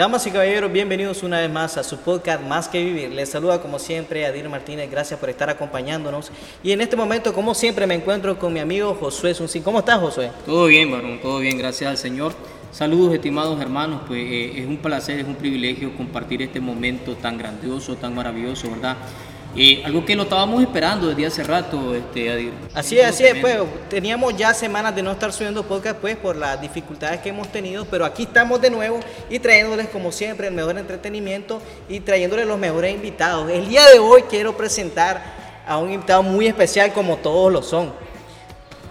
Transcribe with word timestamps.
Damas 0.00 0.26
y 0.26 0.30
caballeros, 0.30 0.72
bienvenidos 0.72 1.22
una 1.22 1.40
vez 1.40 1.50
más 1.50 1.76
a 1.76 1.82
su 1.82 1.98
podcast 1.98 2.42
Más 2.42 2.68
que 2.68 2.82
Vivir. 2.82 3.10
Les 3.10 3.28
saluda 3.28 3.60
como 3.60 3.78
siempre 3.78 4.24
Adir 4.24 4.48
Martínez, 4.48 4.90
gracias 4.90 5.20
por 5.20 5.28
estar 5.28 5.50
acompañándonos. 5.50 6.32
Y 6.62 6.72
en 6.72 6.80
este 6.80 6.96
momento, 6.96 7.34
como 7.34 7.54
siempre, 7.54 7.86
me 7.86 7.96
encuentro 7.96 8.38
con 8.38 8.50
mi 8.50 8.60
amigo 8.60 8.96
Josué 8.98 9.34
Sunsin. 9.34 9.62
¿Cómo 9.62 9.80
estás, 9.80 10.00
Josué? 10.00 10.30
Todo 10.46 10.68
bien, 10.68 10.90
varón, 10.90 11.20
todo 11.20 11.40
bien, 11.40 11.58
gracias 11.58 11.90
al 11.90 11.98
Señor. 11.98 12.32
Saludos, 12.72 13.12
estimados 13.12 13.60
hermanos, 13.60 14.00
pues 14.06 14.22
eh, 14.22 14.60
es 14.62 14.66
un 14.66 14.78
placer, 14.78 15.20
es 15.20 15.26
un 15.26 15.34
privilegio 15.34 15.94
compartir 15.94 16.40
este 16.40 16.60
momento 16.60 17.14
tan 17.16 17.36
grandioso, 17.36 17.94
tan 17.96 18.14
maravilloso, 18.14 18.70
¿verdad? 18.70 18.96
Y 19.54 19.82
algo 19.82 20.04
que 20.04 20.14
lo 20.14 20.22
estábamos 20.22 20.62
esperando 20.62 21.08
desde 21.08 21.26
hace 21.26 21.42
rato, 21.42 21.94
este, 21.94 22.30
Adir. 22.30 22.52
Así 22.72 22.98
es, 22.98 23.06
así 23.06 23.24
es, 23.24 23.34
pues 23.40 23.58
teníamos 23.88 24.36
ya 24.36 24.54
semanas 24.54 24.94
de 24.94 25.02
no 25.02 25.10
estar 25.10 25.32
subiendo 25.32 25.64
podcast 25.64 25.98
pues 25.98 26.16
por 26.16 26.36
las 26.36 26.60
dificultades 26.60 27.20
que 27.20 27.30
hemos 27.30 27.48
tenido, 27.48 27.84
pero 27.84 28.04
aquí 28.04 28.22
estamos 28.22 28.60
de 28.60 28.70
nuevo 28.70 29.00
y 29.28 29.40
trayéndoles 29.40 29.88
como 29.88 30.12
siempre 30.12 30.46
el 30.46 30.54
mejor 30.54 30.78
entretenimiento 30.78 31.60
y 31.88 31.98
trayéndoles 31.98 32.46
los 32.46 32.58
mejores 32.58 32.94
invitados. 32.94 33.50
El 33.50 33.68
día 33.68 33.84
de 33.88 33.98
hoy 33.98 34.22
quiero 34.30 34.56
presentar 34.56 35.20
a 35.66 35.78
un 35.78 35.92
invitado 35.92 36.22
muy 36.22 36.46
especial 36.46 36.92
como 36.92 37.16
todos 37.16 37.52
lo 37.52 37.62
son. 37.62 37.92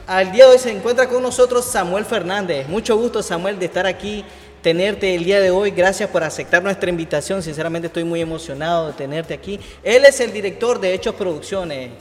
Al 0.08 0.31
día 0.31 0.45
de 0.45 0.52
hoy 0.52 0.59
se 0.59 0.72
encuentra 0.72 1.08
con 1.08 1.22
nosotros 1.22 1.66
Samuel 1.66 2.03
Fernández. 2.03 2.67
Mucho 2.67 2.98
gusto 2.98 3.23
Samuel 3.23 3.59
de 3.59 3.66
estar 3.66 3.86
aquí 3.86 4.26
tenerte 4.62 5.16
el 5.16 5.23
día 5.23 5.40
de 5.40 5.52
hoy. 5.52 5.72
Gracias 5.72 6.09
por 6.09 6.23
aceptar 6.23 6.63
nuestra 6.63 6.90
invitación. 6.90 7.41
Sinceramente 7.44 7.88
estoy 7.88 8.04
muy 8.04 8.22
emocionado 8.22 8.88
de 8.88 8.94
tenerte 8.94 9.34
aquí. 9.34 9.59
Él 9.83 10.06
es 10.06 10.20
el 10.20 10.31
director 10.31 10.80
de 10.80 10.94
Hechos 10.94 11.16
Producciones. 11.16 11.92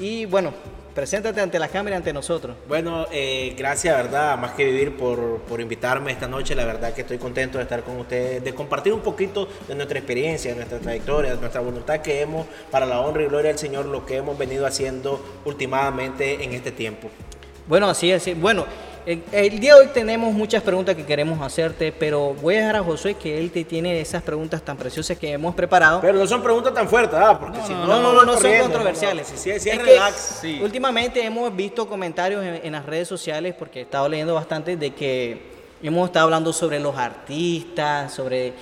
Y 0.00 0.26
bueno, 0.26 0.52
preséntate 0.94 1.40
ante 1.40 1.58
la 1.58 1.68
cámara, 1.68 1.96
ante 1.96 2.12
nosotros. 2.12 2.56
Bueno, 2.66 3.06
eh, 3.12 3.54
gracias, 3.56 3.96
¿verdad? 3.96 4.36
Más 4.38 4.52
que 4.52 4.64
vivir 4.64 4.96
por, 4.96 5.40
por, 5.42 5.60
invitarme 5.60 6.12
esta 6.12 6.28
noche. 6.28 6.54
La 6.54 6.64
verdad 6.64 6.92
que 6.92 7.02
estoy 7.02 7.18
contento 7.18 7.58
de 7.58 7.64
estar 7.64 7.82
con 7.82 7.98
ustedes, 7.98 8.42
de 8.42 8.54
compartir 8.54 8.92
un 8.92 9.00
poquito 9.00 9.48
de 9.68 9.74
nuestra 9.74 9.98
experiencia, 9.98 10.50
de 10.50 10.56
nuestra 10.56 10.78
trayectoria, 10.78 11.34
de 11.34 11.40
nuestra 11.40 11.60
voluntad 11.60 12.00
que 12.00 12.20
hemos, 12.20 12.46
para 12.70 12.86
la 12.86 13.00
honra 13.00 13.22
y 13.22 13.26
gloria 13.26 13.48
del 13.48 13.58
Señor, 13.58 13.86
lo 13.86 14.04
que 14.06 14.16
hemos 14.16 14.36
venido 14.36 14.66
haciendo 14.66 15.24
últimamente 15.44 16.42
en 16.42 16.52
este 16.52 16.72
tiempo. 16.72 17.10
Bueno, 17.66 17.88
así 17.88 18.10
es. 18.10 18.40
Bueno, 18.40 18.66
el 19.06 19.60
día 19.60 19.74
de 19.74 19.80
hoy 19.80 19.86
tenemos 19.92 20.32
muchas 20.32 20.62
preguntas 20.62 20.94
que 20.94 21.04
queremos 21.04 21.40
hacerte, 21.40 21.92
pero 21.92 22.34
voy 22.34 22.54
a 22.54 22.58
dejar 22.58 22.76
a 22.76 22.82
Josué 22.84 23.14
que 23.14 23.38
él 23.38 23.50
te 23.50 23.64
tiene 23.64 24.00
esas 24.00 24.22
preguntas 24.22 24.62
tan 24.62 24.76
preciosas 24.76 25.18
que 25.18 25.32
hemos 25.32 25.54
preparado. 25.54 26.00
Pero 26.00 26.18
no 26.18 26.26
son 26.26 26.42
preguntas 26.42 26.72
tan 26.72 26.88
fuertes, 26.88 27.18
¿ah? 27.18 27.38
Porque 27.38 27.58
no, 27.58 27.66
si 27.66 27.72
no, 27.72 27.86
no, 27.86 28.12
no, 28.12 28.24
no 28.24 28.38
son 28.38 28.58
controversiales. 28.60 29.32
Si, 29.34 29.50
es, 29.50 29.64
relax, 29.64 30.38
sí. 30.40 30.60
Últimamente 30.62 31.24
hemos 31.24 31.54
visto 31.54 31.88
comentarios 31.88 32.44
en, 32.44 32.60
en 32.62 32.72
las 32.72 32.86
redes 32.86 33.08
sociales, 33.08 33.54
porque 33.58 33.80
he 33.80 33.82
estado 33.82 34.08
leyendo 34.08 34.34
bastante, 34.34 34.76
de 34.76 34.94
que 34.94 35.52
hemos 35.82 36.06
estado 36.06 36.24
hablando 36.24 36.52
sobre 36.52 36.78
los 36.78 36.96
artistas, 36.96 38.12
sobre 38.12 38.52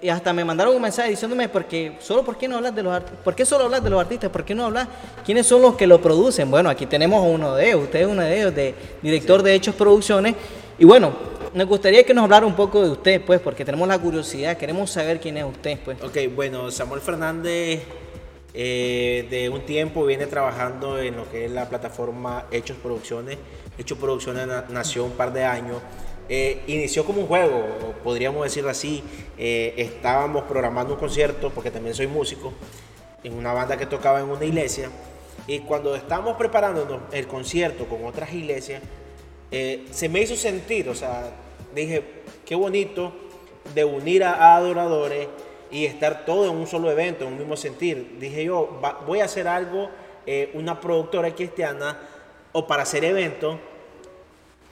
y 0.00 0.08
hasta 0.08 0.32
me 0.32 0.44
mandaron 0.44 0.74
un 0.74 0.80
mensaje 0.80 1.10
diciéndome 1.10 1.48
porque 1.48 1.96
solo 2.00 2.24
por 2.24 2.38
qué 2.38 2.48
no 2.48 2.56
hablas 2.56 2.74
de 2.74 2.82
los 2.82 2.94
artistas, 2.94 3.20
por 3.22 3.34
qué 3.34 3.44
solo 3.44 3.64
hablas 3.64 3.84
de 3.84 3.90
los 3.90 4.00
artistas, 4.00 4.30
por 4.30 4.50
no 4.54 4.64
hablas 4.64 4.88
quiénes 5.24 5.46
son 5.46 5.60
los 5.60 5.74
que 5.74 5.86
lo 5.86 6.00
producen. 6.00 6.50
Bueno, 6.50 6.70
aquí 6.70 6.86
tenemos 6.86 7.18
a 7.18 7.28
uno 7.28 7.54
de 7.54 7.68
ellos, 7.68 7.84
usted 7.84 8.00
es 8.00 8.06
uno 8.06 8.22
de 8.22 8.38
ellos, 8.38 8.54
de 8.54 8.74
director 9.02 9.42
de 9.42 9.54
Hechos 9.54 9.74
Producciones 9.74 10.34
y 10.78 10.84
bueno, 10.84 11.12
nos 11.54 11.66
gustaría 11.66 12.04
que 12.04 12.12
nos 12.12 12.24
hablara 12.24 12.44
un 12.44 12.54
poco 12.54 12.82
de 12.82 12.90
usted, 12.90 13.22
pues, 13.24 13.40
porque 13.40 13.64
tenemos 13.64 13.88
la 13.88 13.98
curiosidad, 13.98 14.56
queremos 14.56 14.90
saber 14.90 15.20
quién 15.20 15.38
es 15.38 15.44
usted, 15.44 15.78
pues. 15.84 16.02
Ok, 16.02 16.34
bueno, 16.34 16.70
Samuel 16.70 17.00
Fernández 17.00 17.82
eh, 18.52 19.26
de 19.30 19.48
un 19.48 19.62
tiempo 19.62 20.04
viene 20.04 20.26
trabajando 20.26 20.98
en 20.98 21.16
lo 21.16 21.30
que 21.30 21.46
es 21.46 21.50
la 21.50 21.68
plataforma 21.68 22.46
Hechos 22.50 22.76
Producciones. 22.82 23.38
Hechos 23.78 23.98
Producciones 23.98 24.46
nació 24.70 25.04
un 25.04 25.12
par 25.12 25.32
de 25.32 25.44
años 25.44 25.78
eh, 26.28 26.62
inició 26.66 27.04
como 27.04 27.20
un 27.20 27.26
juego, 27.28 27.94
podríamos 28.02 28.42
decirlo 28.42 28.70
así. 28.70 29.02
Eh, 29.38 29.74
estábamos 29.76 30.44
programando 30.44 30.94
un 30.94 31.00
concierto, 31.00 31.50
porque 31.50 31.70
también 31.70 31.94
soy 31.94 32.08
músico, 32.08 32.52
en 33.22 33.34
una 33.34 33.52
banda 33.52 33.76
que 33.76 33.86
tocaba 33.86 34.20
en 34.20 34.28
una 34.28 34.44
iglesia. 34.44 34.90
Y 35.46 35.60
cuando 35.60 35.94
estábamos 35.94 36.36
preparándonos 36.36 37.02
el 37.12 37.28
concierto 37.28 37.86
con 37.86 38.04
otras 38.04 38.32
iglesias, 38.32 38.82
eh, 39.52 39.86
se 39.90 40.08
me 40.08 40.20
hizo 40.20 40.34
sentir, 40.34 40.88
o 40.88 40.94
sea, 40.94 41.30
dije, 41.74 42.02
qué 42.44 42.56
bonito 42.56 43.12
de 43.72 43.84
unir 43.84 44.24
a, 44.24 44.56
adoradores 44.56 45.28
y 45.70 45.84
estar 45.84 46.24
todo 46.24 46.50
en 46.50 46.56
un 46.56 46.66
solo 46.66 46.90
evento, 46.90 47.24
en 47.24 47.32
un 47.32 47.38
mismo 47.38 47.56
sentir. 47.56 48.16
Dije 48.18 48.44
yo, 48.44 48.80
voy 49.06 49.20
a 49.20 49.26
hacer 49.26 49.46
algo, 49.46 49.90
una 50.54 50.80
productora 50.80 51.32
cristiana, 51.32 52.00
o 52.50 52.66
para 52.66 52.82
hacer 52.82 53.04
eventos. 53.04 53.56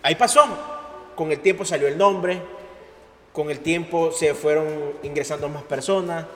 Ahí 0.02 0.16
pasó, 0.16 0.73
con 1.14 1.32
el 1.32 1.40
tiempo 1.40 1.64
salió 1.64 1.88
el 1.88 1.98
nombre, 1.98 2.40
con 3.32 3.50
el 3.50 3.60
tiempo 3.60 4.12
se 4.12 4.34
fueron 4.34 4.66
ingresando 5.02 5.48
más 5.48 5.62
personas. 5.62 6.26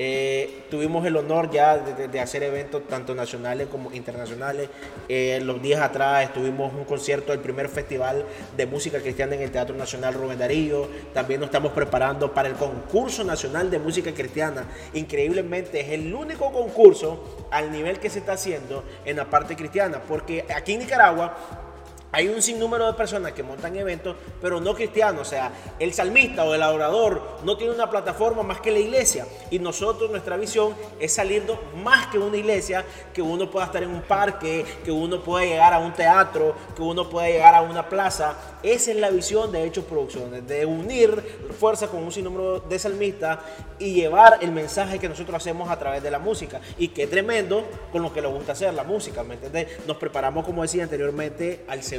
Eh, 0.00 0.62
tuvimos 0.70 1.04
el 1.04 1.16
honor 1.16 1.50
ya 1.50 1.76
de, 1.76 2.20
hacer 2.20 2.44
eventos 2.44 2.86
tanto 2.86 3.16
nacionales 3.16 3.66
como 3.66 3.92
internacionales. 3.92 4.68
Eh, 5.08 5.40
los 5.42 5.60
días 5.60 5.80
atrás 5.80 6.22
estuvimos 6.22 6.72
un 6.72 6.84
concierto 6.84 7.32
del 7.32 7.40
primer 7.40 7.68
festival 7.68 8.24
de 8.56 8.66
música 8.66 9.00
cristiana 9.00 9.34
en 9.34 9.42
el 9.42 9.50
Teatro 9.50 9.74
Nacional 9.74 10.14
Rubén 10.14 10.38
Darío. 10.38 10.88
También 11.12 11.40
nos 11.40 11.48
estamos 11.48 11.72
preparando 11.72 12.32
para 12.32 12.48
el 12.48 12.54
concurso 12.54 13.24
nacional 13.24 13.72
de 13.72 13.80
música 13.80 14.12
cristiana. 14.12 14.66
Increíblemente 14.94 15.80
es 15.80 15.88
el 15.88 16.14
único 16.14 16.52
concurso 16.52 17.48
al 17.50 17.72
nivel 17.72 17.98
que 17.98 18.08
se 18.08 18.20
está 18.20 18.34
haciendo 18.34 18.84
en 19.04 19.16
la 19.16 19.28
parte 19.28 19.56
cristiana, 19.56 20.00
porque 20.06 20.44
aquí 20.54 20.74
en 20.74 20.78
Nicaragua 20.78 21.66
hay 22.10 22.28
un 22.28 22.40
sinnúmero 22.40 22.86
de 22.86 22.94
personas 22.94 23.32
que 23.32 23.42
montan 23.42 23.76
eventos, 23.76 24.16
pero 24.40 24.60
no 24.60 24.74
cristianos. 24.74 25.26
O 25.26 25.30
sea, 25.30 25.52
el 25.78 25.92
salmista 25.92 26.44
o 26.44 26.54
el 26.54 26.62
adorador 26.62 27.22
no 27.44 27.56
tiene 27.56 27.74
una 27.74 27.90
plataforma 27.90 28.42
más 28.42 28.60
que 28.60 28.70
la 28.70 28.78
iglesia. 28.78 29.26
Y 29.50 29.58
nosotros, 29.58 30.10
nuestra 30.10 30.36
visión 30.36 30.74
es 30.98 31.12
salir 31.12 31.44
más 31.82 32.06
que 32.06 32.18
una 32.18 32.36
iglesia, 32.36 32.84
que 33.12 33.20
uno 33.20 33.50
pueda 33.50 33.66
estar 33.66 33.82
en 33.82 33.90
un 33.90 34.02
parque, 34.02 34.64
que 34.84 34.90
uno 34.90 35.22
pueda 35.22 35.44
llegar 35.44 35.74
a 35.74 35.78
un 35.78 35.92
teatro, 35.92 36.54
que 36.74 36.82
uno 36.82 37.10
pueda 37.10 37.28
llegar 37.28 37.54
a 37.54 37.60
una 37.60 37.88
plaza. 37.88 38.34
Esa 38.62 38.90
es 38.90 38.96
la 38.96 39.10
visión 39.10 39.52
de 39.52 39.64
Hechos 39.64 39.84
Producciones, 39.84 40.46
de 40.46 40.64
unir 40.64 41.22
fuerza 41.58 41.88
con 41.88 42.02
un 42.02 42.10
sinnúmero 42.10 42.60
de 42.60 42.78
salmistas 42.78 43.38
y 43.78 43.92
llevar 43.92 44.38
el 44.40 44.50
mensaje 44.50 44.98
que 44.98 45.08
nosotros 45.08 45.36
hacemos 45.36 45.68
a 45.70 45.78
través 45.78 46.02
de 46.02 46.10
la 46.10 46.18
música. 46.18 46.60
Y 46.78 46.88
qué 46.88 47.06
tremendo 47.06 47.64
con 47.92 48.02
lo 48.02 48.12
que 48.12 48.22
nos 48.22 48.32
gusta 48.32 48.52
hacer 48.52 48.72
la 48.72 48.84
música, 48.84 49.22
¿me 49.22 49.34
entiendes? 49.34 49.86
Nos 49.86 49.98
preparamos, 49.98 50.44
como 50.44 50.62
decía 50.62 50.82
anteriormente, 50.82 51.64
al 51.68 51.82
segundo 51.82 51.97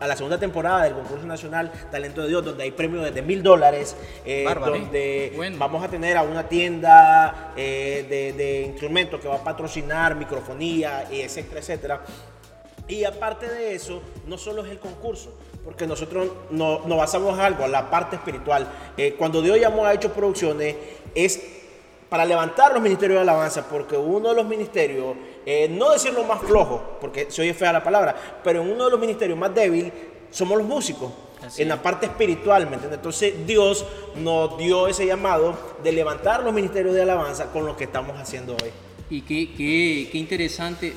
a 0.00 0.06
la 0.06 0.16
segunda 0.16 0.38
temporada 0.38 0.84
del 0.84 0.94
concurso 0.94 1.26
nacional 1.26 1.70
Talento 1.90 2.22
de 2.22 2.28
Dios, 2.28 2.44
donde 2.44 2.64
hay 2.64 2.70
premios 2.70 3.12
de 3.12 3.22
mil 3.22 3.42
dólares, 3.42 3.96
eh, 4.24 4.44
donde 4.64 5.54
vamos 5.58 5.84
a 5.84 5.88
tener 5.88 6.16
a 6.16 6.22
una 6.22 6.48
tienda 6.48 7.52
eh, 7.56 8.34
de, 8.36 8.62
instrumentos 8.62 9.20
que 9.20 9.28
va 9.28 9.36
a 9.36 9.44
patrocinar 9.44 10.14
microfonía, 10.14 11.06
etcétera, 11.10 11.60
etcétera. 11.60 12.00
Y 12.88 13.04
aparte 13.04 13.46
de 13.48 13.74
eso, 13.74 14.02
no 14.26 14.36
solo 14.36 14.64
es 14.64 14.70
el 14.70 14.78
concurso, 14.78 15.32
porque 15.64 15.86
nosotros 15.86 16.28
nos 16.50 16.86
no 16.86 16.96
basamos 16.96 17.34
en 17.34 17.40
algo, 17.40 17.66
la 17.68 17.88
parte 17.88 18.16
espiritual. 18.16 18.66
Eh, 18.96 19.14
cuando 19.16 19.42
Dios 19.42 19.60
llamó 19.60 19.84
a 19.86 19.94
Hechos 19.94 20.12
Producciones, 20.12 20.76
es 21.14 21.40
para 22.08 22.24
levantar 22.24 22.72
los 22.72 22.82
ministerios 22.82 23.18
de 23.18 23.22
alabanza, 23.22 23.64
porque 23.68 23.96
uno 23.96 24.30
de 24.30 24.34
los 24.34 24.46
ministerios, 24.46 25.14
eh, 25.46 25.68
no 25.68 25.90
decirlo 25.90 26.24
más 26.24 26.40
flojo, 26.42 26.98
porque 27.00 27.30
se 27.30 27.42
oye 27.42 27.54
fea 27.54 27.72
la 27.72 27.82
palabra, 27.82 28.40
pero 28.44 28.62
en 28.62 28.70
uno 28.70 28.84
de 28.84 28.90
los 28.90 29.00
ministerios 29.00 29.38
más 29.38 29.54
débiles 29.54 29.92
somos 30.30 30.58
los 30.58 30.66
músicos. 30.66 31.10
en 31.56 31.68
la 31.68 31.82
parte 31.82 32.04
espiritual, 32.04 32.66
¿me 32.66 32.74
entiendes? 32.74 32.98
Entonces 32.98 33.46
Dios 33.46 33.86
nos 34.16 34.58
dio 34.58 34.88
ese 34.88 35.06
llamado 35.06 35.56
de 35.82 35.90
levantar 35.90 36.44
los 36.44 36.52
ministerios 36.52 36.94
de 36.94 37.02
alabanza 37.02 37.50
con 37.50 37.64
lo 37.64 37.78
que 37.78 37.84
estamos 37.84 38.18
haciendo 38.18 38.52
hoy. 38.52 38.70
Y 39.08 39.22
qué, 39.22 39.50
qué, 39.56 40.10
qué 40.12 40.18
interesante. 40.18 40.92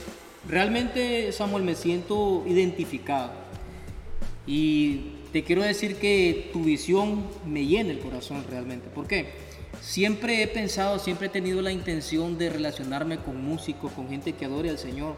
Realmente, 0.47 1.31
Samuel, 1.31 1.63
me 1.63 1.75
siento 1.75 2.44
identificado. 2.45 3.31
Y 4.45 5.13
te 5.31 5.44
quiero 5.44 5.63
decir 5.63 5.95
que 5.95 6.50
tu 6.51 6.63
visión 6.63 7.25
me 7.45 7.65
llena 7.65 7.91
el 7.91 8.00
corazón 8.00 8.45
realmente. 8.50 8.89
¿Por 8.89 9.07
qué? 9.07 9.43
Siempre 9.83 10.41
he 10.41 10.47
pensado, 10.47 10.97
siempre 10.97 11.27
he 11.27 11.30
tenido 11.30 11.62
la 11.62 11.74
intención 11.74 12.38
de 12.38 12.50
relacionarme 12.50 13.18
con 13.18 13.44
músicos, 13.44 13.91
con 13.91 14.07
gente 14.07 14.31
que 14.31 14.45
adore 14.45 14.69
al 14.69 14.77
Señor. 14.77 15.18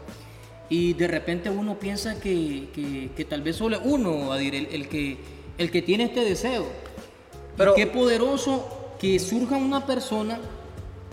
Y 0.68 0.94
de 0.94 1.06
repente 1.06 1.48
uno 1.50 1.78
piensa 1.78 2.18
que, 2.18 3.08
tal 3.28 3.42
vez 3.42 3.56
solo 3.56 3.80
uno, 3.84 4.34
el, 4.34 4.66
el, 4.72 4.88
que, 4.88 5.18
el 5.56 5.70
que 5.70 5.82
tiene 5.82 6.04
este 6.04 6.24
deseo. 6.24 6.66
Pero 7.56 7.74
qué 7.74 7.86
poderoso 7.86 8.96
que 8.98 9.20
surja 9.20 9.56
una 9.56 9.86
persona, 9.86 10.40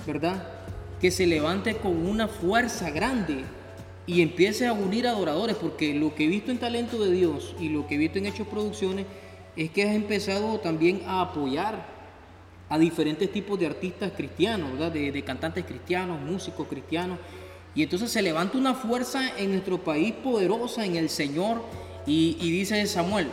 ¿verdad? 0.07 0.47
Que 0.99 1.11
se 1.11 1.27
levante 1.27 1.75
con 1.75 2.07
una 2.07 2.27
fuerza 2.27 2.89
grande 2.89 3.43
y 4.07 4.23
empiece 4.23 4.65
a 4.65 4.73
unir 4.73 5.07
adoradores, 5.07 5.57
porque 5.57 5.93
lo 5.93 6.15
que 6.15 6.25
he 6.25 6.27
visto 6.27 6.49
en 6.49 6.57
Talento 6.57 6.97
de 6.97 7.11
Dios 7.11 7.55
y 7.59 7.69
lo 7.69 7.85
que 7.85 7.95
he 7.95 7.97
visto 7.99 8.17
en 8.17 8.25
Hechos 8.25 8.47
Producciones 8.47 9.05
es 9.55 9.69
que 9.69 9.83
has 9.83 9.95
empezado 9.95 10.59
también 10.59 11.03
a 11.05 11.21
apoyar 11.21 11.92
a 12.73 12.79
diferentes 12.79 13.31
tipos 13.31 13.59
de 13.59 13.67
artistas 13.67 14.11
cristianos, 14.17 14.71
¿verdad? 14.71 14.91
De, 14.91 15.21
cantantes 15.21 15.63
cristianos, 15.63 16.19
músicos 16.19 16.67
cristianos. 16.67 17.19
Y 17.75 17.83
entonces 17.83 18.09
se 18.09 18.19
levanta 18.19 18.57
una 18.57 18.73
fuerza 18.73 19.37
en 19.37 19.51
nuestro 19.51 19.77
país 19.77 20.11
poderosa 20.11 20.83
en 20.83 20.95
el 20.95 21.07
Señor 21.07 21.61
y, 22.07 22.33
dice 22.39 22.83
Samuel, 22.87 23.27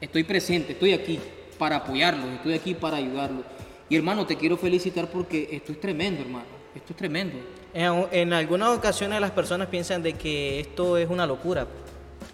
estoy 0.00 0.24
presente, 0.24 0.72
estoy 0.72 0.92
aquí 0.92 1.20
para 1.56 1.76
apoyarlos, 1.76 2.26
estoy 2.30 2.54
aquí 2.54 2.74
para 2.74 2.96
ayudarlos. 2.96 3.44
Y 3.88 3.94
hermano, 3.94 4.26
te 4.26 4.34
quiero 4.34 4.56
felicitar 4.56 5.08
porque 5.08 5.50
esto 5.52 5.70
es 5.70 5.80
tremendo, 5.80 6.22
hermano. 6.22 6.46
Esto 6.74 6.94
es 6.94 6.96
tremendo. 6.96 7.36
En, 7.72 8.06
en 8.10 8.32
algunas 8.32 8.76
ocasiones 8.76 9.20
las 9.20 9.30
personas 9.30 9.68
piensan 9.68 10.02
de 10.02 10.14
que 10.14 10.58
esto 10.58 10.98
es 10.98 11.08
una 11.08 11.28
locura. 11.28 11.68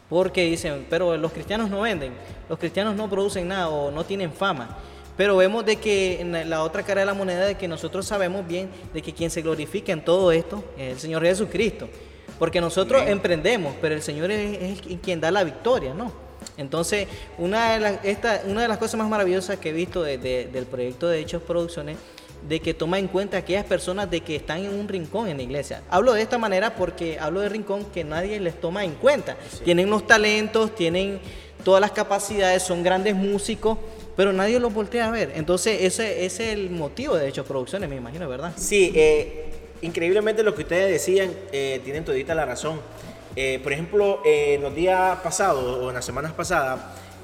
Porque 0.09 0.47
dicen, 0.47 0.87
pero 0.89 1.19
los 1.19 1.33
cristianos 1.33 1.69
no 1.69 1.83
venden, 1.83 2.15
los 2.49 2.59
cristianos 2.59 2.97
no 2.97 3.11
producen 3.11 3.47
nada 3.47 3.69
o 3.69 3.91
no 3.91 4.05
tienen 4.05 4.33
fama. 4.33 4.79
Pero 5.21 5.37
vemos 5.37 5.67
de 5.67 5.77
que 5.77 6.19
en 6.23 6.49
la 6.49 6.63
otra 6.63 6.83
cara 6.83 7.01
de 7.01 7.05
la 7.07 7.13
moneda 7.13 7.45
de 7.45 7.55
que 7.55 7.69
nosotros 7.69 8.07
sabemos 8.07 8.47
bien 8.49 8.71
de 8.95 9.03
que 9.03 9.13
quien 9.13 9.29
se 9.29 9.43
glorifica 9.43 9.93
en 9.93 10.03
todo 10.03 10.33
esto 10.33 10.65
es 10.79 10.93
el 10.95 10.99
Señor 10.99 11.23
Jesucristo. 11.25 11.91
Porque 12.39 12.59
nosotros 12.59 13.03
emprendemos, 13.07 13.75
pero 13.83 13.95
el 13.95 14.01
Señor 14.01 14.31
es, 14.31 14.81
es 14.81 14.99
quien 15.03 15.21
da 15.21 15.31
la 15.31 15.45
victoria, 15.45 15.93
¿no? 15.93 16.11
Entonces, 16.57 17.07
una 17.37 17.73
de, 17.75 17.81
las, 17.81 18.03
esta, 18.03 18.41
una 18.47 18.63
de 18.63 18.69
las 18.69 18.79
cosas 18.79 18.95
más 18.95 19.11
maravillosas 19.11 19.59
que 19.59 19.69
he 19.69 19.73
visto 19.75 20.03
de- 20.03 20.17
de- 20.17 20.47
del 20.47 20.65
proyecto 20.65 21.07
de 21.07 21.19
Hechos 21.21 21.43
Producciones, 21.43 21.99
de 22.49 22.61
que 22.61 22.73
toma 22.73 22.99
en 22.99 23.07
cuenta 23.07 23.37
a 23.37 23.41
aquellas 23.41 23.67
personas 23.67 24.11
de 24.11 24.23
que 24.23 24.37
están 24.37 24.65
en 24.65 24.73
un 24.73 24.89
rincón 24.89 25.29
en 25.29 25.37
la 25.37 25.43
iglesia. 25.43 25.83
Hablo 25.91 26.15
de 26.15 26.23
esta 26.23 26.39
manera 26.39 26.75
porque 26.77 27.19
hablo 27.21 27.41
de 27.41 27.51
rincón 27.51 27.85
que 27.93 28.05
nadie 28.05 28.41
les 28.41 28.59
toma 28.59 28.87
en 28.87 28.93
cuenta. 28.95 29.37
Tienen 29.67 29.91
los 29.91 30.07
talentos, 30.07 30.75
tienen 30.75 31.21
todas 31.63 31.83
las 31.83 31.91
capacidades, 31.91 32.63
son 32.63 32.83
grandes 32.83 33.15
músicos, 33.15 33.77
pero 34.17 34.33
nadie 34.33 34.59
los 34.61 34.73
voltea 34.73 35.09
a 35.09 35.11
ver. 35.11 35.33
Entonces, 35.35 35.83
ese, 35.83 36.25
es 36.25 36.41
el 36.41 36.71
motivo 36.71 37.17
de 37.17 37.29
Hechos 37.29 37.47
Producciones, 37.47 37.89
me 37.89 37.97
imagino, 37.97 38.29
¿verdad? 38.29 38.53
Sí, 38.57 38.93
eh, 38.95 39.51
increíblemente 39.83 40.43
lo 40.43 40.55
que 40.55 40.63
ustedes 40.63 40.91
decían, 40.91 41.33
eh, 41.53 41.81
tienen 41.85 42.05
todita 42.05 42.35
la 42.35 42.45
razón. 42.45 42.81
Eh, 43.37 43.61
por 43.63 43.73
ejemplo, 43.73 44.21
en 44.25 44.63
los 44.63 44.75
días 44.75 45.19
pasados 45.21 45.63
o 45.63 45.89
en 45.89 45.95
las 45.95 46.05
semanas 46.05 46.33
pasadas, 46.33 46.81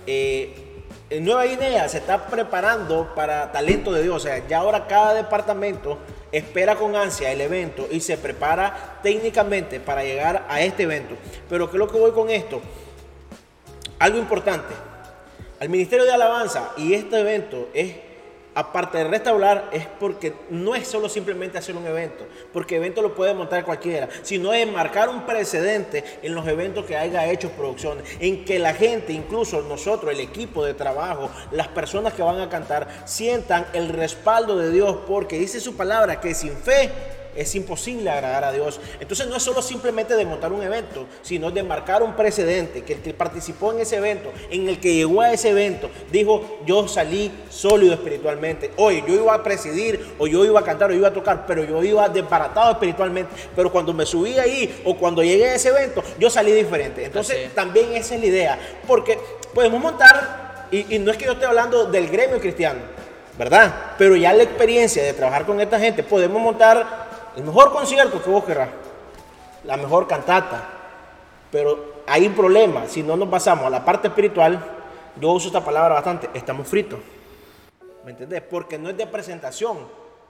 en 0.06 1.24
Nueva 1.24 1.44
Guinea 1.44 1.88
se 1.88 1.98
está 1.98 2.26
preparando 2.26 3.12
para 3.14 3.52
talento 3.52 3.92
de 3.92 4.02
Dios. 4.02 4.16
O 4.16 4.20
sea, 4.20 4.46
ya 4.46 4.58
ahora 4.58 4.86
cada 4.86 5.14
departamento 5.14 5.98
espera 6.32 6.76
con 6.76 6.96
ansia 6.96 7.30
el 7.32 7.40
evento 7.40 7.88
y 7.90 8.00
se 8.00 8.18
prepara 8.18 8.98
técnicamente 9.02 9.80
para 9.80 10.02
llegar 10.02 10.46
a 10.48 10.60
este 10.60 10.84
evento. 10.84 11.14
Pero 11.48 11.70
¿qué 11.70 11.76
es 11.76 11.78
lo 11.78 11.88
que 11.88 11.98
voy 11.98 12.12
con 12.12 12.30
esto? 12.30 12.60
Algo 13.98 14.18
importante. 14.18 14.74
Al 15.58 15.70
Ministerio 15.70 16.04
de 16.04 16.12
Alabanza 16.12 16.72
y 16.76 16.92
este 16.92 17.18
evento 17.18 17.70
es, 17.72 17.94
aparte 18.54 18.98
de 18.98 19.04
restaurar, 19.04 19.70
es 19.72 19.86
porque 19.86 20.34
no 20.50 20.74
es 20.74 20.86
solo 20.86 21.08
simplemente 21.08 21.56
hacer 21.56 21.74
un 21.76 21.86
evento, 21.86 22.26
porque 22.52 22.76
evento 22.76 23.00
lo 23.00 23.14
puede 23.14 23.32
montar 23.32 23.64
cualquiera, 23.64 24.06
sino 24.22 24.52
es 24.52 24.70
marcar 24.70 25.08
un 25.08 25.24
precedente 25.24 26.04
en 26.22 26.34
los 26.34 26.46
eventos 26.46 26.84
que 26.84 26.94
haya 26.94 27.30
hecho 27.30 27.50
producciones, 27.52 28.04
en 28.20 28.44
que 28.44 28.58
la 28.58 28.74
gente, 28.74 29.14
incluso 29.14 29.62
nosotros, 29.62 30.12
el 30.12 30.20
equipo 30.20 30.62
de 30.62 30.74
trabajo, 30.74 31.30
las 31.52 31.68
personas 31.68 32.12
que 32.12 32.22
van 32.22 32.40
a 32.40 32.50
cantar, 32.50 32.88
sientan 33.06 33.66
el 33.72 33.88
respaldo 33.88 34.58
de 34.58 34.70
Dios, 34.70 34.98
porque 35.06 35.38
dice 35.38 35.58
su 35.58 35.74
palabra 35.74 36.20
que 36.20 36.34
sin 36.34 36.54
fe 36.54 36.90
es 37.36 37.54
imposible 37.54 38.10
agradar 38.10 38.44
a 38.44 38.52
Dios. 38.52 38.80
Entonces 39.00 39.26
no 39.26 39.36
es 39.36 39.42
solo 39.42 39.62
simplemente 39.62 40.16
de 40.16 40.24
montar 40.24 40.52
un 40.52 40.62
evento, 40.62 41.06
sino 41.22 41.50
de 41.50 41.62
marcar 41.62 42.02
un 42.02 42.14
precedente, 42.14 42.82
que 42.82 42.94
el 42.94 43.00
que 43.00 43.14
participó 43.14 43.72
en 43.72 43.80
ese 43.80 43.96
evento, 43.96 44.32
en 44.50 44.68
el 44.68 44.80
que 44.80 44.94
llegó 44.94 45.20
a 45.20 45.32
ese 45.32 45.50
evento, 45.50 45.90
dijo, 46.10 46.60
yo 46.66 46.88
salí 46.88 47.30
sólido 47.50 47.94
espiritualmente. 47.94 48.70
Hoy 48.76 49.04
yo 49.06 49.14
iba 49.14 49.34
a 49.34 49.42
presidir, 49.42 50.14
o 50.18 50.26
yo 50.26 50.44
iba 50.44 50.60
a 50.60 50.64
cantar, 50.64 50.90
o 50.90 50.92
yo 50.92 50.98
iba 50.98 51.08
a 51.08 51.12
tocar, 51.12 51.46
pero 51.46 51.64
yo 51.64 51.82
iba 51.82 52.08
desbaratado 52.08 52.72
espiritualmente. 52.72 53.32
Pero 53.54 53.70
cuando 53.70 53.92
me 53.92 54.06
subí 54.06 54.38
ahí, 54.38 54.82
o 54.84 54.96
cuando 54.96 55.22
llegué 55.22 55.50
a 55.50 55.54
ese 55.54 55.68
evento, 55.68 56.02
yo 56.18 56.30
salí 56.30 56.52
diferente. 56.52 57.04
Entonces 57.04 57.26
Así 57.26 57.48
también 57.54 57.92
esa 57.94 58.14
es 58.14 58.20
la 58.20 58.26
idea, 58.26 58.58
porque 58.86 59.18
podemos 59.54 59.80
montar, 59.80 60.66
y, 60.70 60.96
y 60.96 60.98
no 60.98 61.10
es 61.10 61.16
que 61.16 61.24
yo 61.24 61.32
esté 61.32 61.46
hablando 61.46 61.86
del 61.86 62.08
gremio 62.08 62.40
cristiano, 62.40 62.80
¿verdad? 63.38 63.94
Pero 63.98 64.16
ya 64.16 64.32
la 64.32 64.42
experiencia 64.42 65.02
de 65.02 65.12
trabajar 65.12 65.44
con 65.44 65.60
esta 65.60 65.78
gente, 65.78 66.02
podemos 66.02 66.40
montar 66.40 67.05
el 67.36 67.44
mejor 67.44 67.70
concierto 67.70 68.22
que 68.22 68.30
vos 68.30 68.44
querrás, 68.44 68.70
la 69.64 69.76
mejor 69.76 70.06
cantata, 70.06 70.68
pero 71.52 71.96
hay 72.06 72.26
un 72.26 72.34
problema, 72.34 72.86
si 72.86 73.02
no 73.02 73.16
nos 73.16 73.28
basamos 73.28 73.66
a 73.66 73.70
la 73.70 73.84
parte 73.84 74.08
espiritual, 74.08 74.58
yo 75.20 75.30
uso 75.30 75.48
esta 75.48 75.64
palabra 75.64 75.94
bastante, 75.94 76.30
estamos 76.34 76.66
fritos, 76.66 76.98
¿me 78.04 78.12
entendés? 78.12 78.42
Porque 78.42 78.78
no 78.78 78.88
es 78.88 78.96
de 78.96 79.06
presentación, 79.06 79.78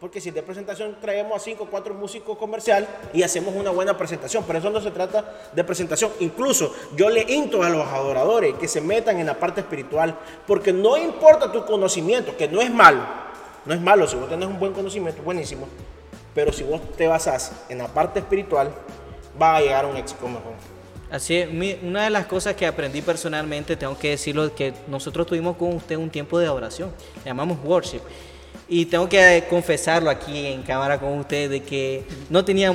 porque 0.00 0.20
si 0.20 0.30
de 0.30 0.42
presentación 0.42 0.96
traemos 1.00 1.36
a 1.36 1.38
cinco 1.38 1.64
o 1.64 1.66
cuatro 1.68 1.94
músicos 1.94 2.36
comercial 2.36 2.86
y 3.12 3.22
hacemos 3.22 3.54
una 3.54 3.70
buena 3.70 3.96
presentación, 3.96 4.44
pero 4.46 4.58
eso 4.58 4.68
no 4.68 4.80
se 4.80 4.90
trata 4.90 5.32
de 5.52 5.64
presentación. 5.64 6.10
Incluso 6.20 6.74
yo 6.94 7.08
le 7.08 7.22
insto 7.22 7.62
a 7.62 7.70
los 7.70 7.86
adoradores 7.86 8.54
que 8.56 8.68
se 8.68 8.80
metan 8.80 9.18
en 9.18 9.26
la 9.26 9.34
parte 9.34 9.60
espiritual, 9.60 10.18
porque 10.46 10.72
no 10.72 10.96
importa 10.96 11.50
tu 11.50 11.64
conocimiento, 11.64 12.36
que 12.36 12.48
no 12.48 12.60
es 12.60 12.70
malo, 12.70 13.00
no 13.64 13.72
es 13.72 13.80
malo, 13.80 14.06
si 14.06 14.16
vos 14.16 14.28
tenés 14.28 14.48
un 14.48 14.58
buen 14.58 14.72
conocimiento, 14.72 15.22
buenísimo, 15.22 15.66
pero 16.36 16.52
si 16.52 16.62
vos 16.62 16.80
te 16.96 17.08
basás 17.08 17.50
en 17.68 17.78
la 17.78 17.88
parte 17.88 18.20
espiritual, 18.20 18.70
va 19.42 19.56
a 19.56 19.60
llegar 19.60 19.84
a 19.86 19.88
un 19.88 19.96
éxito 19.96 20.28
mejor. 20.28 20.52
Así 21.10 21.36
es, 21.36 21.50
mi- 21.50 21.78
una 21.82 22.04
de 22.04 22.10
las 22.10 22.26
cosas 22.26 22.54
que 22.54 22.66
aprendí 22.66 23.00
personalmente, 23.00 23.74
tengo 23.76 23.96
que 23.98 24.10
decirlo, 24.10 24.54
que 24.54 24.72
nosotros 24.86 25.26
tuvimos 25.26 25.56
con 25.56 25.72
usted 25.74 25.96
un 25.96 26.10
tiempo 26.10 26.38
de 26.38 26.48
oración, 26.48 26.90
llamamos 27.24 27.58
worship. 27.64 28.00
Y 28.68 28.86
tengo 28.86 29.08
que 29.08 29.44
confesarlo 29.48 30.10
aquí 30.10 30.46
en 30.46 30.62
cámara 30.62 30.98
con 30.98 31.16
usted 31.20 31.48
de 31.48 31.62
que 31.62 32.04
no 32.28 32.44
tenía 32.44 32.74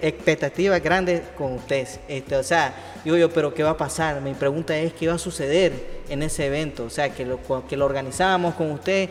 expectativas 0.00 0.82
grandes 0.82 1.22
con 1.36 1.52
usted. 1.54 1.86
Este, 2.08 2.34
o 2.36 2.42
sea, 2.42 2.74
digo 3.04 3.16
yo, 3.16 3.30
pero 3.30 3.52
¿qué 3.52 3.62
va 3.62 3.70
a 3.70 3.76
pasar? 3.76 4.20
Mi 4.22 4.32
pregunta 4.34 4.76
es, 4.76 4.92
¿qué 4.94 5.06
va 5.08 5.14
a 5.14 5.18
suceder 5.18 5.72
en 6.08 6.22
ese 6.22 6.46
evento? 6.46 6.84
O 6.84 6.90
sea, 6.90 7.10
que 7.10 7.24
lo, 7.26 7.38
que 7.68 7.76
lo 7.76 7.84
organizábamos 7.84 8.54
con 8.54 8.70
usted. 8.70 9.08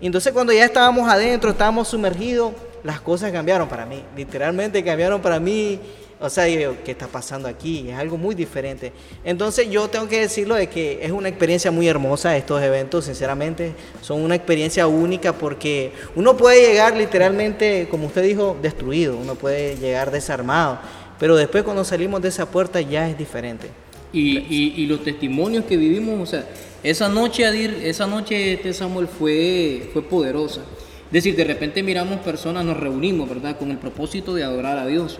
Y 0.00 0.06
entonces 0.06 0.32
cuando 0.32 0.52
ya 0.52 0.64
estábamos 0.64 1.10
adentro, 1.10 1.50
estábamos 1.50 1.88
sumergidos, 1.88 2.52
las 2.84 3.00
cosas 3.00 3.32
cambiaron 3.32 3.68
para 3.68 3.86
mí. 3.86 4.02
Literalmente 4.16 4.82
cambiaron 4.84 5.20
para 5.20 5.38
mí. 5.40 5.78
O 6.22 6.28
sea, 6.28 6.46
yo, 6.48 6.74
¿qué 6.84 6.90
está 6.90 7.06
pasando 7.06 7.48
aquí? 7.48 7.88
Es 7.88 7.96
algo 7.96 8.18
muy 8.18 8.34
diferente. 8.34 8.92
Entonces 9.24 9.70
yo 9.70 9.88
tengo 9.88 10.06
que 10.06 10.20
decirlo 10.20 10.54
de 10.54 10.66
que 10.68 10.98
es 11.02 11.10
una 11.12 11.30
experiencia 11.30 11.70
muy 11.70 11.88
hermosa 11.88 12.36
estos 12.36 12.62
eventos, 12.62 13.06
sinceramente. 13.06 13.72
Son 14.02 14.20
una 14.20 14.34
experiencia 14.34 14.86
única 14.86 15.32
porque 15.32 15.92
uno 16.14 16.36
puede 16.36 16.60
llegar 16.68 16.94
literalmente, 16.94 17.88
como 17.90 18.06
usted 18.08 18.22
dijo, 18.22 18.54
destruido. 18.60 19.16
Uno 19.16 19.34
puede 19.34 19.76
llegar 19.76 20.10
desarmado. 20.10 20.78
Pero 21.18 21.36
después 21.36 21.64
cuando 21.64 21.84
salimos 21.84 22.20
de 22.20 22.28
esa 22.28 22.50
puerta 22.50 22.80
ya 22.82 23.08
es 23.08 23.16
diferente. 23.16 23.68
Y, 24.12 24.38
y- 24.38 24.74
y 24.76 24.86
los 24.86 25.02
testimonios 25.02 25.64
que 25.64 25.76
vivimos, 25.78 26.20
o 26.20 26.26
sea, 26.26 26.44
esa 26.82 27.08
noche, 27.08 27.46
Adir, 27.46 27.78
esa 27.82 28.06
noche, 28.06 28.54
este 28.54 28.74
Samuel, 28.74 29.06
fue, 29.06 29.88
fue 29.92 30.02
poderosa. 30.02 30.62
Es 31.10 31.24
decir, 31.24 31.34
de 31.34 31.42
repente 31.42 31.82
miramos 31.82 32.20
personas, 32.20 32.64
nos 32.64 32.76
reunimos, 32.76 33.28
¿verdad? 33.28 33.58
Con 33.58 33.72
el 33.72 33.78
propósito 33.78 34.32
de 34.32 34.44
adorar 34.44 34.78
a 34.78 34.86
Dios. 34.86 35.18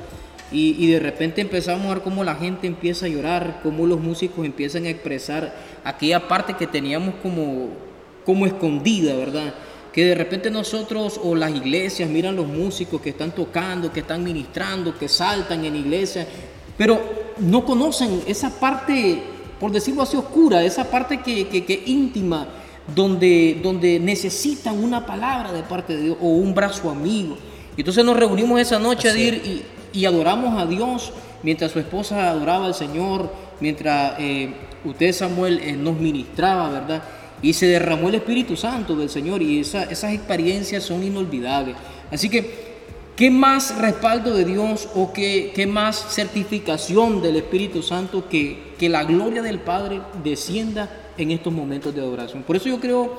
Y, 0.53 0.77
y 0.79 0.93
de 0.93 1.01
repente 1.01 1.41
empezamos 1.41 1.87
a 1.87 1.95
ver 1.95 2.03
cómo 2.03 2.23
la 2.23 2.37
gente 2.37 2.69
empieza 2.69 3.07
a 3.07 3.09
llorar, 3.09 3.59
cómo 3.65 3.87
los 3.87 3.99
músicos 3.99 4.47
empiezan 4.47 4.85
a 4.85 4.91
expresar 4.91 5.53
aquella 5.83 6.29
parte 6.29 6.55
que 6.55 6.69
teníamos 6.69 7.17
como, 7.21 7.71
como 8.25 8.47
escondida, 8.47 9.17
¿verdad? 9.17 9.53
Que 9.93 10.05
de 10.05 10.15
repente 10.15 10.49
nosotros 10.49 11.21
o 11.25 11.35
las 11.35 11.53
iglesias 11.53 12.09
miran 12.09 12.37
los 12.37 12.47
músicos 12.47 13.01
que 13.01 13.11
están 13.11 13.33
tocando, 13.33 13.93
que 13.93 14.01
están 14.01 14.23
ministrando, 14.23 14.97
que 14.97 15.09
saltan 15.09 15.65
en 15.65 15.75
iglesia, 15.75 16.25
pero 16.79 17.01
no 17.39 17.65
conocen 17.65 18.23
esa 18.29 18.61
parte, 18.61 19.21
por 19.59 19.73
decirlo 19.73 20.03
así, 20.03 20.17
oscura, 20.17 20.63
esa 20.63 20.89
parte 20.89 21.21
que, 21.21 21.49
que, 21.49 21.65
que 21.65 21.83
íntima, 21.87 22.47
donde, 22.95 23.59
donde 23.63 23.99
necesitan 24.01 24.83
una 24.83 25.05
palabra 25.07 25.53
de 25.53 25.63
parte 25.63 25.97
de 25.97 26.03
Dios 26.03 26.17
o 26.21 26.29
un 26.29 26.55
brazo 26.55 26.91
amigo. 26.91 27.37
Entonces 27.77 28.05
nos 28.05 28.17
reunimos 28.17 28.61
esa 28.61 28.79
noche 28.79 29.09
Así 29.09 29.29
Adir, 29.29 29.65
y, 29.93 30.01
y 30.01 30.05
adoramos 30.05 30.61
a 30.61 30.67
Dios 30.67 31.13
mientras 31.43 31.71
su 31.73 31.79
esposa 31.79 32.31
adoraba 32.31 32.67
al 32.67 32.75
Señor, 32.75 33.33
mientras 33.61 34.15
eh, 34.19 34.53
usted 34.85 35.13
Samuel 35.13 35.61
eh, 35.63 35.73
nos 35.73 35.99
ministraba, 35.99 36.69
¿verdad? 36.71 37.03
Y 37.43 37.55
se 37.55 37.67
derramó 37.67 38.09
el 38.09 38.17
Espíritu 38.17 38.57
Santo 38.57 38.95
del 38.97 39.09
Señor 39.09 39.41
y 39.41 39.61
esa- 39.61 39.85
esas 39.85 40.13
experiencias 40.13 40.83
son 40.85 41.03
inolvidables. 41.03 41.77
Así 42.11 42.29
que, 42.29 42.71
¿qué 43.17 43.31
más 43.31 43.79
respaldo 43.79 44.35
de 44.35 44.45
Dios 44.45 44.89
o 44.95 45.13
qué, 45.15 45.53
qué 45.55 45.67
más 45.67 45.97
certificación 46.15 47.23
del 47.23 47.37
Espíritu 47.37 47.83
Santo 47.83 48.29
que, 48.29 48.75
que 48.79 48.89
la 48.91 49.05
gloria 49.05 49.41
del 49.43 49.61
Padre 49.61 50.01
descienda 50.23 50.91
en 51.17 51.31
estos 51.31 51.53
momentos 51.53 51.95
de 51.95 52.01
adoración? 52.01 52.43
Por 52.43 52.57
eso 52.57 52.69
yo 52.69 52.81
creo 52.81 53.13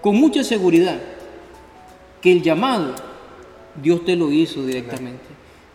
con 0.00 0.16
mucha 0.16 0.44
seguridad 0.44 0.98
que 2.20 2.32
el 2.32 2.42
llamado 2.42 2.94
Dios 3.80 4.04
te 4.04 4.16
lo 4.16 4.30
hizo 4.30 4.64
directamente. 4.64 5.24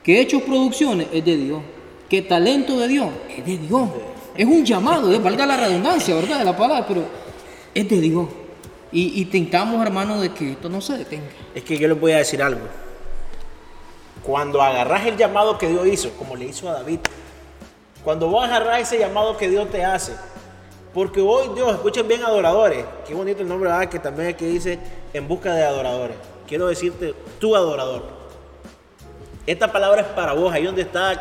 Que 0.04 0.22
Hechos 0.22 0.42
Producciones 0.44 1.08
es 1.14 1.24
de 1.26 1.38
Dios. 1.38 1.62
Que 2.10 2.22
talento 2.22 2.78
de 2.80 2.88
Dios 2.88 3.10
es 3.38 3.46
de 3.46 3.58
Dios. 3.58 3.90
Es 4.36 4.46
un 4.46 4.66
llamado, 4.66 5.14
eh, 5.14 5.20
valga 5.20 5.46
la 5.46 5.58
redundancia, 5.58 6.16
¿verdad? 6.16 6.40
De 6.40 6.46
la 6.46 6.58
palabra, 6.58 6.88
pero 6.88 7.04
es 7.74 7.88
de 7.88 8.00
Dios. 8.00 8.28
Y, 8.92 9.22
y 9.22 9.26
tentamos, 9.26 9.86
hermano, 9.86 10.20
de 10.20 10.32
que 10.32 10.54
esto 10.54 10.70
no 10.70 10.82
se 10.82 10.98
detenga. 10.98 11.28
Es 11.54 11.64
que 11.64 11.78
yo 11.78 11.88
les 11.88 12.00
voy 12.00 12.14
a 12.14 12.18
decir 12.18 12.42
algo. 12.42 12.62
Cuando 14.24 14.62
agarras 14.62 15.06
el 15.06 15.18
llamado 15.18 15.58
que 15.58 15.68
Dios 15.68 15.86
hizo, 15.88 16.12
como 16.12 16.36
le 16.36 16.46
hizo 16.46 16.70
a 16.70 16.74
David, 16.74 17.00
cuando 18.04 18.28
vos 18.30 18.46
agarrás 18.46 18.82
ese 18.82 18.98
llamado 18.98 19.38
que 19.38 19.50
Dios 19.50 19.70
te 19.70 19.84
hace, 19.84 20.14
Porque 21.00 21.22
hoy, 21.22 21.48
Dios, 21.56 21.72
escuchen 21.72 22.06
bien 22.10 22.26
adoradores. 22.26 22.84
Qué 23.08 23.14
bonito 23.14 23.42
el 23.42 23.48
nombre, 23.48 23.70
¿verdad? 23.70 23.88
Que 23.88 24.00
también 24.00 24.28
aquí 24.28 24.46
dice 24.46 24.78
en 25.14 25.30
busca 25.30 25.54
de 25.54 25.64
adoradores. 25.64 26.18
Quiero 26.46 26.68
decirte, 26.68 27.16
tu 27.40 27.56
adorador. 27.56 28.04
Esta 29.48 29.72
palabra 29.72 30.02
es 30.02 30.08
para 30.08 30.34
vos, 30.34 30.52
ahí 30.52 30.66
donde 30.66 30.82
estás 30.82 31.18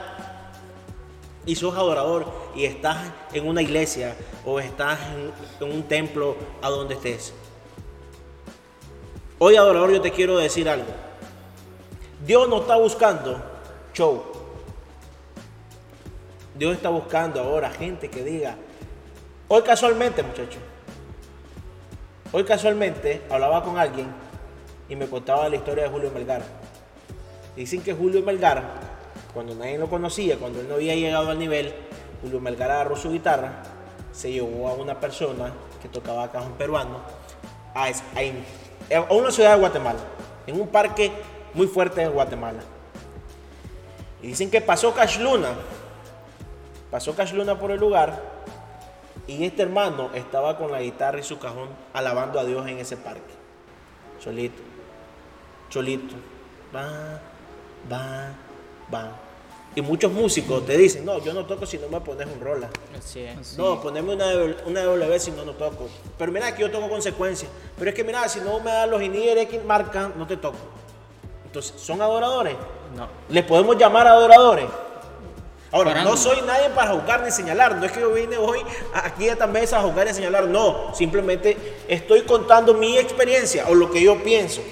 y 1.47 1.55
sos 1.55 1.77
adorador 1.77 2.27
y 2.57 2.65
estás 2.65 2.99
en 3.33 3.47
una 3.47 3.63
iglesia 3.63 4.17
o 4.45 4.59
estás 4.59 4.99
en, 5.15 5.31
en 5.69 5.73
un 5.73 5.85
templo 5.85 6.35
a 6.61 6.71
donde 6.71 6.95
estés. 6.95 7.33
Hoy, 9.39 9.55
adorador, 9.55 9.93
yo 9.93 10.01
te 10.01 10.11
quiero 10.11 10.39
decir 10.39 10.69
algo. 10.69 10.91
Dios 12.27 12.49
no 12.49 12.63
está 12.63 12.75
buscando 12.75 13.41
show. 13.95 14.25
Dios 16.57 16.75
está 16.75 16.89
buscando 16.89 17.41
ahora 17.41 17.71
gente 17.71 18.11
que 18.11 18.25
diga, 18.25 18.57
hoy 19.49 19.63
casualmente, 19.63 20.23
muchachos, 20.23 20.61
hoy 22.33 22.45
casualmente 22.45 23.23
hablaba 23.31 23.63
con 23.63 23.79
alguien 23.79 24.07
y 24.89 24.97
me 24.97 25.07
contaba 25.07 25.49
la 25.49 25.57
historia 25.57 25.85
de 25.85 25.91
Julio 25.91 26.11
Melgar. 26.13 26.43
Dicen 27.57 27.83
que 27.83 27.93
Julio 27.93 28.23
Melgar, 28.23 28.63
cuando 29.35 29.55
nadie 29.55 29.79
lo 29.79 29.89
conocía, 29.89 30.37
cuando 30.37 30.61
él 30.61 30.69
no 30.69 30.75
había 30.75 30.95
llegado 30.95 31.31
al 31.31 31.39
nivel, 31.39 31.75
Julio 32.23 32.41
Melgar 32.41 32.71
agarró 32.71 32.97
su 32.97 33.11
guitarra, 33.11 33.63
se 34.13 34.31
llevó 34.31 34.69
a 34.69 34.75
una 34.75 35.01
persona 35.01 35.53
que 35.81 35.89
tocaba 35.89 36.31
cajón 36.31 36.53
peruano 36.53 37.01
a, 37.75 37.91
una 39.15 39.31
ciudad 39.31 39.53
de 39.55 39.61
Guatemala, 39.61 39.99
en 40.47 40.61
un 40.61 40.69
parque 40.69 41.13
muy 41.55 41.67
fuerte 41.67 42.01
de 42.01 42.09
Guatemala. 42.09 42.61
Y 44.23 44.29
dicen 44.29 44.51
que 44.51 44.61
pasó 44.61 44.93
Cash 44.95 45.21
Luna, 45.21 45.51
pasó 46.91 47.15
Cash 47.15 47.33
Luna 47.33 47.59
por 47.59 47.71
el 47.71 47.79
lugar 47.79 48.38
y 49.29 49.45
este 49.45 49.63
hermano 49.63 50.11
estaba 50.15 50.57
con 50.57 50.73
la 50.73 50.81
guitarra 50.81 51.21
y 51.21 51.23
su 51.23 51.39
cajón 51.39 51.69
alabando 51.93 52.41
a 52.41 52.45
Dios 52.45 52.67
en 52.67 52.79
ese 52.79 52.97
parque. 52.97 53.35
Solito, 54.19 54.61
solito, 55.69 56.15
va, 56.75 57.21
va, 57.93 58.33
va. 58.93 59.13
Y 59.77 59.83
muchos 59.83 60.11
músicos 60.11 60.65
te 60.65 60.77
dicen, 60.79 61.05
no, 61.05 61.23
yo 61.23 61.35
no 61.35 61.45
toco 61.45 61.67
si 61.67 61.77
no 61.79 61.89
me 61.89 62.01
pones 62.01 62.27
un 62.27 62.41
rola. 62.41 62.71
Así 62.99 63.21
es. 63.21 63.57
No, 63.59 63.81
poneme 63.81 64.15
una, 64.15 64.27
una 64.65 64.83
W 64.83 65.21
si 65.21 65.31
no, 65.31 65.45
no 65.45 65.53
toco. 65.53 65.89
Pero 66.17 66.33
mira 66.33 66.53
que 66.55 66.63
yo 66.63 66.71
toco 66.71 66.89
consecuencias. 66.89 67.51
Pero 67.77 67.91
es 67.91 67.95
que 67.95 68.03
mira, 68.03 68.27
si 68.29 68.41
no 68.41 68.59
me 68.61 68.73
das 68.73 68.89
los 68.89 69.01
INIR 69.03 69.39
X 69.39 69.63
marcan, 69.65 70.15
no 70.17 70.27
te 70.27 70.39
toco. 70.39 70.57
Entonces, 71.45 71.75
¿son 71.81 72.01
adoradores? 72.01 72.57
No. 72.97 73.09
¿Les 73.29 73.45
podemos 73.45 73.77
llamar 73.77 74.07
adoradores? 74.07 74.67
Ahora, 75.71 76.03
no 76.03 76.17
soy 76.17 76.41
nadie 76.43 76.71
para 76.71 76.93
juzgar 76.93 77.23
ni 77.23 77.31
señalar. 77.31 77.77
No 77.77 77.85
es 77.85 77.93
que 77.93 78.01
yo 78.01 78.11
vine 78.11 78.39
hoy 78.39 78.61
aquí 78.95 79.29
a 79.29 79.33
esta 79.33 79.47
mesa 79.47 79.79
a 79.79 79.83
juzgar 79.83 80.09
y 80.09 80.15
señalar. 80.15 80.45
No, 80.45 80.95
simplemente 80.95 81.57
estoy 81.89 82.23
contando 82.23 82.73
mi 82.75 82.97
experiencia 82.99 83.67
o 83.69 83.75
lo 83.75 83.91
que 83.91 84.03
yo 84.03 84.23
pienso. 84.23 84.63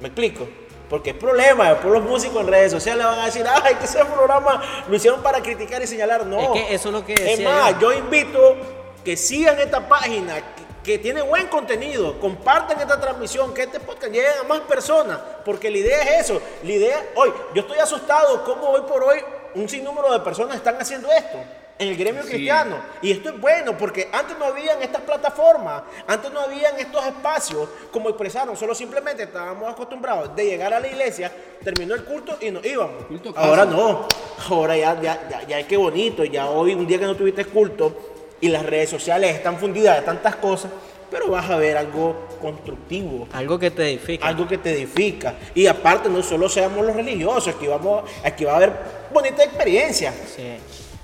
¿Me 0.00 0.08
explico? 0.08 0.48
Porque 0.88 1.10
es 1.10 1.16
problema, 1.16 1.70
después 1.70 1.92
los 1.92 2.02
músicos 2.02 2.42
en 2.42 2.48
redes 2.48 2.72
sociales 2.72 3.04
van 3.04 3.18
a 3.18 3.26
decir, 3.26 3.46
ay, 3.46 3.76
que 3.76 3.84
ese 3.84 4.04
programa 4.04 4.62
lo 4.88 4.94
hicieron 4.96 5.22
para 5.22 5.40
criticar 5.40 5.82
y 5.82 5.86
señalar. 5.86 6.26
No. 6.26 6.40
Es 6.40 6.48
que 6.48 6.74
eso 6.74 6.88
es 6.88 6.94
lo 6.94 7.04
que 7.04 7.14
Es 7.14 7.24
decía 7.24 7.48
más, 7.48 7.72
yo. 7.74 7.92
yo 7.92 7.98
invito 7.98 8.56
que 9.04 9.16
sigan 9.16 9.58
esta 9.58 9.88
página, 9.88 10.36
que, 10.36 10.62
que 10.82 10.98
tiene 10.98 11.22
buen 11.22 11.46
contenido, 11.46 12.18
compartan 12.20 12.80
esta 12.80 13.00
transmisión, 13.00 13.54
que 13.54 13.62
este 13.62 13.80
podcast 13.80 14.12
llegue 14.12 14.28
a 14.28 14.42
más 14.44 14.60
personas, 14.60 15.18
porque 15.44 15.70
la 15.70 15.78
idea 15.78 16.02
es 16.02 16.24
eso. 16.30 16.40
La 16.62 16.72
idea, 16.72 17.02
hoy, 17.14 17.32
yo 17.54 17.62
estoy 17.62 17.78
asustado 17.78 18.44
cómo 18.44 18.68
hoy 18.68 18.82
por 18.82 19.02
hoy 19.04 19.18
un 19.54 19.68
sinnúmero 19.68 20.12
de 20.12 20.20
personas 20.20 20.56
están 20.56 20.76
haciendo 20.80 21.10
esto 21.10 21.38
en 21.78 21.88
el 21.88 21.96
gremio 21.96 22.22
Sí. 22.22 22.28
cristiano. 22.30 22.76
Y 23.00 23.10
esto 23.12 23.30
es 23.30 23.40
bueno, 23.40 23.76
porque 23.76 24.08
antes 24.12 24.38
no 24.38 24.44
habían 24.44 24.80
estas 24.82 25.00
plataformas, 25.02 25.82
antes 26.06 26.30
no 26.30 26.40
habían 26.40 26.78
estos 26.78 27.04
espacios 27.06 27.68
como 27.90 28.08
expresaron, 28.08 28.56
solo 28.56 28.74
simplemente 28.74 29.24
estábamos 29.24 29.72
acostumbrados 29.72 30.34
de 30.36 30.44
llegar 30.44 30.72
a 30.74 30.80
la 30.80 30.86
iglesia, 30.86 31.32
terminó 31.64 31.94
el 31.94 32.04
culto 32.04 32.36
y 32.40 32.50
nos 32.50 32.64
íbamos. 32.64 33.04
Ahora 33.34 33.64
no, 33.64 34.06
ahora 34.48 34.76
ya, 34.76 35.00
ya, 35.00 35.28
ya, 35.28 35.42
ya 35.46 35.58
es 35.58 35.66
que 35.66 35.76
bonito, 35.76 36.24
ya 36.24 36.46
hoy 36.50 36.74
un 36.74 36.86
día 36.86 36.98
que 36.98 37.06
no 37.06 37.16
tuviste 37.16 37.44
culto 37.46 37.96
y 38.40 38.48
las 38.48 38.64
redes 38.64 38.90
sociales 38.90 39.34
están 39.34 39.58
fundidas 39.58 39.96
de 39.96 40.02
tantas 40.02 40.36
cosas, 40.36 40.70
pero 41.12 41.28
vas 41.28 41.48
a 41.50 41.56
ver 41.58 41.76
algo 41.76 42.26
constructivo. 42.40 43.28
Algo 43.34 43.58
que 43.58 43.70
te 43.70 43.90
edifica. 43.90 44.26
Algo 44.26 44.48
que 44.48 44.56
te 44.56 44.72
edifica. 44.72 45.34
Y 45.54 45.66
aparte, 45.66 46.08
no 46.08 46.22
solo 46.22 46.48
seamos 46.48 46.84
los 46.86 46.96
religiosos, 46.96 47.54
aquí, 47.54 47.66
vamos, 47.66 48.04
aquí 48.24 48.44
va 48.44 48.54
a 48.54 48.56
haber 48.56 48.72
bonita 49.12 49.44
experiencia. 49.44 50.12
Sí. 50.34 50.54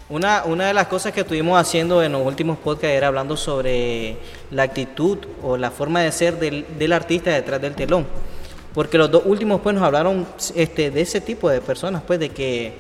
Una, 0.09 0.45
una 0.47 0.69
de 0.69 0.73
las 0.73 0.87
cosas 0.87 1.13
que 1.13 1.21
estuvimos 1.21 1.61
haciendo 1.61 2.03
en 2.03 2.13
los 2.13 2.27
últimos 2.27 2.57
podcasts 2.57 2.97
era 2.97 3.09
hablando 3.09 3.37
sobre 3.37 4.17
la 4.51 4.63
actitud 4.63 5.19
o 5.43 5.59
la 5.59 5.71
forma 5.71 6.01
de 6.01 6.11
ser 6.11 6.39
del, 6.39 6.65
del 6.79 6.95
artista 6.95 7.31
detrás 7.31 7.61
del 7.61 7.75
telón. 7.75 8.07
Porque 8.73 8.97
los 8.97 9.11
dos 9.11 9.25
últimos 9.27 9.61
pues 9.61 9.75
nos 9.75 9.85
hablaron 9.85 10.27
este, 10.55 10.91
de 10.91 11.03
ese 11.03 11.21
tipo 11.21 11.51
de 11.51 11.61
personas, 11.61 12.03
pues 12.07 12.19
de 12.19 12.31
que 12.31 12.73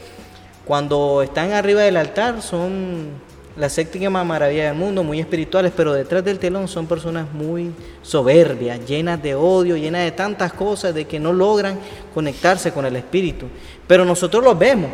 cuando 0.64 1.20
están 1.20 1.52
arriba 1.52 1.82
del 1.82 1.98
altar 1.98 2.40
son 2.40 3.10
la 3.58 3.68
séptima 3.68 4.22
maravilla 4.22 4.66
del 4.66 4.74
mundo, 4.74 5.02
muy 5.02 5.18
espirituales, 5.18 5.72
pero 5.76 5.92
detrás 5.92 6.24
del 6.24 6.38
telón 6.38 6.68
son 6.68 6.86
personas 6.86 7.26
muy 7.32 7.72
soberbias, 8.02 8.86
llenas 8.86 9.20
de 9.20 9.34
odio, 9.34 9.76
llenas 9.76 10.04
de 10.04 10.12
tantas 10.12 10.52
cosas, 10.52 10.94
de 10.94 11.06
que 11.06 11.18
no 11.18 11.32
logran 11.32 11.78
conectarse 12.14 12.70
con 12.70 12.86
el 12.86 12.94
espíritu. 12.94 13.46
Pero 13.86 14.04
nosotros 14.04 14.44
los 14.44 14.56
vemos 14.56 14.90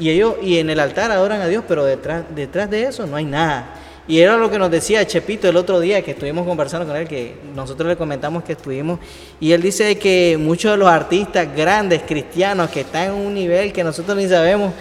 y 0.00 0.10
ellos 0.10 0.34
y 0.42 0.58
en 0.58 0.68
el 0.68 0.80
altar 0.80 1.12
adoran 1.12 1.40
a 1.40 1.46
Dios, 1.46 1.62
pero 1.68 1.84
detrás, 1.84 2.24
detrás 2.34 2.68
de 2.68 2.84
eso 2.84 3.06
no 3.06 3.16
hay 3.16 3.24
nada. 3.24 3.74
Y 4.08 4.18
era 4.20 4.36
lo 4.36 4.50
que 4.50 4.58
nos 4.58 4.70
decía 4.70 5.06
Chepito 5.06 5.48
el 5.48 5.56
otro 5.56 5.78
día 5.78 6.02
que 6.02 6.12
estuvimos 6.12 6.46
conversando 6.46 6.86
con 6.86 6.96
él, 6.96 7.06
que 7.06 7.36
nosotros 7.54 7.88
le 7.88 7.96
comentamos 7.96 8.42
que 8.42 8.52
estuvimos, 8.52 8.98
y 9.38 9.52
él 9.52 9.62
dice 9.62 9.96
que 9.98 10.36
muchos 10.40 10.72
de 10.72 10.78
los 10.78 10.88
artistas 10.88 11.46
grandes 11.54 12.02
cristianos 12.02 12.70
que 12.70 12.80
están 12.80 13.08
en 13.08 13.12
un 13.12 13.34
nivel 13.34 13.72
que 13.72 13.84
nosotros 13.84 14.16
ni 14.16 14.26
sabemos, 14.26 14.72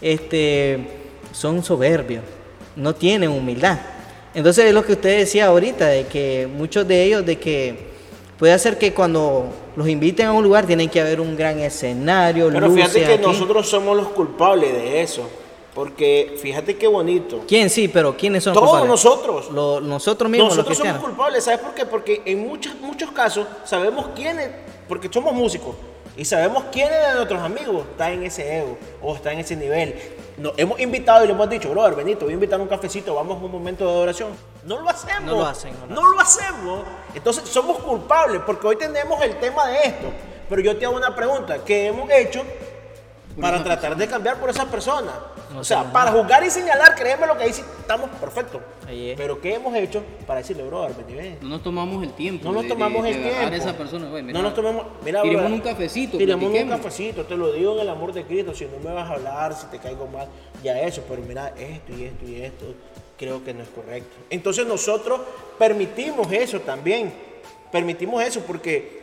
este, 0.00 0.78
son 1.32 1.62
soberbios, 1.62 2.24
no 2.80 2.94
tienen 2.94 3.30
humildad. 3.30 3.78
Entonces 4.34 4.64
es 4.66 4.72
lo 4.74 4.84
que 4.84 4.92
usted 4.92 5.18
decía 5.18 5.46
ahorita, 5.46 5.86
de 5.88 6.06
que 6.06 6.48
muchos 6.52 6.86
de 6.86 7.04
ellos, 7.04 7.26
de 7.26 7.38
que 7.38 7.90
puede 8.38 8.56
ser 8.58 8.78
que 8.78 8.92
cuando 8.94 9.46
los 9.76 9.88
inviten 9.88 10.26
a 10.26 10.32
un 10.32 10.42
lugar 10.44 10.66
tienen 10.66 10.88
que 10.88 11.00
haber 11.00 11.20
un 11.20 11.36
gran 11.36 11.58
escenario, 11.60 12.48
Pero 12.52 12.68
luces 12.68 12.84
fíjate 12.92 13.06
que 13.06 13.14
aquí. 13.14 13.22
nosotros 13.26 13.68
somos 13.68 13.96
los 13.96 14.08
culpables 14.08 14.72
de 14.72 15.02
eso. 15.02 15.28
Porque 15.74 16.36
fíjate 16.42 16.76
qué 16.76 16.88
bonito. 16.88 17.44
¿Quién 17.46 17.70
sí? 17.70 17.86
Pero 17.86 18.16
¿quiénes 18.16 18.42
son 18.42 18.54
Todos 18.54 18.70
culpables? 18.70 18.90
nosotros. 18.90 19.50
Lo- 19.52 19.80
nosotros 19.80 20.28
mismos, 20.28 20.56
los 20.56 20.66
Nosotros 20.66 20.78
somos 20.78 21.02
culpables, 21.04 21.44
¿sabes 21.44 21.60
por 21.60 21.74
qué? 21.74 21.86
Porque 21.86 22.22
en 22.24 22.40
muchos, 22.46 22.74
muchos 22.80 23.12
casos 23.12 23.46
sabemos 23.64 24.06
quiénes, 24.16 24.48
porque 24.88 25.08
somos 25.12 25.32
músicos, 25.32 25.76
y 26.16 26.24
sabemos 26.24 26.64
quiénes 26.72 26.98
de 27.08 27.14
nuestros 27.14 27.40
amigos 27.42 27.86
están 27.90 28.12
en 28.12 28.24
ese 28.24 28.58
ego 28.58 28.78
o 29.00 29.14
están 29.14 29.34
en 29.34 29.40
ese 29.40 29.56
nivel. 29.56 29.94
Nos 30.36 30.52
hemos 30.56 30.80
invitado 30.80 31.24
y 31.24 31.28
le 31.28 31.32
hemos 31.34 31.48
dicho, 31.48 31.70
brother, 31.70 31.94
Benito, 31.94 32.24
voy 32.24 32.32
a 32.32 32.34
invitar 32.34 32.60
un 32.60 32.68
cafecito, 32.68 33.14
vamos 33.14 33.40
a 33.40 33.44
un 33.44 33.50
momento 33.50 33.84
de 33.84 33.90
adoración. 33.90 34.30
No 34.64 34.80
lo 34.80 34.88
hacemos. 34.88 35.22
No 35.22 35.38
lo 35.38 35.46
hacen, 35.46 35.72
no 35.72 35.86
lo 35.86 35.94
No 35.94 36.10
lo 36.12 36.20
hacemos. 36.20 36.80
Entonces 37.14 37.48
somos 37.48 37.78
culpables 37.78 38.42
porque 38.44 38.66
hoy 38.66 38.76
tenemos 38.76 39.22
el 39.22 39.38
tema 39.38 39.66
de 39.68 39.78
esto. 39.84 40.08
Pero 40.48 40.62
yo 40.62 40.76
te 40.76 40.84
hago 40.84 40.96
una 40.96 41.14
pregunta, 41.14 41.58
¿qué 41.64 41.86
hemos 41.86 42.10
hecho 42.10 42.42
para 43.40 43.62
tratar 43.62 43.96
de 43.96 44.08
cambiar 44.08 44.36
por 44.36 44.50
esa 44.50 44.66
persona? 44.66 45.12
No 45.52 45.60
o 45.60 45.64
sea, 45.64 45.82
para 45.92 46.12
juzgar 46.12 46.44
y 46.44 46.50
señalar, 46.50 46.94
créeme 46.94 47.26
lo 47.26 47.36
que 47.36 47.42
ahí 47.44 47.52
sí 47.52 47.62
estamos 47.80 48.08
perfectos. 48.20 48.60
Ahí 48.86 49.10
es. 49.10 49.16
Pero 49.16 49.40
¿qué 49.40 49.54
hemos 49.54 49.74
hecho 49.74 50.02
para 50.26 50.38
decirle, 50.40 50.62
brother, 50.62 50.94
vení, 50.94 51.14
ven? 51.14 51.38
No 51.42 51.48
nos 51.48 51.62
tomamos 51.62 52.02
el 52.04 52.12
tiempo. 52.12 52.44
No 52.44 52.52
nos 52.52 52.68
tomamos 52.68 53.02
de- 53.02 53.10
el 53.10 53.22
de 53.24 53.30
tiempo. 53.30 53.54
a 53.54 53.56
esa 53.56 53.72
persona. 53.76 54.08
güey, 54.08 54.22
mira, 54.22 54.38
no 54.38 54.44
nos 54.44 54.54
tomamos. 54.54 54.86
Mira, 55.04 55.22
tiremos 55.22 55.42
brother, 55.42 55.58
un 55.60 55.60
cafecito. 55.60 56.18
Tiremos 56.18 56.52
un 56.54 56.68
cafecito, 56.68 57.24
te 57.24 57.36
lo 57.36 57.52
digo 57.52 57.74
en 57.74 57.80
el 57.80 57.88
amor 57.88 58.12
de 58.12 58.24
Cristo. 58.24 58.54
Si 58.54 58.64
no 58.66 58.78
me 58.78 58.94
vas 58.94 59.10
a 59.10 59.14
hablar, 59.14 59.52
si 59.54 59.66
te 59.66 59.78
caigo 59.78 60.06
mal, 60.06 60.28
ya 60.62 60.78
eso. 60.80 61.02
Pero 61.08 61.22
mira, 61.22 61.48
esto 61.58 61.92
y 61.96 62.04
esto 62.04 62.24
y 62.26 62.42
esto, 62.42 62.64
creo 63.18 63.42
que 63.42 63.52
no 63.52 63.62
es 63.64 63.68
correcto. 63.70 64.16
Entonces 64.30 64.64
nosotros 64.66 65.20
permitimos 65.58 66.30
eso 66.32 66.60
también. 66.60 67.12
Permitimos 67.72 68.22
eso 68.22 68.40
porque 68.46 69.00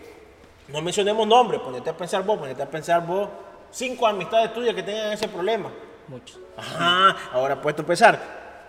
no 0.70 0.82
mencionemos 0.82 1.27
nombres. 1.27 1.60
Ponete 1.62 1.89
a 1.89 1.98
pensar 1.98 2.24
vos, 2.25 2.38
ponete 2.39 2.62
a 2.63 2.70
pensar 2.70 3.06
vos. 3.06 3.27
Cinco 3.70 4.08
amistades 4.08 4.54
tuyas 4.54 4.74
que 4.74 4.82
tengan 4.84 5.12
ese 5.12 5.27
problema. 5.27 5.70
Muchos. 6.07 6.39
Ajá, 6.55 7.15
ahora 7.33 7.61
puesto 7.61 7.81
a 7.81 7.85
pensar, 7.85 8.19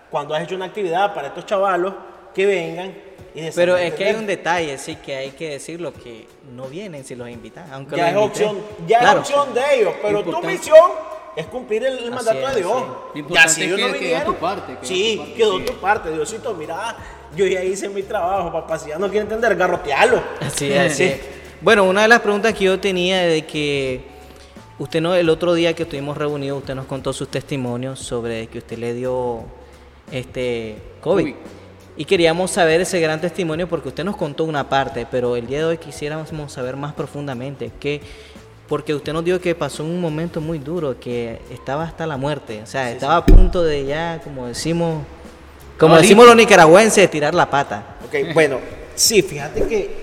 cuando 0.09 0.33
has 0.35 0.43
hecho 0.43 0.55
una 0.55 0.65
actividad 0.65 1.13
para 1.13 1.27
estos 1.29 1.45
chavalos 1.45 1.93
que 2.33 2.45
vengan 2.45 2.93
y 3.33 3.49
Pero 3.51 3.77
es 3.77 3.93
que 3.93 4.05
hay 4.05 4.15
un 4.15 4.25
detalle, 4.25 4.77
sí, 4.77 4.95
que 4.97 5.15
hay 5.15 5.31
que 5.31 5.51
decirlo, 5.51 5.93
que 5.93 6.27
no 6.53 6.65
vienen 6.65 7.03
si 7.05 7.15
los 7.15 7.29
invitan. 7.29 7.71
Aunque 7.71 7.95
ya 7.95 8.09
es 8.09 8.13
los 8.15 8.23
inviten. 8.25 8.47
opción, 8.47 8.65
ya 8.87 8.99
Claro. 8.99 9.21
es 9.21 9.29
opción 9.29 9.53
de 9.53 9.61
ellos, 9.75 9.93
pero 10.01 10.23
tu 10.23 10.41
misión 10.41 10.91
es 11.35 11.45
cumplir 11.45 11.85
el, 11.85 12.11
mandato 12.11 12.39
es, 12.49 12.55
de 12.55 12.61
Dios. 12.61 12.73
así 12.73 13.19
es. 13.19 13.23
Lo 13.29 13.35
Ya 13.35 13.47
si 13.47 13.61
es 13.61 13.67
ellos 13.67 13.79
no 13.79 13.85
que 13.87 13.91
quedó 13.93 13.99
vinieron, 14.01 14.33
tu 14.33 14.39
parte, 14.39 14.73
quedó 14.73 14.83
sí, 14.85 15.13
tu 15.15 15.19
parte, 15.21 15.33
quedó 15.35 15.57
sí. 15.59 15.65
tu 15.65 15.73
parte, 15.75 16.11
Diosito, 16.11 16.53
mira, 16.55 16.95
yo 17.35 17.45
ya 17.45 17.63
hice 17.63 17.87
mi 17.89 18.03
trabajo, 18.03 18.51
papá, 18.51 18.77
si 18.79 18.89
ya 18.89 18.97
no 18.97 19.07
quiere 19.07 19.21
entender, 19.23 19.55
garrotealo. 19.55 20.21
Así 20.41 20.71
es, 20.73 20.91
así 20.91 21.03
es. 21.03 21.19
Bueno, 21.61 21.83
una 21.83 22.01
de 22.03 22.07
las 22.07 22.19
preguntas 22.21 22.53
que 22.53 22.65
yo 22.65 22.79
tenía 22.79 23.19
de 23.21 23.45
que 23.45 24.01
usted 24.79 25.01
no, 25.01 25.13
el 25.13 25.29
otro 25.29 25.53
día 25.53 25.73
que 25.75 25.83
estuvimos 25.83 26.17
reunidos, 26.17 26.59
usted 26.59 26.73
nos 26.73 26.85
contó 26.85 27.13
sus 27.13 27.27
testimonios 27.27 27.99
sobre 27.99 28.47
que 28.47 28.57
usted 28.59 28.77
le 28.77 28.93
dio 28.93 29.43
este 30.11 30.77
COVID. 31.01 31.35
Y 31.97 32.05
queríamos 32.05 32.51
saber 32.51 32.79
ese 32.81 32.99
gran 33.01 33.19
testimonio 33.19 33.67
porque 33.67 33.89
usted 33.89 34.05
nos 34.05 34.15
contó 34.15 34.45
una 34.45 34.69
parte, 34.69 35.05
pero 35.11 35.35
el 35.35 35.47
día 35.47 35.59
de 35.59 35.65
hoy 35.65 35.77
quisiéramos 35.77 36.29
saber 36.51 36.77
más 36.77 36.93
profundamente 36.93 37.71
que 37.79 38.01
porque 38.69 38.93
usted 38.93 39.11
nos 39.11 39.25
dijo 39.25 39.39
que 39.39 39.55
pasó 39.55 39.83
un 39.83 39.99
momento 39.99 40.39
muy 40.39 40.59
duro, 40.59 40.97
que 40.99 41.39
estaba 41.51 41.83
hasta 41.83 42.05
la 42.05 42.17
muerte, 42.17 42.61
o 42.63 42.67
sea, 42.67 42.91
estaba 42.91 43.17
a 43.17 43.25
punto 43.25 43.63
de 43.63 43.83
ya, 43.83 44.21
como 44.23 44.45
decimos, 44.45 45.03
como 45.77 45.97
decimos 45.97 46.27
los 46.27 46.35
nicaragüenses, 46.35 47.09
tirar 47.09 47.33
la 47.33 47.49
pata. 47.49 47.97
Ok, 48.05 48.33
bueno, 48.33 48.59
sí, 48.93 49.23
fíjate 49.23 49.65
que 49.67 49.98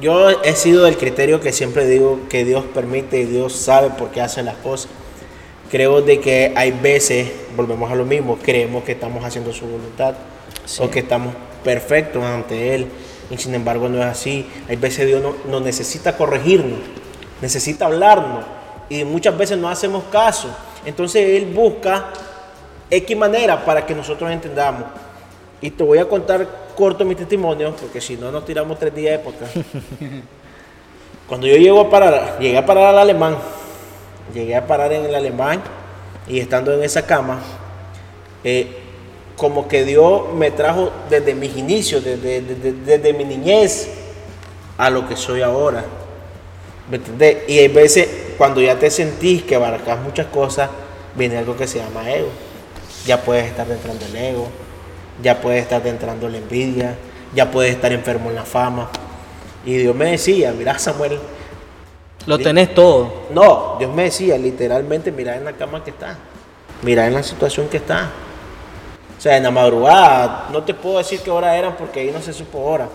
yo 0.00 0.42
he 0.42 0.54
sido 0.54 0.84
del 0.84 0.98
criterio 0.98 1.40
que 1.40 1.52
siempre 1.52 1.86
digo 1.86 2.20
que 2.28 2.44
Dios 2.44 2.64
permite 2.74 3.18
y 3.20 3.24
Dios 3.24 3.54
sabe 3.54 3.90
por 3.90 4.10
qué 4.10 4.20
hace 4.20 4.42
las 4.42 4.56
cosas. 4.56 4.90
Creo 5.70 6.02
de 6.02 6.20
que 6.20 6.52
hay 6.54 6.70
veces, 6.70 7.30
volvemos 7.56 7.90
a 7.90 7.94
lo 7.94 8.04
mismo, 8.04 8.38
creemos 8.40 8.84
que 8.84 8.92
estamos 8.92 9.24
haciendo 9.24 9.52
su 9.52 9.66
voluntad 9.66 10.14
o 10.78 10.90
que 10.90 10.98
estamos 11.00 11.34
perfectos 11.64 12.22
ante 12.22 12.74
Él 12.74 12.88
y 13.30 13.38
sin 13.38 13.54
embargo 13.54 13.88
no 13.88 13.98
es 13.98 14.04
así. 14.04 14.46
Hay 14.68 14.76
veces 14.76 15.06
Dios 15.06 15.22
nos 15.22 15.44
no 15.46 15.60
necesita 15.60 16.16
corregirnos, 16.16 16.78
necesita 17.40 17.86
hablarnos 17.86 18.44
y 18.90 19.02
muchas 19.04 19.36
veces 19.36 19.56
no 19.56 19.68
hacemos 19.68 20.04
caso. 20.12 20.54
Entonces 20.84 21.26
Él 21.26 21.46
busca 21.46 22.10
X 22.90 23.16
manera 23.16 23.64
para 23.64 23.86
que 23.86 23.94
nosotros 23.94 24.30
entendamos. 24.30 24.84
Y 25.60 25.70
te 25.70 25.82
voy 25.82 25.98
a 25.98 26.06
contar 26.06 26.65
corto 26.76 27.04
mi 27.04 27.16
testimonio, 27.16 27.74
porque 27.74 28.00
si 28.00 28.16
no 28.16 28.30
nos 28.30 28.44
tiramos 28.44 28.78
tres 28.78 28.94
días 28.94 29.12
de 29.12 29.18
podcast. 29.18 29.56
Cuando 31.28 31.48
yo 31.48 31.56
llego 31.56 31.80
a 31.80 31.90
parar, 31.90 32.36
llegué 32.38 32.56
a 32.56 32.64
parar 32.64 32.86
al 32.86 32.98
alemán, 32.98 33.36
llegué 34.32 34.54
a 34.54 34.64
parar 34.64 34.92
en 34.92 35.06
el 35.06 35.14
alemán 35.14 35.60
y 36.28 36.38
estando 36.38 36.72
en 36.72 36.84
esa 36.84 37.04
cama, 37.04 37.40
eh, 38.44 38.68
como 39.36 39.66
que 39.66 39.84
Dios 39.84 40.32
me 40.34 40.52
trajo 40.52 40.92
desde 41.10 41.34
mis 41.34 41.56
inicios, 41.56 42.04
desde, 42.04 42.40
desde, 42.40 43.12
mi 43.12 43.24
niñez, 43.24 43.88
a 44.78 44.88
lo 44.88 45.08
que 45.08 45.16
soy 45.16 45.42
ahora. 45.42 45.84
¿Me 46.88 46.98
entendés? 46.98 47.38
Y 47.48 47.58
hay 47.58 47.68
veces 47.68 48.08
cuando 48.38 48.60
ya 48.60 48.78
te 48.78 48.90
sentís 48.90 49.42
que 49.42 49.56
abarcas 49.56 49.98
muchas 50.00 50.26
cosas, 50.26 50.70
viene 51.16 51.38
algo 51.38 51.56
que 51.56 51.66
se 51.66 51.78
llama 51.78 52.08
ego. 52.08 52.28
Ya 53.04 53.20
puedes 53.20 53.46
estar 53.46 53.66
dentro 53.66 53.92
del 53.94 54.16
ego 54.16 54.48
ya 55.22 55.40
puede 55.40 55.58
estar 55.58 55.86
entrando 55.86 56.28
la 56.28 56.38
envidia, 56.38 56.96
ya 57.34 57.50
puede 57.50 57.70
estar 57.70 57.92
enfermo 57.92 58.30
en 58.30 58.36
la 58.36 58.44
fama. 58.44 58.88
Y 59.64 59.74
Dios 59.74 59.94
me 59.94 60.12
decía, 60.12 60.52
mira 60.52 60.78
Samuel. 60.78 61.18
Lo 62.26 62.38
tenés 62.38 62.74
todo. 62.74 63.26
No, 63.32 63.76
Dios 63.78 63.94
me 63.94 64.04
decía, 64.04 64.36
literalmente, 64.36 65.12
mira 65.12 65.36
en 65.36 65.44
la 65.44 65.52
cama 65.52 65.84
que 65.84 65.90
está, 65.90 66.16
mira 66.82 67.06
en 67.06 67.14
la 67.14 67.22
situación 67.22 67.68
que 67.68 67.76
está. 67.76 68.10
O 69.16 69.20
sea, 69.20 69.36
en 69.36 69.44
la 69.44 69.50
madrugada, 69.50 70.48
no 70.52 70.62
te 70.62 70.74
puedo 70.74 70.98
decir 70.98 71.20
qué 71.20 71.30
hora 71.30 71.56
eran 71.56 71.76
porque 71.76 72.00
ahí 72.00 72.10
no 72.10 72.20
se 72.20 72.32
supo 72.32 72.58
hora. 72.60 72.88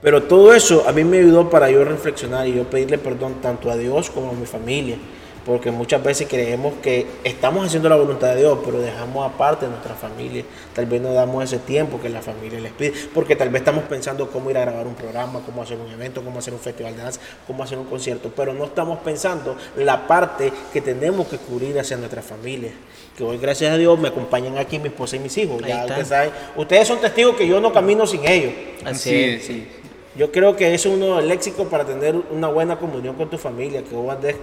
Pero 0.00 0.22
todo 0.22 0.52
eso 0.54 0.84
a 0.88 0.92
mí 0.92 1.04
me 1.04 1.18
ayudó 1.18 1.48
para 1.50 1.70
yo 1.70 1.84
reflexionar 1.84 2.46
y 2.48 2.54
yo 2.54 2.64
pedirle 2.64 2.98
perdón 2.98 3.34
tanto 3.40 3.70
a 3.70 3.76
Dios 3.76 4.10
como 4.10 4.30
a 4.30 4.34
mi 4.34 4.46
familia 4.46 4.96
porque 5.44 5.70
muchas 5.70 6.02
veces 6.02 6.28
creemos 6.28 6.74
que 6.82 7.06
estamos 7.24 7.66
haciendo 7.66 7.88
la 7.88 7.96
voluntad 7.96 8.34
de 8.34 8.40
Dios, 8.40 8.58
pero 8.64 8.78
dejamos 8.78 9.28
aparte 9.28 9.66
a 9.66 9.68
nuestra 9.68 9.94
familia. 9.94 10.44
Tal 10.74 10.86
vez 10.86 11.00
no 11.00 11.12
damos 11.12 11.44
ese 11.44 11.58
tiempo 11.58 12.00
que 12.00 12.08
la 12.08 12.22
familia 12.22 12.60
les 12.60 12.72
pide, 12.72 12.92
porque 13.12 13.34
tal 13.34 13.48
vez 13.48 13.62
estamos 13.62 13.84
pensando 13.84 14.30
cómo 14.30 14.50
ir 14.50 14.58
a 14.58 14.62
grabar 14.62 14.86
un 14.86 14.94
programa, 14.94 15.40
cómo 15.44 15.62
hacer 15.62 15.78
un 15.78 15.90
evento, 15.90 16.22
cómo 16.22 16.38
hacer 16.38 16.54
un 16.54 16.60
festival 16.60 16.96
de 16.96 17.02
danza, 17.02 17.20
cómo 17.46 17.62
hacer 17.64 17.78
un 17.78 17.86
concierto, 17.86 18.32
pero 18.34 18.54
no 18.54 18.66
estamos 18.66 18.98
pensando 19.00 19.56
la 19.76 20.06
parte 20.06 20.52
que 20.72 20.80
tenemos 20.80 21.26
que 21.26 21.38
cubrir 21.38 21.78
hacia 21.78 21.96
nuestra 21.96 22.22
familia. 22.22 22.70
Que 23.16 23.24
hoy, 23.24 23.36
gracias 23.38 23.72
a 23.72 23.76
Dios, 23.76 23.98
me 23.98 24.08
acompañan 24.08 24.56
aquí 24.58 24.78
mi 24.78 24.88
esposa 24.88 25.16
y 25.16 25.18
mis 25.18 25.36
hijos. 25.36 25.60
ya 25.66 25.84
ustedes 25.84 26.08
saben, 26.08 26.30
ustedes 26.56 26.88
son 26.88 27.00
testigos 27.00 27.36
que 27.36 27.46
yo 27.46 27.60
no 27.60 27.72
camino 27.72 28.06
sin 28.06 28.26
ellos. 28.26 28.52
Así 28.84 29.14
es. 29.14 29.44
Sí. 29.44 29.68
Yo 30.14 30.30
creo 30.30 30.56
que 30.56 30.74
es 30.74 30.84
uno 30.84 31.16
del 31.16 31.28
léxico 31.28 31.64
para 31.64 31.84
tener 31.84 32.14
una 32.30 32.48
buena 32.48 32.78
comunión 32.78 33.16
con 33.16 33.30
tu 33.30 33.38
familia, 33.38 33.82
que 33.82 33.94
vos 33.94 34.14
andes 34.14 34.36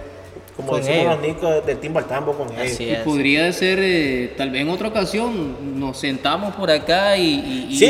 como 0.60 0.76
decimos 0.76 1.16
los 1.16 1.20
nicos 1.20 1.66
del 1.66 1.78
timbo 1.78 1.98
al 1.98 2.06
tambo 2.06 2.32
con 2.32 2.48
ellos. 2.58 2.80
Y 2.80 2.94
podría 3.04 3.52
ser, 3.52 3.78
eh, 3.80 4.34
tal 4.36 4.50
vez 4.50 4.62
en 4.62 4.68
otra 4.70 4.88
ocasión, 4.88 5.78
nos 5.78 5.98
sentamos 5.98 6.54
por 6.54 6.70
acá 6.70 7.16
y, 7.16 7.68
y, 7.70 7.84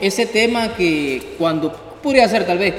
ese 0.00 0.26
tema 0.26 0.74
que 0.74 1.34
cuando, 1.38 1.72
podría 2.02 2.28
ser 2.28 2.46
tal 2.46 2.58
vez, 2.58 2.74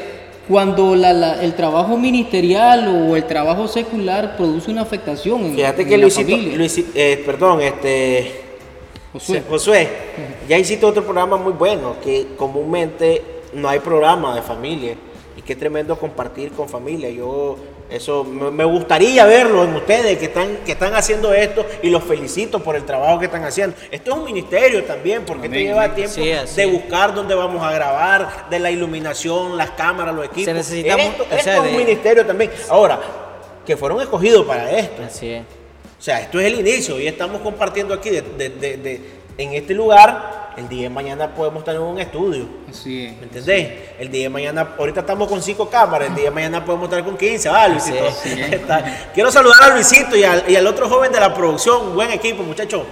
cuando 0.48 0.94
el 0.94 1.54
trabajo 1.56 1.98
ministerial 1.98 2.88
o 2.88 3.16
el 3.16 3.26
trabajo 3.26 3.68
secular 3.68 4.38
produce 4.38 4.70
una 4.70 4.82
afectación 4.82 5.44
en, 5.46 5.56
Fíjate 5.56 5.86
que 5.86 5.98
Luisito, 5.98 6.38
eh, 6.94 7.24
perdón, 7.26 7.62
este... 7.62 8.44
Josué. 9.12 9.44
Josué, 9.50 9.90
ya 10.50 10.58
hiciste 10.58 10.86
otro 10.86 11.04
programa 11.04 11.38
muy 11.38 11.54
bueno, 11.54 11.96
que 12.04 12.28
comúnmente 12.36 13.22
no 13.54 13.70
hay 13.70 13.80
programa 13.80 14.36
de 14.36 14.42
familia. 14.42 14.96
Y 15.38 15.42
qué 15.42 15.56
tremendo 15.56 15.98
compartir 15.98 16.52
con 16.52 16.70
familia. 16.70 17.10
Yo 17.10 17.58
eso 17.96 18.24
me 18.24 18.66
gustaría 18.66 19.26
verlo 19.26 19.64
en 19.64 19.76
ustedes 19.76 20.18
que 20.18 20.26
están, 20.26 20.58
que 20.66 20.74
están 20.74 20.94
haciendo 20.96 21.34
esto 21.34 21.66
y 21.82 21.90
los 21.90 22.04
felicito 22.04 22.60
por 22.60 22.76
el 22.76 22.84
trabajo 22.84 23.20
que 23.20 23.26
están 23.26 23.44
haciendo. 23.44 23.76
Esto 23.90 24.12
es 24.12 24.18
un 24.18 24.26
ministerio 24.26 24.84
también, 24.84 25.24
porque 25.24 25.48
esto 25.48 25.58
lleva 25.58 25.96
tiempo 25.96 26.16
de 26.16 26.66
buscar 26.66 27.14
dónde 27.14 27.36
vamos 27.36 27.64
a 27.64 27.72
grabar, 27.72 28.50
de 28.50 28.60
la 28.60 28.72
iluminación, 28.72 29.58
las 29.58 29.72
cámaras, 29.72 30.14
los 30.14 30.26
equipos. 30.26 30.54
necesitamos, 30.54 31.06
esto, 31.32 31.52
es 31.52 31.60
un 31.60 31.78
ministerio 31.78 32.26
también. 32.26 32.52
Ahora, 32.70 33.00
que 33.66 33.78
fueron 33.78 34.02
escogidos 34.02 34.46
para 34.46 34.72
esto. 34.72 35.04
Así 35.04 35.30
es. 35.30 35.44
O 35.98 36.02
sea, 36.02 36.22
esto 36.22 36.40
es 36.40 36.48
el 36.48 36.60
inicio 36.60 37.00
y 37.00 37.08
estamos 37.08 37.42
compartiendo 37.42 37.94
aquí 37.94 38.10
en 38.10 39.54
este 39.54 39.74
lugar 39.74 40.45
el 40.58 40.70
día 40.70 40.84
de 40.84 40.90
mañana 40.90 41.34
podemos 41.34 41.64
tener 41.64 41.80
un 41.80 42.00
estudio. 42.00 42.48
Sí. 42.72 43.16
¿Me 43.20 43.26
entendés? 43.26 43.72
El 44.00 44.10
día 44.10 44.24
de 44.24 44.30
mañana, 44.30 44.76
ahorita 44.78 45.02
estamos 45.02 45.28
con 45.28 45.42
cinco 45.42 45.70
cámaras, 45.70 46.10
el 46.10 46.16
día 46.16 46.26
de 46.26 46.32
mañana 46.32 46.64
podemos 46.64 46.86
estar 46.86 47.04
con 47.04 47.18
15, 47.18 47.50
¿vale, 47.50 47.74
Luisito? 47.74 48.06
Quiero 49.14 49.32
saludar 49.32 49.64
a 49.64 49.74
Luisito 49.74 50.16
y 50.16 50.24
al, 50.24 50.68
otro 50.68 50.88
joven 50.90 51.12
de 51.12 51.20
la 51.20 51.34
producción, 51.34 51.94
buen 51.94 52.12
equipo, 52.12 52.44
muchachos. 52.44 52.84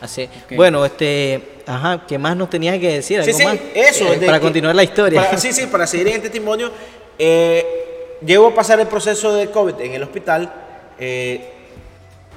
Así. 0.00 0.28
Bueno, 0.56 0.84
este, 0.84 1.60
ajá, 1.66 2.04
¿qué 2.08 2.18
más 2.18 2.36
nos 2.36 2.50
tenías 2.50 2.78
que 2.78 2.94
decir? 2.94 3.22
sí, 3.22 3.32
sí, 3.32 3.44
eso. 3.74 4.12
Eh, 4.12 4.20
para 4.26 4.40
continuar 4.40 4.74
la 4.74 4.82
historia. 4.82 5.36
sí, 5.36 5.52
sí, 5.52 5.66
para 5.66 5.86
seguir 5.86 6.08
en 6.08 6.14
el 6.14 6.22
testimonio. 6.22 6.72
Eh, 7.18 8.18
llego 8.24 8.48
a 8.48 8.54
pasar 8.54 8.80
el 8.80 8.88
proceso 8.88 9.32
de 9.32 9.50
COVID 9.50 9.80
en 9.80 9.92
el 9.92 10.02
hospital. 10.02 10.52
Eh, 10.98 11.52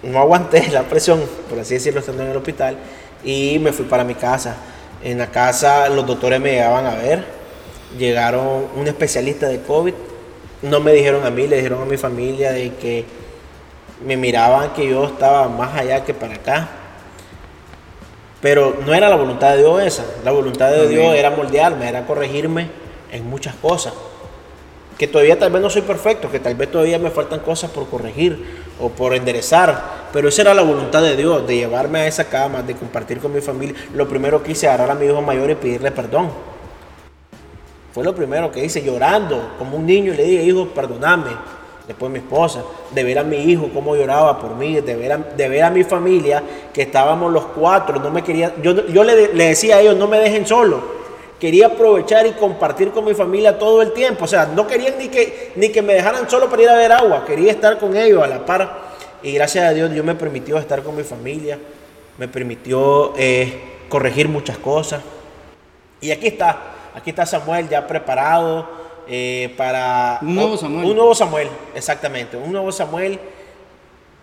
no 0.03 0.19
aguanté 0.19 0.67
la 0.71 0.83
presión, 0.83 1.23
por 1.49 1.57
así 1.57 1.73
decirlo, 1.73 2.01
estando 2.01 2.21
en 2.21 2.29
el 2.29 2.37
hospital 2.37 2.77
y 3.25 3.59
me 3.59 3.73
fui 3.73 3.85
para 3.85 4.03
mi 4.03 4.15
casa. 4.15 4.55
En 5.03 5.17
la 5.17 5.27
casa 5.27 5.89
los 5.89 6.05
doctores 6.05 6.39
me 6.39 6.51
llegaban 6.51 6.85
a 6.85 6.95
ver, 6.95 7.25
llegaron 7.97 8.67
un 8.75 8.87
especialista 8.87 9.47
de 9.47 9.61
COVID, 9.61 9.93
no 10.61 10.79
me 10.79 10.93
dijeron 10.93 11.25
a 11.25 11.29
mí, 11.29 11.47
le 11.47 11.57
dijeron 11.57 11.81
a 11.81 11.85
mi 11.85 11.97
familia 11.97 12.51
de 12.51 12.73
que 12.75 13.05
me 14.05 14.17
miraban 14.17 14.73
que 14.73 14.87
yo 14.87 15.05
estaba 15.05 15.47
más 15.47 15.75
allá 15.77 16.03
que 16.03 16.13
para 16.13 16.35
acá. 16.35 16.69
Pero 18.41 18.77
no 18.85 18.93
era 18.93 19.09
la 19.09 19.15
voluntad 19.15 19.51
de 19.51 19.59
Dios 19.59 19.81
esa, 19.81 20.05
la 20.23 20.31
voluntad 20.31 20.69
de 20.69 20.87
Dios 20.87 21.15
era 21.15 21.31
moldearme, 21.31 21.87
era 21.89 22.05
corregirme 22.05 22.69
en 23.11 23.27
muchas 23.27 23.55
cosas. 23.55 23.93
Que 24.97 25.07
todavía 25.07 25.37
tal 25.37 25.51
vez 25.51 25.61
no 25.61 25.69
soy 25.69 25.81
perfecto, 25.81 26.31
que 26.31 26.39
tal 26.39 26.55
vez 26.55 26.71
todavía 26.71 26.99
me 26.99 27.09
faltan 27.09 27.39
cosas 27.39 27.71
por 27.71 27.87
corregir 27.89 28.63
o 28.79 28.89
por 28.89 29.13
enderezar, 29.13 29.94
pero 30.15 30.29
esa 30.29 30.43
era 30.43 30.53
la 30.53 30.61
voluntad 30.61 31.01
de 31.01 31.17
Dios, 31.17 31.45
de 31.45 31.57
llevarme 31.57 31.99
a 31.99 32.07
esa 32.07 32.23
cama, 32.23 32.61
de 32.61 32.73
compartir 32.73 33.19
con 33.19 33.33
mi 33.33 33.41
familia. 33.41 33.75
Lo 33.93 34.07
primero 34.07 34.41
que 34.41 34.53
hice, 34.53 34.65
agarrar 34.65 34.91
a 34.91 34.95
mi 34.95 35.07
hijo 35.07 35.21
mayor 35.21 35.49
y 35.49 35.55
pedirle 35.55 35.91
perdón. 35.91 36.29
Fue 37.93 38.01
lo 38.01 38.15
primero 38.15 38.49
que 38.49 38.63
hice, 38.63 38.81
llorando 38.81 39.55
como 39.59 39.75
un 39.75 39.85
niño, 39.85 40.13
le 40.13 40.23
dije, 40.23 40.43
hijo, 40.43 40.69
perdóname. 40.69 41.31
Después 41.85 42.09
mi 42.09 42.19
esposa, 42.19 42.63
de 42.91 43.03
ver 43.03 43.19
a 43.19 43.23
mi 43.25 43.39
hijo 43.39 43.69
cómo 43.73 43.93
lloraba 43.93 44.39
por 44.39 44.55
mí, 44.55 44.79
de 44.79 44.95
ver 44.95 45.11
a, 45.11 45.17
de 45.17 45.49
ver 45.49 45.63
a 45.63 45.69
mi 45.69 45.83
familia, 45.83 46.41
que 46.73 46.83
estábamos 46.83 47.33
los 47.33 47.47
cuatro, 47.47 47.99
no 47.99 48.09
me 48.09 48.23
quería, 48.23 48.53
yo, 48.63 48.87
yo 48.87 49.03
le, 49.03 49.33
le 49.33 49.47
decía 49.47 49.75
a 49.75 49.81
ellos, 49.81 49.97
no 49.97 50.07
me 50.07 50.17
dejen 50.17 50.47
solo, 50.47 50.81
quería 51.41 51.65
aprovechar 51.65 52.25
y 52.25 52.31
compartir 52.31 52.91
con 52.91 53.03
mi 53.03 53.13
familia 53.13 53.59
todo 53.59 53.81
el 53.81 53.91
tiempo. 53.91 54.23
O 54.23 54.27
sea, 54.29 54.45
no 54.45 54.65
querían 54.65 54.97
ni 54.97 55.09
que, 55.09 55.51
ni 55.57 55.73
que 55.73 55.81
me 55.81 55.95
dejaran 55.95 56.29
solo 56.29 56.49
para 56.49 56.61
ir 56.61 56.69
a 56.69 56.77
ver 56.77 56.93
agua, 56.93 57.25
quería 57.25 57.51
estar 57.51 57.77
con 57.77 57.97
ellos 57.97 58.23
a 58.23 58.27
la 58.27 58.45
par. 58.45 58.84
Y 59.25 59.31
gracias 59.31 59.65
a 59.65 59.73
Dios 59.73 59.91
Dios 59.91 60.05
me 60.05 60.13
permitió 60.13 60.59
estar 60.59 60.83
con 60.83 60.95
mi 60.95 61.01
familia, 61.01 61.57
me 62.19 62.27
permitió 62.27 63.11
eh, 63.17 63.59
corregir 63.89 64.29
muchas 64.29 64.59
cosas. 64.59 65.01
Y 65.99 66.11
aquí 66.11 66.27
está, 66.27 66.91
aquí 66.93 67.09
está 67.09 67.25
Samuel 67.25 67.67
ya 67.67 67.87
preparado 67.87 68.69
eh, 69.07 69.51
para... 69.57 70.19
Un 70.21 70.35
nuevo 70.35 70.57
Samuel. 70.57 70.85
Un 70.85 70.95
nuevo 70.95 71.15
Samuel, 71.15 71.47
exactamente. 71.73 72.37
Un 72.37 72.51
nuevo 72.51 72.71
Samuel 72.71 73.19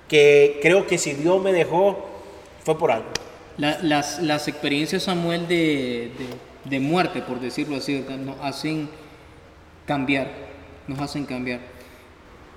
que 0.06 0.60
creo 0.62 0.86
que 0.86 0.96
si 0.98 1.14
Dios 1.14 1.42
me 1.42 1.52
dejó 1.52 2.06
fue 2.62 2.78
por 2.78 2.92
algo. 2.92 3.08
las, 3.56 4.22
las, 4.22 4.46
experiencias, 4.46 5.02
Samuel, 5.02 5.48
de, 5.48 6.12
de, 6.62 6.78
muerte, 6.78 7.22
por 7.22 7.40
decirlo 7.40 7.78
así, 7.78 8.06
nos 8.24 8.38
hacen 8.40 8.88
cambiar, 9.84 10.28
nos 10.86 11.00
hacen 11.00 11.24
cambiar. 11.24 11.58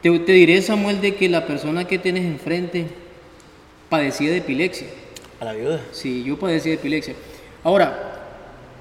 Te, 0.06 0.34
diré, 0.34 0.62
Samuel, 0.62 1.02
de 1.02 1.16
que 1.16 1.28
la 1.28 1.48
persona 1.48 1.86
que 1.86 1.98
tienes 1.98 2.26
enfrente 2.26 2.86
padecía 3.90 4.30
de 4.30 4.38
epilepsia. 4.38 4.86
A 5.40 5.46
la 5.46 5.54
viuda. 5.54 5.82
Sí, 5.94 6.24
yo 6.24 6.38
padecía 6.38 6.74
de 6.74 6.78
epilepsia. 6.78 7.16
Ahora, 7.64 8.22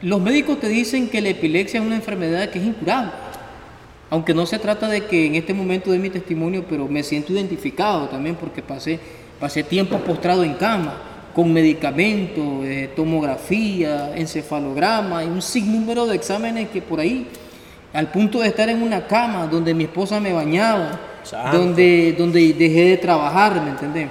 los 0.02 0.20
médicos 0.20 0.60
te 0.60 0.68
dicen 0.68 1.08
que 1.08 1.22
la 1.22 1.30
epilepsia 1.30 1.80
es 1.80 1.86
una 1.86 1.96
enfermedad 1.96 2.50
que 2.50 2.58
es 2.58 2.66
incurable. 2.66 3.10
Aunque 4.10 4.34
no 4.34 4.44
se 4.44 4.58
trata 4.58 4.86
de 4.86 5.06
que 5.06 5.24
en 5.24 5.36
este 5.36 5.54
momento 5.54 5.90
de 5.90 5.98
mi 5.98 6.10
testimonio, 6.10 6.66
pero 6.68 6.88
me 6.88 7.02
siento 7.02 7.32
identificado 7.32 8.06
también 8.10 8.36
porque 8.36 8.60
pasé, 8.60 9.00
pasé 9.40 9.62
tiempo 9.62 9.96
postrado 10.00 10.44
en 10.44 10.52
cama, 10.52 11.00
con 11.34 11.50
medicamentos, 11.50 12.66
eh, 12.66 12.90
tomografía, 12.94 14.14
encefalograma 14.14 15.24
y 15.24 15.28
un 15.28 15.40
sinnúmero 15.40 16.04
de 16.04 16.16
exámenes 16.16 16.68
que 16.68 16.82
por 16.82 17.00
ahí, 17.00 17.26
al 17.94 18.10
punto 18.10 18.40
de 18.40 18.48
estar 18.48 18.68
en 18.68 18.82
una 18.82 19.06
cama 19.06 19.46
donde 19.46 19.72
mi 19.72 19.84
esposa 19.84 20.18
me 20.20 20.32
bañaba, 20.32 20.98
donde, 21.52 22.12
donde 22.18 22.52
dejé 22.52 22.90
de 22.90 22.96
trabajar, 22.96 23.62
¿me 23.62 23.70
entendés? 23.70 24.08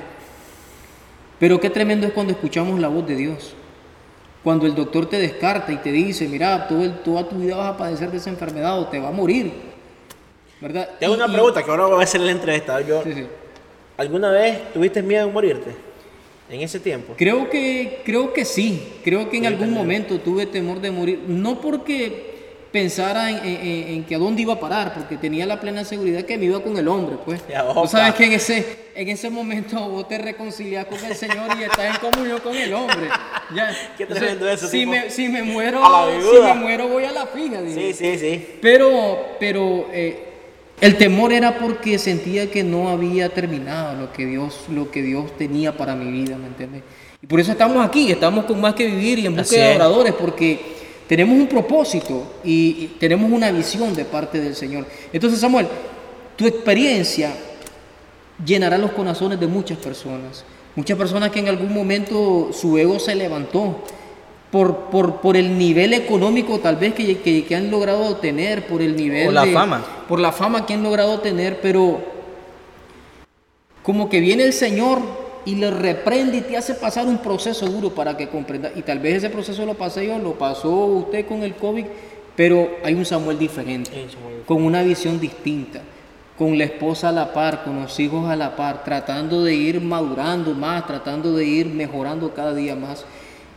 Pero 1.38 1.60
qué 1.60 1.70
tremendo 1.70 2.08
es 2.08 2.14
cuando 2.14 2.32
escuchamos 2.32 2.80
la 2.80 2.88
voz 2.88 3.06
de 3.06 3.16
Dios. 3.18 3.54
Cuando 4.42 4.66
el 4.66 4.74
doctor 4.74 5.06
te 5.08 5.20
descarta 5.20 5.74
y 5.74 5.78
te 5.78 5.92
dice, 5.92 6.30
mira, 6.30 6.66
todo 6.66 6.82
el, 6.82 7.00
toda 7.00 7.28
tu 7.28 7.36
vida 7.36 7.58
vas 7.58 7.74
a 7.74 7.78
padecer 7.78 8.10
de 8.10 8.18
esa 8.18 8.30
enfermedad 8.30 8.80
o 8.80 8.88
te 8.88 9.00
va 9.00 9.10
a 9.10 9.12
morir. 9.12 9.52
¿Verdad? 10.62 10.90
Tengo 10.98 11.16
una 11.16 11.28
pregunta 11.28 11.62
que 11.62 11.70
ahora 11.70 11.86
voy 11.88 12.00
a 12.00 12.04
hacer 12.04 12.22
la 12.22 12.32
entrevista. 12.32 12.80
Yo, 12.80 13.04
¿Alguna 13.98 14.32
vez 14.32 14.72
tuviste 14.74 15.04
miedo 15.04 15.28
de 15.28 15.32
morirte 15.34 15.72
en 16.50 16.62
ese 16.62 16.80
tiempo? 16.80 17.16
Creo 17.18 17.50
que, 17.50 18.02
creo 18.06 18.32
que 18.32 18.46
sí. 18.46 18.94
Creo 19.04 19.30
que 19.30 19.38
en 19.38 19.46
algún 19.46 19.72
momento 19.72 20.20
tuve 20.20 20.46
temor 20.46 20.80
de 20.80 20.92
morir. 20.92 21.20
No 21.28 21.60
porque 21.60 22.33
pensara 22.74 23.30
en, 23.30 24.04
que 24.04 24.16
a 24.16 24.18
dónde 24.18 24.42
iba 24.42 24.54
a 24.54 24.60
parar, 24.60 24.96
porque 24.96 25.16
tenía 25.16 25.46
la 25.46 25.62
plena 25.62 25.86
seguridad 25.86 26.24
que 26.24 26.40
me 26.40 26.46
iba 26.46 26.60
con 26.60 26.76
el 26.76 26.88
hombre, 26.88 27.18
pues. 27.24 27.42
Tú 27.44 27.88
sabes 27.88 28.16
que 28.16 28.26
en 28.26 28.32
ese, 28.34 28.66
en 28.96 29.10
ese 29.10 29.30
momento 29.30 29.80
vos 29.90 30.08
te 30.08 30.18
reconcilias 30.18 30.86
con 30.86 30.98
el 31.06 31.16
Señor 31.16 31.56
y 31.60 31.64
estás 31.64 31.96
en 31.96 32.10
comunión 32.10 32.40
con 32.40 32.56
el 32.56 32.74
hombre. 32.74 33.10
Ya. 33.56 33.72
Qué 33.98 34.08
tremendo 34.08 34.50
eso. 34.50 34.68
Si 34.68 34.88
me, 34.88 35.12
si 35.12 35.30
me, 35.30 35.44
muero, 35.44 35.84
si 36.20 36.42
me 36.42 36.54
muero 36.56 36.88
voy 36.88 37.04
a 37.04 37.12
la 37.12 37.28
fija. 37.28 37.60
Sí, 37.72 37.94
sí, 37.94 38.18
sí. 38.18 38.44
Pero, 38.60 39.38
pero 39.40 39.88
eh, 39.94 40.24
el 40.82 40.98
temor 40.98 41.32
era 41.32 41.60
porque 41.60 42.00
sentía 42.00 42.50
que 42.50 42.64
no 42.64 42.90
había 42.90 43.30
terminado 43.30 44.02
lo 44.02 44.12
que 44.12 44.26
Dios, 44.26 44.66
lo 44.70 44.90
que 44.90 45.04
Dios 45.04 45.38
tenía 45.38 45.78
para 45.78 45.96
mi 45.96 46.12
vida, 46.12 46.38
¿me 46.38 46.48
entiendes? 46.48 46.82
Y 47.22 47.28
por 47.28 47.40
eso 47.40 47.52
estamos 47.52 47.86
aquí, 47.86 48.12
estamos 48.12 48.46
con 48.46 48.60
más 48.60 48.74
que 48.74 48.88
vivir 48.88 49.20
y 49.20 49.28
en 49.28 49.36
busca 49.36 49.56
de 49.56 49.64
adoradores, 49.74 50.14
porque 50.14 50.82
tenemos 51.16 51.38
un 51.38 51.46
propósito 51.46 52.24
y, 52.44 52.88
tenemos 53.00 53.32
una 53.32 53.52
visión 53.52 53.94
de 53.94 54.04
parte 54.04 54.42
del 54.42 54.56
Señor. 54.56 54.88
Entonces, 55.12 55.40
Samuel, 55.40 55.68
tu 56.36 56.48
experiencia 56.48 57.32
llenará 58.44 58.80
los 58.80 58.94
corazones 58.94 59.40
de 59.40 59.46
muchas 59.46 59.78
personas. 59.78 60.44
Muchas 60.76 60.98
personas 60.98 61.30
que 61.30 61.38
en 61.38 61.50
algún 61.50 61.72
momento 61.72 62.50
su 62.52 62.80
ego 62.80 62.98
se 62.98 63.14
levantó 63.14 63.84
por, 64.50 64.90
por, 65.22 65.38
el 65.38 65.56
nivel 65.56 65.94
económico 65.94 66.60
tal 66.60 66.78
vez 66.78 66.96
que, 66.96 67.46
que, 67.46 67.56
han 67.56 67.70
logrado 67.70 68.16
tener, 68.16 68.66
por 68.66 68.82
el 68.82 68.96
nivel... 68.96 69.26
Por 69.26 69.36
la 69.36 69.46
fama. 69.46 69.86
Por 70.08 70.20
la 70.20 70.32
fama 70.32 70.66
que 70.66 70.74
han 70.74 70.82
logrado 70.82 71.20
tener, 71.20 71.62
pero 71.62 72.02
como 73.84 74.10
que 74.10 74.20
viene 74.20 74.46
el 74.46 74.54
Señor 74.54 75.23
y 75.46 75.56
le 75.56 75.72
reprende 75.72 76.38
y 76.38 76.42
te 76.42 76.58
hace 76.58 76.76
pasar 76.76 77.06
un 77.06 77.18
proceso 77.18 77.66
duro 77.68 77.90
para 77.90 78.16
que 78.16 78.30
comprenda. 78.30 78.72
Y 78.76 78.82
tal 78.82 79.00
vez 79.00 79.18
ese 79.18 79.30
proceso 79.30 79.66
lo 79.66 79.74
pasé 79.74 80.08
yo, 80.08 80.18
lo 80.18 80.34
pasó 80.34 80.70
usted 80.70 81.26
con 81.28 81.44
el 81.44 81.56
COVID, 81.56 81.86
pero 82.36 82.70
hay 82.84 82.94
un 82.94 83.06
Samuel 83.06 83.38
diferente, 83.38 84.08
con 84.46 84.64
una 84.64 84.82
visión 84.84 85.20
distinta, 85.20 85.82
con 86.38 86.58
la 86.58 86.64
esposa 86.64 87.10
a 87.10 87.12
la 87.12 87.34
par, 87.34 87.64
con 87.64 87.82
los 87.82 88.00
hijos 88.00 88.30
a 88.30 88.36
la 88.36 88.56
par, 88.56 88.84
tratando 88.84 89.44
de 89.44 89.54
ir 89.54 89.82
madurando 89.82 90.54
más, 90.54 90.88
tratando 90.88 91.36
de 91.36 91.46
ir 91.46 91.68
mejorando 91.68 92.34
cada 92.34 92.54
día 92.54 92.76
más. 92.76 93.06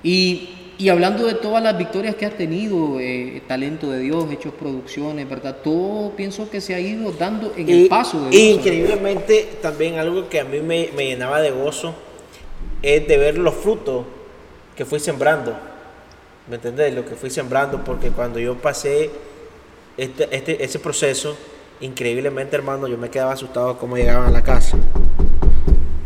Y, 0.03 0.51
y 0.79 0.89
hablando 0.91 1.27
de 1.27 1.35
todas 1.35 1.62
las 1.62 1.77
victorias 1.79 2.15
que 2.17 2.27
ha 2.27 2.31
tenido, 2.31 3.01
eh, 3.01 3.43
talento 3.47 3.91
de 3.91 4.01
Dios, 4.01 4.31
hechos 4.31 4.53
producciones, 4.55 5.29
¿verdad? 5.29 5.57
Todo 5.65 6.11
pienso 6.11 6.51
que 6.51 6.61
se 6.61 6.75
ha 6.75 6.81
ido 6.81 7.12
dando 7.12 7.53
en 7.57 7.69
el 7.69 7.89
paso 7.89 8.25
de 8.25 8.31
Dios. 8.31 8.59
Increíblemente, 8.59 9.49
también 9.62 9.99
algo 9.99 10.29
que 10.29 10.41
a 10.41 10.45
mí 10.45 10.61
me, 10.61 10.91
me, 10.95 11.07
llenaba 11.07 11.41
de 11.41 11.51
gozo 11.51 11.95
es 12.83 13.09
de 13.09 13.17
ver 13.17 13.39
los 13.39 13.55
frutos 13.55 14.05
que 14.77 14.85
fui 14.85 15.01
sembrando. 15.01 15.57
¿Me 16.49 16.57
entendés? 16.57 16.95
Lo 16.95 17.07
que 17.07 17.15
fui 17.15 17.31
sembrando, 17.31 17.83
porque 17.83 18.11
cuando 18.11 18.39
yo 18.39 18.55
pasé 18.57 19.11
este, 19.97 20.29
este, 20.31 20.62
ese 20.62 20.79
proceso, 20.79 21.37
increíblemente, 21.81 22.55
hermano, 22.55 22.87
yo 22.87 22.99
me 22.99 23.09
quedaba 23.09 23.33
asustado 23.33 23.79
cómo 23.79 23.97
llegaban 23.97 24.29
a 24.29 24.31
la 24.31 24.43
casa. 24.43 24.77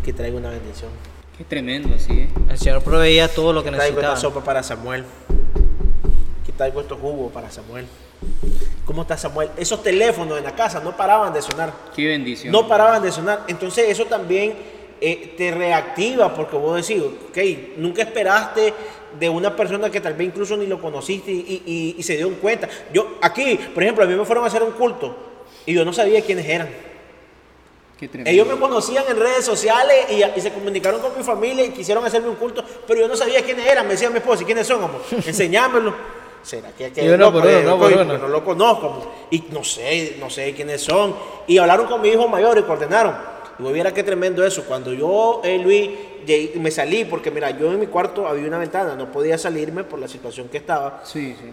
Que 0.04 0.12
traigo 0.12 0.38
una 0.38 0.50
bendición. 0.50 0.90
Qué 1.40 1.44
tremendo, 1.44 1.94
así 1.94 2.28
El 2.50 2.58
Señor 2.58 2.82
proveía 2.82 3.26
todo 3.26 3.54
lo 3.54 3.64
que 3.64 3.70
necesitaba. 3.70 4.08
Esta 4.08 4.16
sopa 4.20 4.44
para 4.44 4.62
Samuel. 4.62 5.06
Traigo 6.54 6.82
estos 6.82 7.00
jugos 7.00 7.32
para 7.32 7.50
Samuel. 7.50 7.86
¿Cómo 8.84 9.00
está 9.00 9.16
Samuel? 9.16 9.48
Esos 9.56 9.82
teléfonos 9.82 10.36
en 10.36 10.44
la 10.44 10.54
casa 10.54 10.80
no 10.80 10.94
paraban 10.94 11.32
de 11.32 11.40
sonar. 11.40 11.72
Qué 11.96 12.08
bendición. 12.08 12.52
No 12.52 12.68
paraban 12.68 13.02
de 13.02 13.10
sonar. 13.10 13.44
Entonces 13.48 13.88
eso 13.88 14.04
también 14.04 14.52
eh, 15.00 15.32
te 15.38 15.50
reactiva 15.50 16.34
porque 16.34 16.58
vos 16.58 16.86
decís, 16.86 17.02
ok, 17.02 17.38
nunca 17.78 18.02
esperaste 18.02 18.74
de 19.18 19.28
una 19.30 19.56
persona 19.56 19.88
que 19.88 20.02
tal 20.02 20.12
vez 20.12 20.26
incluso 20.26 20.58
ni 20.58 20.66
lo 20.66 20.78
conociste 20.78 21.32
y, 21.32 21.94
y 21.96 22.02
se 22.02 22.18
dio 22.18 22.30
cuenta. 22.38 22.68
Yo 22.92 23.16
aquí, 23.22 23.58
por 23.72 23.82
ejemplo, 23.82 24.04
a 24.04 24.06
mí 24.06 24.14
me 24.14 24.26
fueron 24.26 24.44
a 24.44 24.48
hacer 24.48 24.62
un 24.62 24.72
culto 24.72 25.16
y 25.64 25.72
yo 25.72 25.86
no 25.86 25.94
sabía 25.94 26.20
quiénes 26.20 26.44
eran. 26.44 26.68
Ellos 28.24 28.46
me 28.46 28.58
conocían 28.58 29.04
en 29.08 29.18
redes 29.18 29.44
sociales 29.44 30.06
y, 30.10 30.40
se 30.40 30.52
comunicaron 30.52 31.00
con 31.00 31.16
mi 31.16 31.22
familia 31.22 31.64
y 31.64 31.70
quisieron 31.70 32.04
hacerme 32.04 32.28
un 32.28 32.36
culto, 32.36 32.64
pero 32.86 33.00
yo 33.00 33.08
no 33.08 33.16
sabía 33.16 33.42
quiénes 33.42 33.66
eran. 33.66 33.86
Me 33.86 33.92
decía 33.92 34.10
mi 34.10 34.18
esposa, 34.18 34.44
¿quiénes 34.44 34.66
son? 34.66 34.82
Amor? 34.82 35.02
Enseñámelo. 35.26 35.94
¿Será 36.42 36.70
que, 36.72 36.90
que 36.90 37.02
no, 37.18 37.30
no, 37.30 38.18
no, 38.18 38.28
lo 38.28 38.44
conozco? 38.44 39.12
Y 39.30 39.44
no 39.50 39.62
sé, 39.62 40.16
no 40.18 40.30
sé 40.30 40.54
quiénes 40.54 40.80
son. 40.80 41.14
Y 41.46 41.58
hablaron 41.58 41.86
con 41.86 42.00
mi 42.00 42.08
hijo 42.08 42.26
mayor 42.28 42.56
y 42.58 42.62
coordinaron. 42.62 43.14
Y 43.58 43.72
viera 43.72 43.92
qué 43.92 44.02
tremendo 44.02 44.44
eso. 44.44 44.64
Cuando 44.64 44.92
yo, 44.94 45.42
eh, 45.44 45.58
Luis, 45.58 45.90
me 46.54 46.70
salí, 46.70 47.04
porque 47.04 47.30
mira, 47.30 47.50
yo 47.50 47.70
en 47.70 47.80
mi 47.80 47.88
cuarto 47.88 48.26
había 48.26 48.46
una 48.46 48.58
ventana, 48.58 48.94
no 48.94 49.12
podía 49.12 49.36
salirme 49.36 49.84
por 49.84 49.98
la 49.98 50.08
situación 50.08 50.48
que 50.48 50.56
estaba. 50.56 51.02
Sí, 51.04 51.36
sí. 51.38 51.52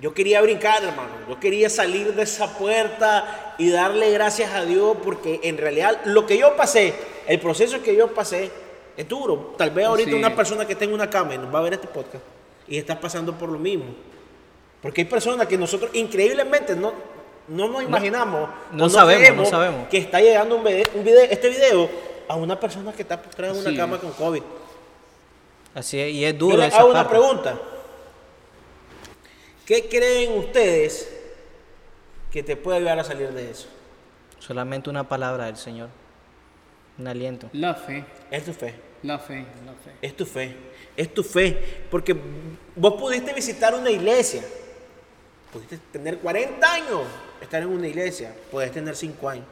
Yo 0.00 0.14
quería 0.14 0.40
brincar, 0.40 0.82
hermano. 0.82 1.10
Yo 1.28 1.38
quería 1.38 1.68
salir 1.68 2.14
de 2.14 2.22
esa 2.22 2.56
puerta 2.56 3.54
y 3.58 3.68
darle 3.70 4.10
gracias 4.12 4.52
a 4.52 4.64
Dios 4.64 4.96
porque 5.04 5.40
en 5.42 5.58
realidad 5.58 6.00
lo 6.04 6.26
que 6.26 6.38
yo 6.38 6.56
pasé, 6.56 6.94
el 7.26 7.38
proceso 7.38 7.82
que 7.82 7.94
yo 7.94 8.14
pasé, 8.14 8.50
es 8.96 9.08
duro. 9.08 9.54
Tal 9.58 9.70
vez 9.70 9.86
ahorita 9.86 10.16
una 10.16 10.34
persona 10.34 10.66
que 10.66 10.74
tenga 10.74 10.94
una 10.94 11.10
cama 11.10 11.34
y 11.34 11.38
nos 11.38 11.54
va 11.54 11.58
a 11.58 11.62
ver 11.62 11.74
este 11.74 11.86
podcast 11.86 12.24
y 12.66 12.78
está 12.78 12.98
pasando 12.98 13.36
por 13.36 13.50
lo 13.50 13.58
mismo. 13.58 13.86
Porque 14.80 15.02
hay 15.02 15.06
personas 15.06 15.46
que 15.46 15.58
nosotros 15.58 15.90
increíblemente 15.92 16.74
no, 16.74 16.94
no 17.48 17.68
nos 17.68 17.82
imaginamos, 17.82 18.48
no, 18.72 18.88
sabemos, 18.88 19.36
no 19.36 19.44
sabemos 19.44 19.88
que 19.88 19.98
está 19.98 20.20
llegando 20.20 20.56
un 20.56 20.64
video, 20.64 21.22
este 21.28 21.50
video 21.50 21.90
a 22.26 22.36
una 22.36 22.58
persona 22.58 22.92
que 22.92 23.02
está 23.02 23.20
postrada 23.20 23.52
en 23.52 23.66
una 23.66 23.76
cama 23.76 23.98
con 23.98 24.12
COVID. 24.12 24.42
Así 25.74 26.00
es, 26.00 26.12
y 26.12 26.24
es 26.24 26.38
duro. 26.38 26.56
Yo 26.56 26.62
le 26.62 26.74
hago 26.74 26.90
una 26.90 27.08
pregunta. 27.08 27.58
¿Qué 29.70 29.88
creen 29.88 30.36
ustedes 30.36 31.08
que 32.32 32.42
te 32.42 32.56
puede 32.56 32.78
ayudar 32.78 32.98
a 32.98 33.04
salir 33.04 33.28
de 33.30 33.52
eso? 33.52 33.68
Solamente 34.40 34.90
una 34.90 35.08
palabra 35.08 35.46
del 35.46 35.56
Señor, 35.56 35.90
un 36.98 37.06
aliento. 37.06 37.48
La 37.52 37.76
fe. 37.76 38.04
Es 38.32 38.44
tu 38.44 38.52
fe. 38.52 38.74
La 39.04 39.20
fe, 39.20 39.46
la 39.64 39.72
fe. 39.74 39.92
Es 40.02 40.16
tu 40.16 40.26
fe. 40.26 40.56
Es 40.96 41.14
tu 41.14 41.22
fe. 41.22 41.84
Porque 41.88 42.16
vos 42.74 42.94
pudiste 42.94 43.32
visitar 43.32 43.72
una 43.72 43.92
iglesia. 43.92 44.42
Pudiste 45.52 45.78
tener 45.92 46.18
40 46.18 46.72
años, 46.72 47.02
estar 47.40 47.62
en 47.62 47.68
una 47.68 47.86
iglesia. 47.86 48.34
Puedes 48.50 48.72
tener 48.72 48.96
5 48.96 49.28
años. 49.28 49.46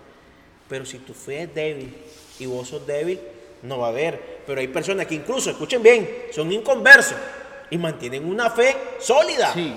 Pero 0.68 0.84
si 0.84 0.98
tu 0.98 1.14
fe 1.14 1.42
es 1.42 1.54
débil 1.54 1.94
y 2.40 2.46
vos 2.46 2.66
sos 2.66 2.84
débil, 2.84 3.20
no 3.62 3.78
va 3.78 3.86
a 3.86 3.90
haber. 3.90 4.42
Pero 4.44 4.58
hay 4.58 4.66
personas 4.66 5.06
que 5.06 5.14
incluso, 5.14 5.48
escuchen 5.48 5.80
bien, 5.80 6.10
son 6.32 6.50
inconversos 6.50 7.16
y 7.70 7.78
mantienen 7.78 8.28
una 8.28 8.50
fe 8.50 8.74
sólida. 8.98 9.54
Sí. 9.54 9.76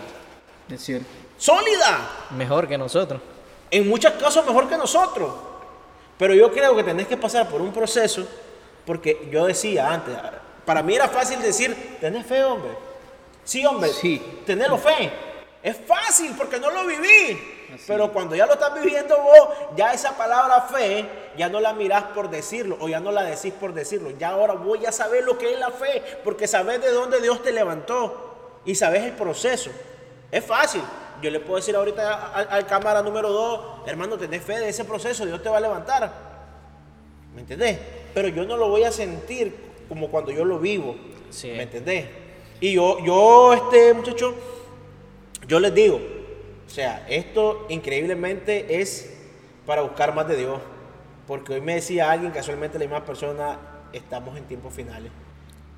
Es 0.71 0.81
cierto. 0.84 1.07
Sólida. 1.38 2.27
Mejor 2.31 2.67
que 2.67 2.77
nosotros. 2.77 3.21
En 3.69 3.88
muchos 3.88 4.13
casos 4.13 4.45
mejor 4.45 4.67
que 4.67 4.77
nosotros. 4.77 5.34
Pero 6.17 6.34
yo 6.34 6.51
creo 6.51 6.75
que 6.75 6.84
tenés 6.84 7.07
que 7.07 7.17
pasar 7.17 7.49
por 7.49 7.62
un 7.62 7.73
proceso, 7.73 8.27
porque 8.86 9.27
yo 9.31 9.45
decía 9.45 9.91
antes, 9.91 10.15
para 10.65 10.84
mí 10.84 10.93
era 10.93 11.07
fácil 11.07 11.41
decir, 11.41 11.97
tenés 11.99 12.25
fe, 12.25 12.43
hombre. 12.43 12.71
Sí, 13.43 13.65
hombre, 13.65 13.89
sí. 13.89 14.21
tenés 14.45 14.67
fe. 14.81 15.12
Es 15.63 15.77
fácil 15.86 16.34
porque 16.38 16.60
no 16.60 16.69
lo 16.69 16.86
viví. 16.86 17.39
Pero 17.88 18.12
cuando 18.12 18.36
ya 18.36 18.45
lo 18.45 18.53
estás 18.53 18.73
viviendo 18.73 19.17
vos, 19.17 19.49
ya 19.75 19.93
esa 19.93 20.15
palabra 20.17 20.62
fe, 20.62 21.07
ya 21.38 21.49
no 21.49 21.60
la 21.60 21.73
mirás 21.73 22.03
por 22.15 22.29
decirlo 22.29 22.77
o 22.79 22.89
ya 22.89 22.99
no 22.99 23.12
la 23.12 23.23
decís 23.23 23.53
por 23.53 23.73
decirlo. 23.73 24.12
Ya 24.12 24.29
ahora 24.29 24.53
voy 24.53 24.86
a 24.86 24.91
saber 24.91 25.23
lo 25.23 25.38
que 25.38 25.53
es 25.53 25.60
la 25.60 25.71
fe 25.71 26.03
porque 26.23 26.47
sabes 26.47 26.81
de 26.81 26.91
dónde 26.91 27.21
Dios 27.21 27.41
te 27.41 27.51
levantó 27.51 28.60
y 28.65 28.75
sabes 28.75 29.03
el 29.03 29.13
proceso. 29.13 29.71
Es 30.32 30.46
fácil. 30.46 30.82
Yo 31.22 31.30
le 31.30 31.39
puedo 31.39 31.58
decir 31.58 31.76
ahorita 31.76 32.34
al, 32.34 32.65
cámara 32.65 33.04
número 33.04 33.30
2, 33.30 33.88
hermano, 33.88 34.17
tenés 34.17 34.41
fe 34.41 34.60
de 34.60 34.70
ese 34.70 34.86
proceso, 34.86 35.26
Dios 35.26 35.44
te 35.44 35.50
va 35.50 35.58
a 35.58 35.62
levantar. 35.62 36.12
¿Me 37.36 37.41
entendés? 37.41 37.78
Pero 38.13 38.28
yo 38.30 38.46
no 38.46 38.58
lo 38.58 38.70
voy 38.70 38.84
a 38.84 38.91
sentir 38.91 39.56
como 39.88 40.10
cuando 40.10 40.32
yo 40.32 40.44
lo 40.44 40.60
vivo. 40.60 40.96
¿Me 41.44 41.63
entendés? 41.63 42.08
Y 42.60 42.74
yo, 42.74 43.04
yo, 43.04 43.54
este 43.54 43.94
muchacho, 43.94 44.34
yo 45.48 45.60
les 45.60 45.74
digo, 45.74 46.00
o 46.65 46.70
sea, 46.70 47.06
esto 47.10 47.65
increíblemente 47.70 48.82
es 48.82 49.13
para 49.65 49.82
buscar 49.82 50.15
más 50.15 50.28
de 50.28 50.38
Dios. 50.38 50.60
Porque 51.28 51.54
hoy 51.54 51.62
me 51.62 51.76
decía 51.76 52.12
alguien, 52.12 52.32
casualmente 52.32 52.80
la 52.80 52.86
misma 52.86 53.06
persona, 53.06 53.60
estamos 53.94 54.38
en 54.38 54.46
tiempos 54.46 54.74
finales. 54.74 55.12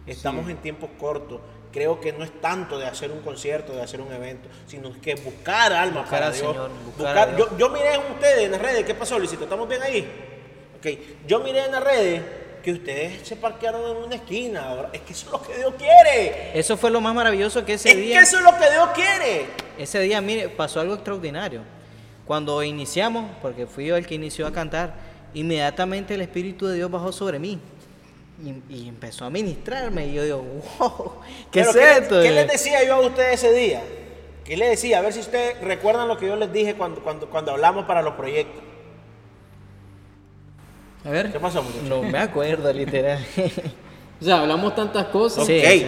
Estamos 0.05 0.49
en 0.49 0.57
tiempos 0.57 0.89
cortos. 0.99 1.39
Creo 1.73 1.99
que 1.99 2.13
no 2.13 2.23
es 2.23 2.39
tanto 2.39 2.77
de 2.77 2.85
hacer 2.85 3.11
un 3.11 3.21
concierto, 3.21 3.73
de 3.73 3.81
hacer 3.81 3.99
un 3.99 4.13
evento, 4.13 4.47
sino 4.67 4.93
que 5.01 5.15
buscar 5.15 5.73
almas 5.73 6.03
Buscar 6.03 6.19
para 6.21 6.31
Dios. 6.31 6.51
Señor, 6.53 6.69
buscar 6.95 7.57
yo 7.57 7.69
miré 7.69 7.95
en 7.95 8.01
ustedes 8.13 8.43
en 8.45 8.51
las 8.51 8.61
redes, 8.61 8.85
¿qué 8.85 8.93
pasó, 8.93 9.17
Luisito? 9.17 9.45
¿Estamos 9.45 9.67
bien 9.67 9.81
ahí? 9.81 10.07
Ok, 10.77 10.87
yo 11.27 11.39
miré 11.39 11.65
en 11.65 11.71
las 11.71 11.83
redes 11.83 12.21
que 12.61 12.71
ustedes 12.73 13.27
se 13.27 13.35
parquearon 13.35 13.89
en 13.89 14.03
una 14.03 14.15
esquina. 14.15 14.69
ahora, 14.69 14.89
Es 14.93 15.01
que 15.01 15.13
eso 15.13 15.25
es 15.25 15.31
lo 15.31 15.41
que 15.41 15.57
Dios 15.57 15.73
quiere. 15.77 16.57
Eso 16.57 16.77
fue 16.77 16.91
lo 16.91 17.01
más 17.01 17.15
maravilloso 17.15 17.65
que 17.65 17.73
ese 17.73 17.89
Es 17.89 17.97
día. 17.97 18.17
que 18.19 18.23
eso 18.23 18.37
es 18.37 18.43
lo 18.43 18.51
que 18.51 18.69
Dios 18.71 18.89
quiere. 18.93 19.45
Ese 19.79 19.99
día, 19.99 20.21
mire, 20.21 20.49
pasó 20.49 20.79
algo 20.79 20.93
extraordinario. 20.93 21.61
Cuando 22.25 22.61
iniciamos, 22.63 23.31
porque 23.41 23.65
fui 23.65 23.87
yo 23.87 23.97
el 23.97 24.05
que 24.05 24.13
inició 24.15 24.45
a 24.45 24.53
cantar, 24.53 24.93
inmediatamente 25.33 26.13
el 26.13 26.21
Espíritu 26.21 26.67
de 26.67 26.75
Dios 26.75 26.91
bajó 26.91 27.11
sobre 27.11 27.39
mí 27.39 27.59
y, 28.41 28.73
y 28.73 28.87
empezó 28.87 29.25
a 29.25 29.29
ministrarme. 29.29 30.07
Y 30.07 30.13
yo 30.13 30.23
digo, 30.23 30.45
wow, 30.79 31.13
¿qué 31.51 31.61
Pero 31.61 31.69
es 31.69 31.75
¿qué, 31.75 31.97
esto? 31.97 32.21
¿Qué 32.21 32.31
les 32.31 32.47
decía 32.47 32.83
yo 32.85 32.95
a 32.95 32.99
ustedes 33.01 33.43
ese 33.43 33.53
día? 33.53 33.83
¿Qué 34.43 34.57
les 34.57 34.69
decía? 34.69 34.99
A 34.99 35.01
ver 35.01 35.13
si 35.13 35.19
ustedes 35.19 35.59
recuerdan 35.61 36.07
lo 36.07 36.17
que 36.17 36.27
yo 36.27 36.35
les 36.35 36.51
dije 36.51 36.75
cuando, 36.75 37.01
cuando, 37.01 37.29
cuando 37.29 37.51
hablamos 37.51 37.85
para 37.85 38.01
los 38.01 38.13
proyectos. 38.15 38.61
A 41.05 41.09
ver. 41.09 41.31
¿Qué 41.31 41.39
pasó, 41.39 41.61
muchachos? 41.61 41.87
No 41.87 42.01
me 42.01 42.17
acuerdo, 42.19 42.71
literal. 42.71 43.25
O 44.21 44.25
sea, 44.25 44.39
hablamos 44.39 44.73
tantas 44.73 45.07
cosas. 45.07 45.45
Sí, 45.45 45.59
ok, 45.59 45.65
sí. 45.65 45.87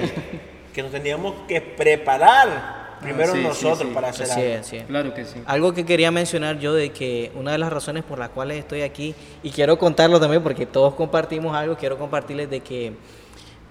que 0.73 0.83
nos 0.83 0.91
teníamos 0.91 1.33
que 1.47 1.61
preparar 1.61 2.74
primero 3.01 3.33
sí, 3.33 3.39
sí, 3.39 3.43
nosotros 3.43 3.87
sí. 3.87 3.93
para 3.93 4.09
hacer 4.09 4.25
Así 4.25 4.41
algo. 4.41 4.53
es, 4.53 4.59
así 4.59 4.77
es. 4.77 4.83
Claro 4.85 5.13
que 5.13 5.25
sí. 5.25 5.41
Algo 5.45 5.73
que 5.73 5.85
quería 5.85 6.11
mencionar 6.11 6.59
yo 6.59 6.73
de 6.73 6.91
que 6.91 7.31
una 7.35 7.51
de 7.51 7.57
las 7.57 7.71
razones 7.71 8.03
por 8.03 8.19
las 8.19 8.29
cuales 8.29 8.57
estoy 8.59 8.81
aquí, 8.81 9.15
y 9.43 9.49
quiero 9.51 9.77
contarlo 9.77 10.19
también 10.19 10.43
porque 10.43 10.65
todos 10.65 10.93
compartimos 10.95 11.55
algo, 11.55 11.75
quiero 11.77 11.97
compartirles 11.97 12.49
de 12.49 12.59
que 12.61 12.93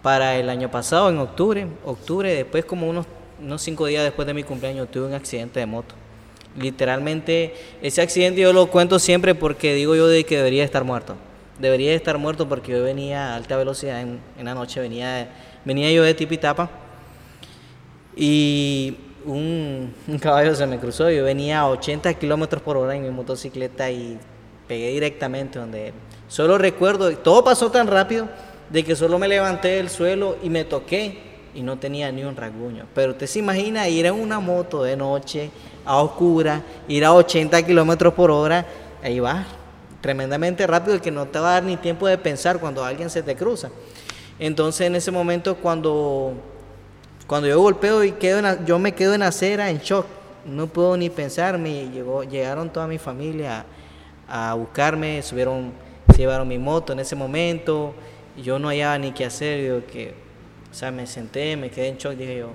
para 0.02 0.36
el 0.36 0.50
año 0.50 0.70
pasado, 0.70 1.08
en 1.08 1.18
octubre, 1.18 1.66
octubre, 1.84 2.34
después 2.34 2.64
como 2.64 2.88
unos, 2.88 3.06
unos 3.42 3.62
cinco 3.62 3.86
días 3.86 4.04
después 4.04 4.26
de 4.26 4.34
mi 4.34 4.42
cumpleaños, 4.42 4.90
tuve 4.90 5.06
un 5.06 5.14
accidente 5.14 5.60
de 5.60 5.66
moto. 5.66 5.94
Literalmente, 6.58 7.54
ese 7.82 8.02
accidente 8.02 8.40
yo 8.40 8.52
lo 8.52 8.66
cuento 8.66 8.98
siempre 8.98 9.34
porque 9.34 9.74
digo 9.74 9.96
yo 9.96 10.06
de 10.06 10.24
que 10.24 10.36
debería 10.36 10.62
estar 10.62 10.84
muerto. 10.84 11.16
Debería 11.58 11.94
estar 11.94 12.18
muerto 12.18 12.48
porque 12.48 12.72
yo 12.72 12.82
venía 12.82 13.32
a 13.32 13.36
alta 13.36 13.56
velocidad 13.56 14.00
en, 14.02 14.20
en 14.38 14.44
la 14.44 14.54
noche, 14.54 14.80
venía, 14.80 15.28
venía 15.64 15.90
yo 15.90 16.02
de 16.02 16.12
Tipitapa 16.14 16.68
y 18.16 18.96
un, 19.26 19.94
caballo 20.20 20.54
se 20.54 20.66
me 20.66 20.78
cruzó. 20.78 21.10
Yo 21.10 21.24
venía 21.24 21.60
a 21.60 21.68
80 21.68 22.14
kilómetros 22.14 22.62
por 22.62 22.76
hora 22.76 22.94
en 22.94 23.02
mi 23.02 23.10
motocicleta 23.10 23.90
y 23.90 24.18
pegué 24.68 24.90
directamente 24.90 25.58
donde 25.58 25.88
él. 25.88 25.94
Solo 26.28 26.58
recuerdo, 26.58 27.16
todo 27.18 27.44
pasó 27.44 27.70
tan 27.70 27.86
rápido 27.86 28.28
de 28.70 28.82
que 28.84 28.96
solo 28.96 29.18
me 29.18 29.28
levanté 29.28 29.68
del 29.68 29.90
suelo 29.90 30.36
y 30.42 30.50
me 30.50 30.64
toqué 30.64 31.18
y 31.54 31.62
no 31.62 31.78
tenía 31.78 32.10
ni 32.10 32.24
un 32.24 32.36
rasguño. 32.36 32.86
Pero 32.94 33.12
usted 33.12 33.26
se 33.26 33.38
imagina 33.38 33.88
ir 33.88 34.06
en 34.06 34.14
una 34.14 34.40
moto 34.40 34.82
de 34.82 34.96
noche, 34.96 35.50
a 35.84 35.98
oscura, 35.98 36.62
ir 36.88 37.04
a 37.04 37.12
80 37.12 37.62
kilómetros 37.64 38.14
por 38.14 38.30
hora, 38.30 38.66
ahí 39.02 39.20
va 39.20 39.44
tremendamente 40.04 40.66
rápido 40.66 41.00
que 41.00 41.10
no 41.10 41.24
te 41.24 41.38
va 41.38 41.48
a 41.48 41.52
dar 41.54 41.62
ni 41.62 41.78
tiempo 41.78 42.06
de 42.06 42.18
pensar 42.18 42.60
cuando 42.60 42.84
alguien 42.84 43.08
se 43.08 43.22
te 43.22 43.34
cruza. 43.34 43.70
Entonces 44.38 44.86
en 44.86 44.96
ese 44.96 45.10
momento 45.10 45.56
cuando 45.56 46.34
cuando 47.26 47.48
yo 47.48 47.60
golpeo 47.60 48.04
y 48.04 48.12
quedo 48.12 48.38
en 48.38 48.66
yo 48.66 48.78
me 48.78 48.92
quedo 48.92 49.14
en 49.14 49.22
acera 49.22 49.70
en 49.70 49.78
shock, 49.78 50.06
no 50.44 50.66
puedo 50.66 50.96
ni 50.96 51.10
pensar, 51.10 51.58
me 51.58 51.88
llegó, 51.88 52.22
llegaron 52.24 52.70
toda 52.70 52.86
mi 52.86 52.98
familia 52.98 53.64
a, 54.28 54.50
a 54.50 54.54
buscarme, 54.54 55.22
subieron, 55.22 55.72
se 56.10 56.18
llevaron 56.18 56.46
mi 56.46 56.58
moto 56.58 56.92
en 56.92 57.00
ese 57.00 57.16
momento, 57.16 57.94
y 58.36 58.42
yo 58.42 58.58
no 58.58 58.68
hallaba 58.68 58.98
ni 58.98 59.12
qué 59.12 59.24
hacer, 59.24 59.66
yo 59.66 59.86
que, 59.86 60.14
o 60.70 60.74
sea, 60.74 60.90
me 60.90 61.06
senté, 61.06 61.56
me 61.56 61.70
quedé 61.70 61.88
en 61.88 61.96
shock, 61.96 62.14
dije 62.14 62.38
yo, 62.38 62.50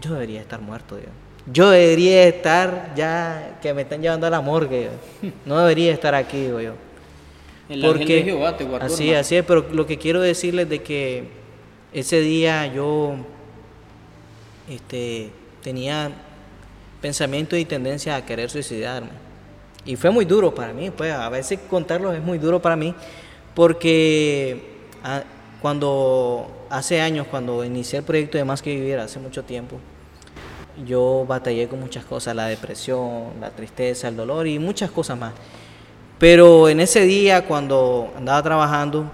yo 0.00 0.12
debería 0.12 0.40
estar 0.40 0.60
muerto, 0.60 0.98
yo. 0.98 1.08
Yo 1.52 1.70
debería 1.70 2.24
estar 2.24 2.92
ya, 2.94 3.58
que 3.62 3.72
me 3.74 3.82
están 3.82 4.02
llevando 4.02 4.26
a 4.26 4.30
la 4.30 4.40
morgue, 4.40 4.90
no 5.44 5.58
debería 5.58 5.92
estar 5.92 6.14
aquí, 6.14 6.42
digo 6.42 6.60
yo. 6.60 6.74
El 7.68 7.84
ángel 7.84 8.06
de 8.06 8.22
Jehová 8.24 8.56
te 8.56 8.64
guardó. 8.64 8.86
así, 8.86 9.04
hermano. 9.04 9.20
así 9.20 9.36
es, 9.36 9.44
pero 9.44 9.66
lo 9.72 9.86
que 9.86 9.96
quiero 9.96 10.20
decirles 10.20 10.68
de 10.68 10.82
que 10.82 11.24
ese 11.92 12.20
día 12.20 12.66
yo 12.66 13.16
este, 14.70 15.30
tenía 15.62 16.10
pensamiento 17.02 17.56
y 17.56 17.64
tendencia 17.64 18.16
a 18.16 18.24
querer 18.24 18.50
suicidarme. 18.50 19.10
Y 19.84 19.96
fue 19.96 20.10
muy 20.10 20.24
duro 20.24 20.54
para 20.54 20.72
mí, 20.72 20.90
pues 20.90 21.12
a 21.12 21.28
veces 21.28 21.58
contarlo 21.68 22.12
es 22.12 22.22
muy 22.22 22.38
duro 22.38 22.62
para 22.62 22.76
mí, 22.76 22.94
porque 23.54 24.78
ah, 25.02 25.22
cuando 25.60 26.66
hace 26.70 27.00
años, 27.00 27.26
cuando 27.30 27.64
inicié 27.64 27.98
el 27.98 28.04
proyecto 28.04 28.38
de 28.38 28.44
Más 28.44 28.62
que 28.62 28.74
Vivir, 28.74 28.98
hace 28.98 29.18
mucho 29.18 29.42
tiempo, 29.42 29.78
yo 30.86 31.24
batallé 31.26 31.68
con 31.68 31.80
muchas 31.80 32.04
cosas, 32.04 32.36
la 32.36 32.46
depresión, 32.46 33.32
la 33.40 33.50
tristeza, 33.50 34.08
el 34.08 34.16
dolor 34.16 34.46
y 34.46 34.58
muchas 34.58 34.90
cosas 34.90 35.18
más. 35.18 35.32
Pero 36.18 36.68
en 36.68 36.80
ese 36.80 37.02
día, 37.02 37.46
cuando 37.46 38.12
andaba 38.16 38.42
trabajando, 38.42 39.10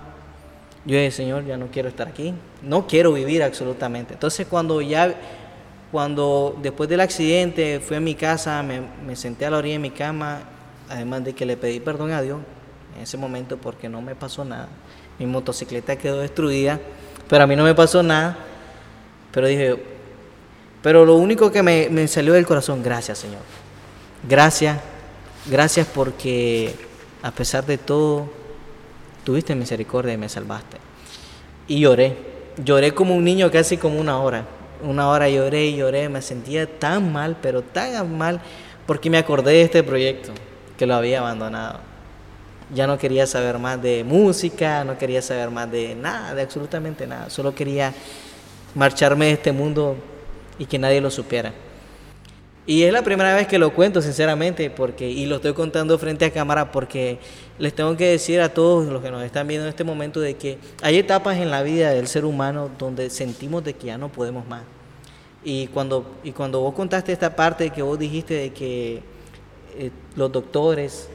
yo 0.84 0.96
dije, 0.96 1.10
Señor, 1.10 1.44
ya 1.44 1.56
no 1.56 1.66
quiero 1.68 1.88
estar 1.88 2.08
aquí, 2.08 2.34
no 2.62 2.86
quiero 2.86 3.12
vivir 3.12 3.42
absolutamente. 3.42 4.14
Entonces, 4.14 4.46
cuando 4.46 4.80
ya, 4.80 5.14
cuando 5.92 6.56
después 6.62 6.88
del 6.88 7.00
accidente 7.00 7.80
fui 7.80 7.96
a 7.96 8.00
mi 8.00 8.14
casa, 8.14 8.62
me, 8.62 9.16
senté 9.16 9.46
a 9.46 9.50
la 9.50 9.58
orilla 9.58 9.74
de 9.74 9.78
mi 9.78 9.90
cama, 9.90 10.40
además 10.88 11.24
de 11.24 11.34
que 11.34 11.46
le 11.46 11.56
pedí 11.56 11.80
perdón 11.80 12.12
a 12.12 12.22
Dios 12.22 12.40
en 12.96 13.02
ese 13.02 13.16
momento 13.16 13.56
porque 13.56 13.88
no 13.88 14.02
me 14.02 14.14
pasó 14.14 14.44
nada. 14.44 14.68
Mi 15.18 15.26
motocicleta 15.26 15.96
quedó 15.96 16.20
destruida, 16.20 16.80
pero 17.28 17.44
a 17.44 17.46
mí 17.46 17.56
no 17.56 17.64
me 17.64 17.74
pasó 17.74 18.02
nada. 18.02 18.36
Pero 19.32 19.46
dije, 19.46 19.76
pero 20.82 21.04
lo 21.04 21.14
único 21.14 21.50
que 21.50 21.62
me 21.62 22.08
salió 22.08 22.32
del 22.32 22.46
corazón, 22.46 22.82
gracias 22.82 23.18
Señor. 23.18 23.42
Gracias, 24.28 24.80
gracias 25.46 25.86
porque 25.86 26.74
a 27.26 27.32
pesar 27.32 27.66
de 27.66 27.76
todo, 27.76 28.28
tuviste 29.24 29.54
misericordia 29.56 30.12
y 30.12 30.16
me 30.16 30.28
salvaste. 30.28 30.76
Y 31.66 31.80
lloré, 31.80 32.16
lloré 32.62 32.94
como 32.94 33.16
un 33.16 33.24
niño 33.24 33.50
casi 33.50 33.76
como 33.76 34.00
una 34.00 34.20
hora. 34.20 34.46
Una 34.82 35.08
hora 35.08 35.28
lloré 35.28 35.66
y 35.66 35.76
lloré, 35.76 36.08
me 36.08 36.22
sentía 36.22 36.66
tan 36.66 37.12
mal, 37.12 37.36
pero 37.40 37.62
tan 37.62 38.16
mal, 38.16 38.40
porque 38.86 39.10
me 39.10 39.18
acordé 39.18 39.52
de 39.52 39.62
este 39.62 39.82
proyecto, 39.82 40.32
que 40.76 40.86
lo 40.86 40.94
había 40.94 41.20
abandonado. 41.20 41.80
Ya 42.74 42.86
no 42.86 42.98
quería 42.98 43.26
saber 43.26 43.58
más 43.58 43.80
de 43.80 44.04
música, 44.04 44.84
no 44.84 44.98
quería 44.98 45.22
saber 45.22 45.50
más 45.50 45.70
de 45.70 45.94
nada, 45.94 46.34
de 46.34 46.42
absolutamente 46.42 47.06
nada. 47.06 47.30
Solo 47.30 47.54
quería 47.54 47.94
marcharme 48.74 49.26
de 49.26 49.32
este 49.32 49.52
mundo 49.52 49.96
y 50.58 50.66
que 50.66 50.78
nadie 50.78 51.00
lo 51.00 51.10
supiera. 51.10 51.52
Y 52.66 52.82
es 52.82 52.92
la 52.92 53.02
primera 53.02 53.32
vez 53.34 53.46
que 53.46 53.58
lo 53.58 53.72
cuento, 53.72 54.02
sinceramente, 54.02 54.70
porque 54.70 55.08
y 55.08 55.26
lo 55.26 55.36
estoy 55.36 55.52
contando 55.52 55.96
frente 55.98 56.24
a 56.24 56.32
cámara 56.32 56.72
porque 56.72 57.20
les 57.58 57.74
tengo 57.74 57.96
que 57.96 58.06
decir 58.06 58.40
a 58.40 58.52
todos 58.52 58.86
los 58.86 59.02
que 59.02 59.10
nos 59.10 59.22
están 59.22 59.46
viendo 59.46 59.64
en 59.66 59.70
este 59.70 59.84
momento 59.84 60.20
de 60.20 60.34
que 60.34 60.58
hay 60.82 60.98
etapas 60.98 61.38
en 61.38 61.50
la 61.50 61.62
vida 61.62 61.90
del 61.90 62.06
ser 62.06 62.24
humano 62.24 62.70
donde 62.78 63.08
sentimos 63.10 63.64
de 63.64 63.74
que 63.74 63.86
ya 63.88 63.98
no 63.98 64.10
podemos 64.10 64.46
más. 64.46 64.62
Y 65.42 65.68
cuando 65.68 66.16
y 66.24 66.32
cuando 66.32 66.60
vos 66.60 66.74
contaste 66.74 67.12
esta 67.12 67.34
parte 67.34 67.70
que 67.70 67.82
vos 67.82 67.98
dijiste 67.98 68.34
de 68.34 68.52
que 68.52 69.02
eh, 69.78 69.90
los 70.16 70.30
doctores 70.32 71.08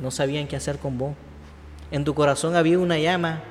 no 0.00 0.10
sabían 0.10 0.46
qué 0.46 0.56
hacer 0.56 0.78
con 0.78 0.98
vos, 0.98 1.14
en 1.90 2.04
tu 2.04 2.14
corazón 2.14 2.56
había 2.56 2.78
una 2.78 2.98
llama 2.98 3.42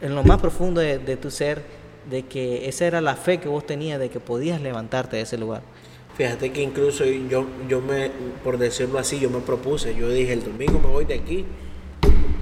en 0.00 0.14
lo 0.14 0.24
más 0.24 0.40
profundo 0.40 0.80
de, 0.80 0.98
de 0.98 1.16
tu 1.16 1.30
ser 1.30 1.62
de 2.10 2.24
que 2.24 2.68
esa 2.68 2.86
era 2.86 3.00
la 3.00 3.16
fe 3.16 3.38
que 3.38 3.48
vos 3.48 3.64
tenías 3.64 3.98
de 3.98 4.10
que 4.10 4.20
podías 4.20 4.60
levantarte 4.60 5.16
de 5.16 5.22
ese 5.22 5.38
lugar. 5.38 5.62
Fíjate 6.16 6.52
que 6.52 6.62
incluso 6.62 7.04
yo, 7.04 7.44
yo 7.68 7.80
me, 7.80 8.10
por 8.44 8.56
decirlo 8.58 8.98
así, 8.98 9.18
yo 9.18 9.30
me 9.30 9.40
propuse, 9.40 9.94
yo 9.96 10.08
dije, 10.08 10.32
el 10.32 10.44
domingo 10.44 10.78
me 10.78 10.88
voy 10.88 11.04
de 11.04 11.14
aquí. 11.14 11.44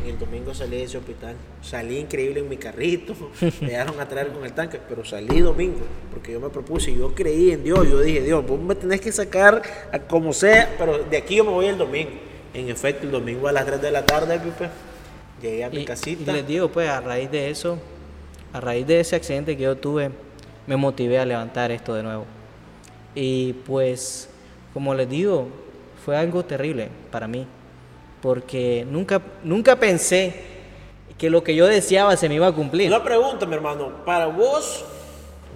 Y 0.04 0.11
el 0.11 0.18
domingo 0.18 0.52
salí 0.52 0.76
de 0.78 0.82
ese 0.82 0.98
hospital. 0.98 1.37
Salí 1.62 1.96
increíble 1.98 2.40
en 2.40 2.48
mi 2.48 2.56
carrito, 2.58 3.14
me 3.61 3.68
dejaron 3.68 3.98
a 4.00 4.06
traer 4.08 4.28
con 4.28 4.44
el 4.44 4.52
tanque, 4.52 4.78
pero 4.88 5.04
salí 5.04 5.40
domingo, 5.40 5.78
porque 6.12 6.32
yo 6.32 6.40
me 6.40 6.50
propuse, 6.50 6.92
yo 6.94 7.14
creí 7.14 7.52
en 7.52 7.64
Dios, 7.64 7.88
yo 7.88 8.00
dije, 8.00 8.20
Dios, 8.22 8.44
vos 8.46 8.61
me 8.61 8.74
tenés 8.74 9.00
que 9.00 9.11
sacar 9.12 9.62
a 9.90 9.98
como 10.00 10.32
sea, 10.32 10.74
pero 10.78 10.98
de 11.04 11.16
aquí 11.16 11.37
yo 11.37 11.44
me 11.44 11.50
voy 11.52 11.66
el 11.66 11.78
domingo. 11.78 12.11
En 12.52 12.68
efecto, 12.68 13.06
el 13.06 13.12
domingo 13.12 13.48
a 13.48 13.52
las 13.52 13.64
3 13.64 13.80
de 13.80 13.90
la 13.90 14.04
tarde, 14.04 14.38
llegué 15.40 15.64
a 15.64 15.70
mi 15.70 15.78
Y, 15.78 15.80
y 15.80 15.85
casita. 15.87 16.32
les 16.32 16.46
digo, 16.46 16.68
pues 16.68 16.88
a 16.88 17.00
raíz 17.00 17.30
de 17.30 17.48
eso, 17.48 17.78
a 18.52 18.61
raíz 18.61 18.87
de 18.87 19.00
ese 19.00 19.16
accidente 19.16 19.56
que 19.56 19.62
yo 19.62 19.76
tuve, 19.76 20.11
me 20.66 20.76
motivé 20.76 21.18
a 21.18 21.24
levantar 21.24 21.70
esto 21.70 21.94
de 21.94 22.02
nuevo. 22.02 22.26
Y 23.14 23.53
pues, 23.66 24.29
como 24.72 24.94
les 24.94 25.09
digo, 25.09 25.48
fue 26.05 26.16
algo 26.16 26.44
terrible 26.44 26.88
para 27.11 27.27
mí, 27.29 27.46
porque 28.20 28.87
nunca, 28.90 29.20
nunca 29.44 29.77
pensé 29.77 30.35
que 31.18 31.31
lo 31.31 31.44
que 31.44 31.55
yo 31.55 31.66
deseaba 31.66 32.16
se 32.16 32.29
me 32.29 32.37
iba 32.37 32.46
a 32.46 32.53
cumplir. 32.53 32.88
Una 32.88 33.05
pregunta, 33.05 33.46
mi 33.46 33.55
hermano, 33.55 33.90
para 34.05 34.27
vos, 34.27 34.85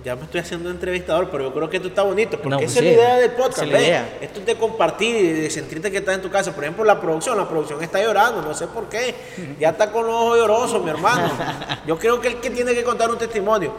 ya 0.05 0.15
me 0.15 0.23
estoy 0.23 0.41
haciendo 0.41 0.71
entrevistador, 0.71 1.31
pero 1.31 1.45
yo 1.45 1.55
creo 1.55 1.69
que 1.71 1.79
esto 1.79 1.89
está 1.89 2.03
bonito, 2.03 2.37
porque 2.37 2.49
No, 2.51 2.59
esa 2.61 2.79
sí, 2.81 2.87
es 2.87 2.97
la 2.97 3.03
idea 3.03 3.17
del 3.17 3.31
podcast. 3.33 3.59
esa 3.59 3.65
es 3.65 3.73
la 3.73 3.79
¿ves? 3.79 3.87
idea. 3.89 4.19
Esto 4.21 4.41
es 4.41 4.47
de 4.47 4.55
compartir 4.57 5.17
y 5.17 5.33
de 5.33 5.51
sentirte 5.51 5.91
que 5.91 5.97
estás 5.99 6.15
en 6.15 6.23
tu 6.23 6.31
casa. 6.31 6.55
Por 6.55 6.63
ejemplo, 6.63 6.85
la 6.85 7.01
producción, 7.01 7.37
la 7.37 7.49
producción 7.49 7.83
está 7.83 8.01
llorando, 8.01 8.43
no 8.43 8.55
sé 8.55 8.69
por 8.69 8.89
qué. 8.89 9.15
Ya 9.59 9.71
está 9.71 9.91
con 9.91 10.07
los 10.07 10.15
ojos 10.15 10.39
llorosos, 10.39 10.85
mi 10.85 10.91
hermano. 10.91 11.33
Yo 11.87 11.99
creo 11.99 12.21
que 12.21 12.29
el 12.29 12.37
que 12.37 12.51
tiene 12.51 12.73
que 12.75 12.85
contar 12.85 13.11
un 13.11 13.19
testimonio. 13.19 13.73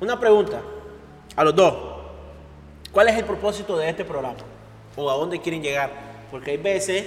Una 0.00 0.20
pregunta 0.20 0.60
a 1.34 1.42
los 1.44 1.56
dos. 1.56 1.74
¿Cuál 2.92 3.08
es 3.08 3.16
el 3.16 3.24
propósito 3.24 3.76
de 3.76 3.88
este 3.88 4.04
programa? 4.04 4.38
¿O 4.96 5.10
a 5.10 5.14
dónde 5.14 5.40
quieren 5.40 5.62
llegar? 5.62 5.90
Porque 6.30 6.52
hay 6.52 6.56
veces 6.56 7.04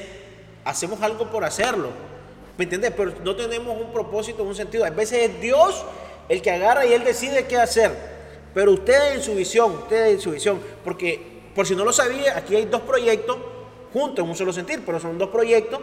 hacemos 0.64 1.02
algo 1.02 1.30
por 1.30 1.44
hacerlo. 1.44 1.90
¿Me 2.58 2.64
entiendes? 2.64 2.94
Pero 2.96 3.14
no 3.24 3.36
tenemos 3.36 3.80
un 3.80 3.92
propósito, 3.92 4.44
un 4.44 4.56
sentido. 4.56 4.86
A 4.86 4.90
veces 4.90 5.30
es 5.30 5.42
Dios 5.42 5.84
el 6.30 6.42
que 6.42 6.52
agarra 6.52 6.86
y 6.86 6.94
Él 6.94 7.04
decide 7.04 7.46
qué 7.48 7.58
hacer. 7.58 7.92
Pero 8.54 8.72
ustedes 8.74 9.16
en 9.16 9.24
su 9.24 9.34
visión, 9.34 9.72
ustedes 9.72 10.16
en 10.16 10.22
su 10.22 10.32
visión. 10.32 10.60
Porque, 10.84 11.42
por 11.56 11.66
si 11.66 11.76
no 11.76 11.84
lo 11.84 11.92
sabía, 11.92 12.38
aquí 12.38 12.56
hay 12.56 12.66
dos 12.66 12.82
proyectos 12.82 13.38
juntos 13.92 14.24
en 14.24 14.30
un 14.30 14.36
solo 14.36 14.54
sentir. 14.54 14.84
Pero 14.86 15.00
son 15.00 15.18
dos 15.18 15.30
proyectos 15.30 15.80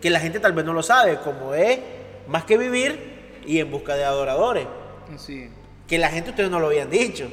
que 0.00 0.10
la 0.10 0.20
gente 0.20 0.38
tal 0.38 0.52
vez 0.52 0.64
no 0.64 0.72
lo 0.72 0.82
sabe. 0.82 1.18
Como 1.20 1.54
es 1.54 1.78
Más 2.28 2.44
que 2.44 2.56
Vivir 2.56 3.40
y 3.44 3.58
En 3.58 3.70
Busca 3.70 3.96
de 3.96 4.04
Adoradores. 4.04 4.66
Que 5.88 5.98
la 5.98 6.08
gente 6.08 6.30
ustedes 6.30 6.50
no 6.50 6.60
lo 6.60 6.68
habían 6.68 6.88
dicho. 6.88 7.28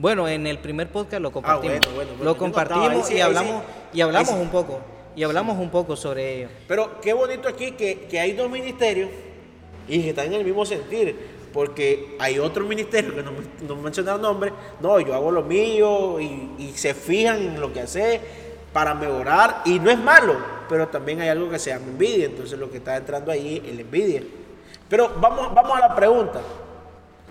Bueno, 0.00 0.26
en 0.26 0.46
el 0.46 0.58
primer 0.58 0.90
podcast 0.90 1.20
lo 1.20 1.30
compartimos. 1.30 1.76
Ah, 1.76 1.88
bueno, 1.88 1.94
bueno, 1.94 2.10
bueno. 2.12 2.24
Lo 2.24 2.38
compartimos 2.38 3.06
sí, 3.06 3.16
y 3.16 3.20
hablamos, 3.20 3.62
sí. 3.62 3.98
y 3.98 4.00
hablamos 4.00 4.30
sí. 4.30 4.40
un 4.40 4.48
poco. 4.48 4.80
Y 5.14 5.22
hablamos 5.24 5.58
un 5.58 5.68
poco 5.68 5.94
sobre 5.94 6.38
ello. 6.38 6.48
Pero 6.66 7.02
qué 7.02 7.12
bonito 7.12 7.46
aquí 7.46 7.72
que, 7.72 8.06
que 8.10 8.18
hay 8.18 8.32
dos 8.32 8.48
ministerios 8.48 9.10
y 9.86 10.00
que 10.00 10.08
están 10.08 10.28
en 10.28 10.34
el 10.34 10.44
mismo 10.44 10.64
sentir. 10.64 11.38
Porque 11.52 12.16
hay 12.18 12.38
otros 12.38 12.66
ministerios 12.66 13.12
que 13.12 13.22
no, 13.22 13.32
no 13.68 13.76
mencionaron 13.76 14.22
nombres. 14.22 14.54
No, 14.80 14.98
yo 15.00 15.14
hago 15.14 15.30
lo 15.30 15.42
mío 15.42 16.18
y, 16.18 16.50
y 16.58 16.72
se 16.76 16.94
fijan 16.94 17.36
en 17.36 17.60
lo 17.60 17.70
que 17.70 17.80
hace 17.80 18.22
para 18.72 18.94
mejorar. 18.94 19.60
Y 19.66 19.80
no 19.80 19.90
es 19.90 19.98
malo, 19.98 20.34
pero 20.70 20.88
también 20.88 21.20
hay 21.20 21.28
algo 21.28 21.50
que 21.50 21.58
se 21.58 21.72
llama 21.72 21.88
envidia. 21.88 22.24
Entonces 22.24 22.58
lo 22.58 22.70
que 22.70 22.78
está 22.78 22.96
entrando 22.96 23.32
ahí 23.32 23.62
es 23.66 23.74
la 23.74 23.82
envidia. 23.82 24.22
Pero 24.88 25.12
vamos, 25.20 25.54
vamos 25.54 25.76
a 25.76 25.80
la 25.88 25.94
pregunta. 25.94 26.40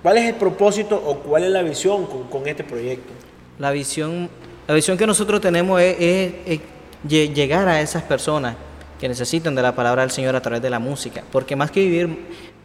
¿Cuál 0.01 0.17
es 0.17 0.25
el 0.25 0.35
propósito 0.35 0.95
o 1.05 1.17
cuál 1.19 1.43
es 1.43 1.49
la 1.51 1.61
visión 1.61 2.05
con, 2.05 2.47
este 2.47 2.63
proyecto? 2.63 3.11
La 3.57 3.71
visión, 3.71 4.29
la 4.67 4.73
visión 4.73 4.97
que 4.97 5.05
nosotros 5.05 5.41
tenemos 5.41 5.81
es, 5.81 5.95
es- 5.99 6.33
es 6.45 6.59
lle- 7.07 7.33
llegar 7.33 7.67
a 7.67 7.81
esas 7.81 8.03
personas 8.03 8.55
que 8.99 9.07
necesitan 9.09 9.55
de 9.55 9.61
la 9.61 9.75
palabra 9.75 10.01
del 10.01 10.11
Señor 10.11 10.35
a 10.35 10.41
través 10.41 10.61
de 10.61 10.69
la 10.69 10.79
música. 10.79 11.23
Porque 11.31 11.55
más 11.55 11.71
que 11.71 11.81
vivir, 11.81 12.09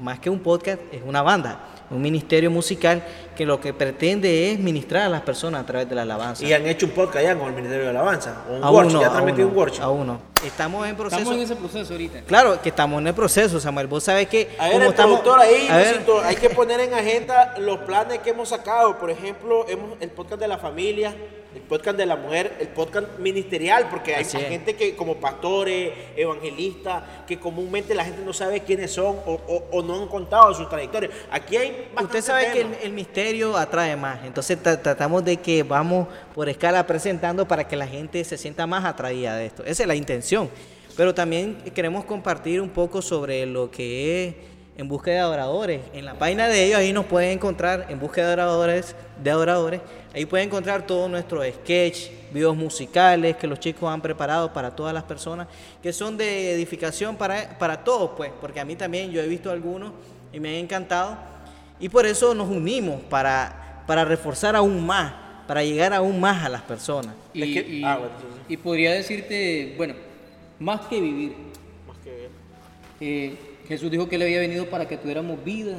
más 0.00 0.18
que 0.20 0.30
un 0.30 0.38
podcast, 0.40 0.80
es 0.92 1.00
una 1.04 1.22
banda, 1.22 1.60
un 1.90 2.00
ministerio 2.00 2.50
musical 2.50 3.04
que 3.34 3.44
lo 3.46 3.60
que 3.60 3.72
pretende 3.74 4.52
es 4.52 4.58
ministrar 4.58 5.02
a 5.02 5.08
las 5.08 5.22
personas 5.22 5.62
a 5.62 5.66
través 5.66 5.88
de 5.88 5.94
la 5.94 6.02
alabanza. 6.02 6.44
Y 6.44 6.52
han 6.52 6.66
hecho 6.66 6.86
un 6.86 6.92
podcast 6.92 7.24
ya 7.24 7.36
con 7.36 7.48
el 7.48 7.54
Ministerio 7.54 7.84
de 7.84 7.90
Alabanza. 7.90 8.42
O 8.48 8.54
un 8.56 8.64
Aún 8.64 8.74
workshop, 8.76 9.02
no, 9.02 9.08
ya 9.10 9.18
han 9.18 9.24
metido 9.24 9.48
un 9.48 9.56
workshop. 9.56 9.82
aún 9.84 10.06
no. 10.06 10.20
Estamos 10.44 10.86
en 10.86 10.94
proceso. 10.96 11.18
Estamos 11.20 11.36
en 11.38 11.42
ese 11.44 11.56
proceso 11.56 11.92
ahorita. 11.94 12.20
Claro 12.22 12.60
que 12.60 12.68
estamos 12.68 13.00
en 13.00 13.06
el 13.08 13.14
proceso, 13.14 13.58
Samuel. 13.60 13.86
Vos 13.86 14.04
sabés 14.04 14.28
que 14.28 14.50
A 14.58 14.64
ver, 14.64 14.72
como 14.72 14.84
el 14.84 14.90
estamos, 14.90 15.20
productor 15.20 15.40
ahí, 15.46 15.68
a 15.70 15.76
ver, 15.76 16.00
hay 16.24 16.36
que 16.36 16.50
poner 16.50 16.80
en 16.80 16.92
agenda 16.94 17.54
los 17.58 17.78
planes 17.80 18.18
que 18.18 18.30
hemos 18.30 18.48
sacado. 18.50 18.98
Por 18.98 19.10
ejemplo, 19.10 19.66
hemos, 19.68 19.96
el 20.00 20.10
podcast 20.10 20.40
de 20.40 20.48
la 20.48 20.58
familia, 20.58 21.14
el 21.54 21.62
podcast 21.62 21.96
de 21.96 22.04
la 22.04 22.16
mujer, 22.16 22.56
el 22.60 22.68
podcast 22.68 23.18
ministerial, 23.20 23.86
porque 23.88 24.14
hay, 24.16 24.24
gente 24.26 24.74
que 24.76 24.94
como 24.96 25.14
pastores, 25.16 25.92
evangelistas, 26.16 27.02
que 27.26 27.38
comúnmente 27.38 27.94
la 27.94 28.04
gente 28.04 28.20
no 28.22 28.32
sabe 28.32 28.60
quiénes 28.60 28.92
son 28.92 29.16
o, 29.24 29.40
o- 29.46 29.64
o 29.70 29.82
no 29.82 29.94
han 30.02 30.08
contado 30.08 30.52
sus 30.52 30.68
trayectorias. 30.68 31.12
Aquí 31.30 31.56
hay 31.56 31.88
Usted 32.02 32.20
sabe 32.22 32.50
que 32.52 32.60
el, 32.62 32.74
el 32.82 32.92
misterio 32.92 33.23
atrae 33.56 33.96
más, 33.96 34.24
entonces 34.24 34.62
tra- 34.62 34.80
tratamos 34.80 35.24
de 35.24 35.36
que 35.36 35.62
vamos 35.62 36.08
por 36.34 36.48
escala 36.48 36.86
presentando 36.86 37.46
para 37.46 37.66
que 37.66 37.76
la 37.76 37.86
gente 37.86 38.22
se 38.24 38.36
sienta 38.36 38.66
más 38.66 38.84
atraída 38.84 39.36
de 39.36 39.46
esto. 39.46 39.64
Esa 39.64 39.82
es 39.84 39.86
la 39.88 39.94
intención. 39.94 40.50
Pero 40.96 41.12
también 41.12 41.56
queremos 41.74 42.04
compartir 42.04 42.60
un 42.60 42.68
poco 42.68 43.02
sobre 43.02 43.46
lo 43.46 43.68
que 43.68 44.28
es 44.28 44.34
En 44.76 44.86
Busca 44.86 45.10
de 45.10 45.18
Adoradores. 45.18 45.80
En 45.92 46.04
la 46.04 46.14
página 46.14 46.46
de 46.46 46.66
ellos 46.66 46.78
ahí 46.78 46.92
nos 46.92 47.06
pueden 47.06 47.30
encontrar 47.30 47.86
En 47.88 47.98
Busca 47.98 48.20
de 48.20 48.28
Adoradores, 48.28 48.94
de 49.20 49.30
adoradores. 49.30 49.80
Ahí 50.14 50.24
pueden 50.24 50.46
encontrar 50.46 50.86
todos 50.86 51.10
nuestros 51.10 51.44
sketch, 51.46 52.10
videos 52.32 52.54
musicales 52.54 53.36
que 53.36 53.48
los 53.48 53.58
chicos 53.58 53.92
han 53.92 54.00
preparado 54.00 54.52
para 54.52 54.76
todas 54.76 54.94
las 54.94 55.02
personas, 55.02 55.48
que 55.82 55.92
son 55.92 56.16
de 56.16 56.52
edificación 56.52 57.16
para, 57.16 57.58
para 57.58 57.82
todos, 57.82 58.12
pues, 58.16 58.30
porque 58.40 58.60
a 58.60 58.64
mí 58.64 58.76
también 58.76 59.10
yo 59.10 59.20
he 59.20 59.26
visto 59.26 59.50
algunos 59.50 59.90
y 60.32 60.38
me 60.38 60.50
han 60.50 60.64
encantado. 60.64 61.18
Y 61.80 61.88
por 61.88 62.06
eso 62.06 62.34
nos 62.34 62.48
unimos 62.48 63.00
para, 63.02 63.82
para 63.86 64.04
reforzar 64.04 64.56
aún 64.56 64.84
más, 64.86 65.12
para 65.46 65.62
llegar 65.64 65.92
aún 65.92 66.20
más 66.20 66.44
a 66.44 66.48
las 66.48 66.62
personas. 66.62 67.14
Y, 67.32 67.42
Es 67.42 67.62
que- 67.64 67.70
y- 67.72 67.84
ah, 67.84 67.96
bueno, 67.98 68.14
entonces. 68.16 68.40
y 68.48 68.56
podría 68.56 68.92
decirte, 68.92 69.74
bueno, 69.76 69.94
más 70.60 70.82
que 70.82 71.00
vivir. 71.00 71.34
Más 71.86 71.96
que- 71.98 72.28
eh, 73.00 73.36
Jesús 73.68 73.90
dijo 73.90 74.08
que 74.08 74.18
le 74.18 74.24
había 74.26 74.40
venido 74.40 74.66
para 74.70 74.86
que 74.86 74.96
tuviéramos 74.96 75.42
vida 75.44 75.76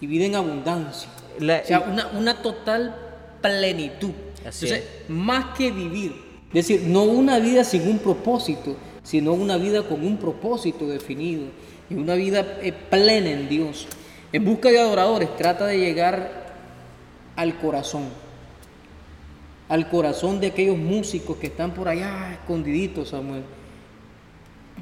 y 0.00 0.06
vida 0.06 0.24
en 0.26 0.36
abundancia. 0.36 1.08
La- 1.38 1.60
o 1.62 1.66
sea, 1.66 1.80
una, 1.80 2.06
una 2.08 2.40
total 2.42 2.94
plenitud. 3.40 4.10
Así 4.46 4.66
Entonces, 4.66 4.88
más 5.08 5.56
que 5.56 5.70
vivir. 5.70 6.14
Es 6.48 6.66
decir, 6.68 6.82
no 6.86 7.04
una 7.04 7.38
vida 7.38 7.64
sin 7.64 7.88
un 7.88 7.98
propósito, 7.98 8.76
sino 9.02 9.32
una 9.32 9.56
vida 9.56 9.82
con 9.82 10.04
un 10.04 10.18
propósito 10.18 10.86
definido 10.86 11.44
y 11.88 11.94
una 11.94 12.14
vida 12.14 12.58
eh, 12.62 12.72
plena 12.72 13.30
en 13.30 13.48
Dios. 13.48 13.86
En 14.32 14.44
busca 14.44 14.70
de 14.70 14.80
adoradores, 14.80 15.36
trata 15.36 15.66
de 15.66 15.78
llegar 15.78 16.42
al 17.36 17.58
corazón, 17.58 18.04
al 19.68 19.88
corazón 19.90 20.40
de 20.40 20.48
aquellos 20.48 20.78
músicos 20.78 21.36
que 21.36 21.48
están 21.48 21.72
por 21.72 21.88
allá 21.88 22.32
escondiditos, 22.32 23.10
Samuel. 23.10 23.42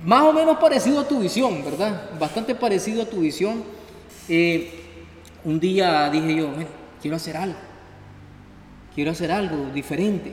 Más 0.04 0.22
o 0.22 0.32
menos 0.32 0.56
parecido 0.58 1.00
a 1.00 1.08
tu 1.08 1.18
visión, 1.18 1.64
¿verdad? 1.64 2.10
Bastante 2.18 2.54
parecido 2.54 3.02
a 3.02 3.06
tu 3.06 3.20
visión. 3.20 3.64
Eh, 4.28 4.70
un 5.44 5.58
día 5.58 6.08
dije 6.10 6.36
yo, 6.36 6.48
"Bueno, 6.48 6.70
quiero 7.02 7.16
hacer 7.16 7.36
algo, 7.36 7.58
quiero 8.94 9.10
hacer 9.10 9.32
algo 9.32 9.70
diferente. 9.74 10.32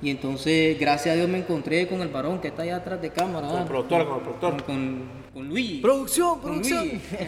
Y 0.00 0.10
entonces, 0.10 0.78
gracias 0.78 1.14
a 1.14 1.16
Dios, 1.16 1.28
me 1.28 1.38
encontré 1.38 1.88
con 1.88 2.00
el 2.02 2.08
varón 2.08 2.40
que 2.40 2.48
está 2.48 2.62
allá 2.62 2.76
atrás 2.76 3.02
de 3.02 3.10
cámara. 3.10 3.48
Con 3.48 3.58
el 3.62 3.64
productor, 3.66 4.06
con 4.06 4.16
el 4.16 4.22
productor. 4.22 4.50
Con, 4.50 4.60
con, 4.62 5.08
con 5.34 5.48
Luis. 5.48 5.80
Producción, 5.82 6.40
producción. 6.40 6.88
Luis. 6.88 7.02
y 7.02 7.18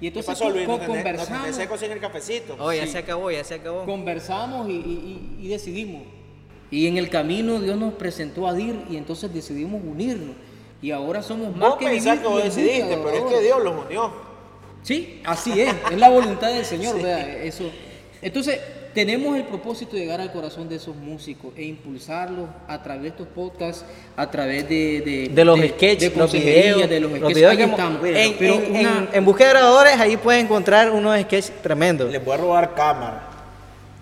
¿Qué 0.00 0.06
entonces 0.08 0.26
pasó, 0.26 0.50
Luis? 0.50 0.66
con- 0.66 0.74
¿No 0.78 0.86
tenés, 0.86 0.88
no 0.88 0.94
conversamos. 1.12 1.82
el 1.82 2.00
cafecito? 2.00 2.56
Oh, 2.58 2.72
ya 2.72 2.84
Sí. 2.86 2.92
se 2.92 2.98
acabó, 2.98 3.30
ya 3.30 3.44
se 3.44 3.54
acabó. 3.54 3.84
Conversamos 3.84 4.68
y, 4.68 4.72
y- 4.72 5.36
y- 5.40 5.46
y 5.46 5.48
decidimos. 5.48 6.02
Y 6.72 6.86
en 6.88 6.96
el 6.98 7.08
camino 7.10 7.60
Dios 7.60 7.76
nos 7.78 7.94
presentó 7.94 8.46
a 8.48 8.54
DIR 8.54 8.76
y 8.90 8.96
entonces 8.96 9.32
decidimos 9.32 9.80
unirnos. 9.84 10.34
Y 10.82 10.90
ahora 10.92 11.22
somos 11.22 11.54
más 11.56 11.70
Vos 11.70 11.78
que 11.78 11.86
pensás 11.86 12.14
vivir 12.14 12.22
que 12.22 12.28
vos 12.28 12.42
decidiste, 12.44 12.86
de 12.88 12.96
pero 12.96 13.10
es 13.28 13.34
que. 13.34 13.40
Dios 13.42 13.62
los 13.62 13.84
unió. 13.86 14.12
Sí, 14.82 15.20
así 15.24 15.60
es, 15.60 15.72
es 15.92 15.98
la 15.98 16.08
voluntad 16.08 16.52
del 16.52 16.64
Señor, 16.64 16.96
¿verdad? 17.02 17.28
Eso. 17.42 17.70
Entonces, 18.22 18.58
tenemos 18.94 19.36
el 19.36 19.44
propósito 19.44 19.94
de 19.96 20.02
llegar 20.02 20.20
al 20.20 20.32
corazón 20.32 20.68
de 20.68 20.76
esos 20.76 20.94
músicos 20.96 21.52
e 21.56 21.64
impulsarlos 21.64 22.48
a 22.68 22.82
través 22.82 23.02
de 23.02 23.08
estos 23.08 23.26
podcasts, 23.28 23.84
a 24.16 24.30
través 24.30 24.68
de... 24.68 25.00
De, 25.00 25.28
De 25.34 25.44
los 25.44 25.58
sketches, 25.60 26.12
de 26.12 26.18
los 26.18 26.32
videos, 26.32 26.88
de 26.88 27.00
los 27.00 27.12
los 27.18 27.32
videos 27.34 27.56
que 27.56 27.64
estamos. 27.64 28.04
en, 28.04 28.34
Pero 28.38 28.54
en- 28.54 28.70
una- 28.70 28.80
en- 28.80 29.08
en 29.12 29.24
Busca 29.24 29.44
de 29.44 29.50
Adoradores 29.50 29.94
ahí 30.00 30.16
pueden 30.16 30.46
encontrar 30.46 30.90
unos 30.90 31.18
sketches 31.20 31.52
tremendos. 31.62 32.10
Les 32.10 32.24
voy 32.24 32.34
a 32.34 32.36
robar 32.38 32.74
cámara. 32.74 33.26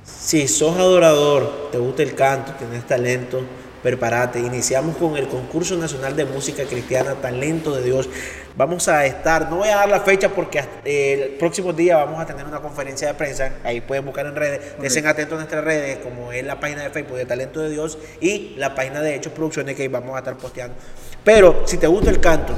Si 0.04 0.48
sos 0.48 0.76
adorador, 0.76 1.68
te 1.70 1.78
gusta 1.78 2.02
el 2.02 2.14
canto, 2.14 2.52
tienes 2.58 2.86
talento, 2.86 3.40
prepárate. 3.82 4.40
Iniciamos 4.40 4.96
con 4.96 5.16
el 5.16 5.28
concurso 5.28 5.76
nacional 5.76 6.16
de 6.16 6.24
música 6.24 6.64
cristiana 6.64 7.14
Talento 7.14 7.74
de 7.74 7.82
Dios. 7.82 8.08
Vamos 8.56 8.88
a 8.88 9.06
estar, 9.06 9.48
no 9.48 9.58
voy 9.58 9.68
a 9.68 9.76
dar 9.76 9.88
la 9.88 10.00
fecha 10.00 10.30
porque 10.30 10.58
eh, 10.84 11.28
el 11.30 11.36
próximo 11.36 11.72
día 11.72 11.96
vamos 11.96 12.20
a 12.20 12.26
tener 12.26 12.44
una 12.44 12.60
conferencia 12.60 13.08
de 13.08 13.14
prensa. 13.14 13.52
Ahí 13.64 13.80
pueden 13.80 14.04
buscar 14.04 14.26
en 14.26 14.34
redes. 14.34 14.74
Estén 14.82 15.06
atentos 15.06 15.34
a 15.34 15.36
nuestras 15.36 15.64
redes, 15.64 15.98
como 15.98 16.32
es 16.32 16.44
la 16.44 16.58
página 16.58 16.82
de 16.82 16.90
Facebook 16.90 17.16
de 17.16 17.26
Talento 17.26 17.60
de 17.60 17.70
Dios 17.70 17.98
y 18.20 18.54
la 18.56 18.74
página 18.74 19.00
de 19.00 19.14
Hechos 19.14 19.32
Producciones 19.32 19.76
que 19.76 19.82
ahí 19.82 19.88
vamos 19.88 20.14
a 20.16 20.18
estar 20.18 20.36
posteando. 20.36 20.74
Pero 21.22 21.62
si 21.66 21.78
te 21.78 21.86
gusta 21.86 22.10
el 22.10 22.20
canto, 22.20 22.54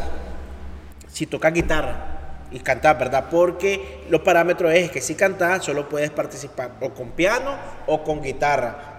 si 1.12 1.26
tocas 1.26 1.52
guitarra 1.52 2.46
y 2.50 2.58
cantar, 2.60 2.98
¿verdad? 2.98 3.26
Porque 3.30 4.04
los 4.08 4.22
parámetros 4.22 4.72
es 4.72 4.90
que 4.90 5.00
si 5.00 5.14
cantas 5.14 5.64
solo 5.64 5.88
puedes 5.88 6.10
participar 6.10 6.72
o 6.80 6.90
con 6.90 7.10
piano 7.10 7.56
o 7.86 8.02
con 8.02 8.22
guitarra. 8.22 8.89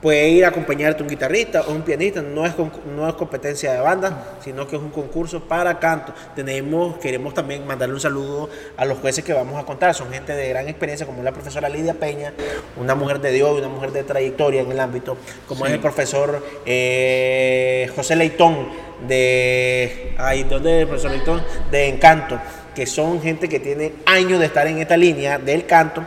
Puede 0.00 0.28
ir 0.28 0.44
a 0.44 0.48
acompañarte 0.48 1.02
un 1.02 1.08
guitarrista 1.08 1.62
o 1.62 1.72
un 1.72 1.82
pianista, 1.82 2.22
no 2.22 2.46
es, 2.46 2.54
no 2.94 3.08
es 3.08 3.14
competencia 3.14 3.72
de 3.72 3.80
banda, 3.80 4.36
sino 4.44 4.66
que 4.68 4.76
es 4.76 4.82
un 4.82 4.90
concurso 4.90 5.40
para 5.40 5.80
canto. 5.80 6.14
Tenemos, 6.36 6.98
queremos 6.98 7.34
también 7.34 7.66
mandarle 7.66 7.94
un 7.94 8.00
saludo 8.00 8.48
a 8.76 8.84
los 8.84 8.98
jueces 8.98 9.24
que 9.24 9.32
vamos 9.32 9.60
a 9.60 9.66
contar, 9.66 9.94
son 9.94 10.12
gente 10.12 10.34
de 10.34 10.48
gran 10.50 10.68
experiencia, 10.68 11.04
como 11.04 11.24
la 11.24 11.32
profesora 11.32 11.68
Lidia 11.68 11.94
Peña, 11.94 12.32
una 12.76 12.94
mujer 12.94 13.20
de 13.20 13.32
Dios, 13.32 13.58
una 13.58 13.68
mujer 13.68 13.90
de 13.90 14.04
trayectoria 14.04 14.60
en 14.60 14.70
el 14.70 14.78
ámbito, 14.78 15.16
como 15.48 15.66
es 15.66 15.72
el 15.72 15.80
profesor 15.80 16.44
eh, 16.64 17.90
José 17.96 18.14
Leitón 18.14 18.68
de... 19.08 20.14
Ay, 20.16 20.44
¿dónde 20.44 20.76
es 20.76 20.82
el 20.82 20.88
profesor 20.88 21.10
Leitón? 21.10 21.42
De 21.72 21.88
Encanto, 21.88 22.40
que 22.74 22.86
son 22.86 23.20
gente 23.20 23.48
que 23.48 23.58
tiene 23.58 23.94
años 24.06 24.38
de 24.38 24.46
estar 24.46 24.66
en 24.68 24.78
esta 24.78 24.96
línea 24.96 25.38
del 25.38 25.66
canto. 25.66 26.04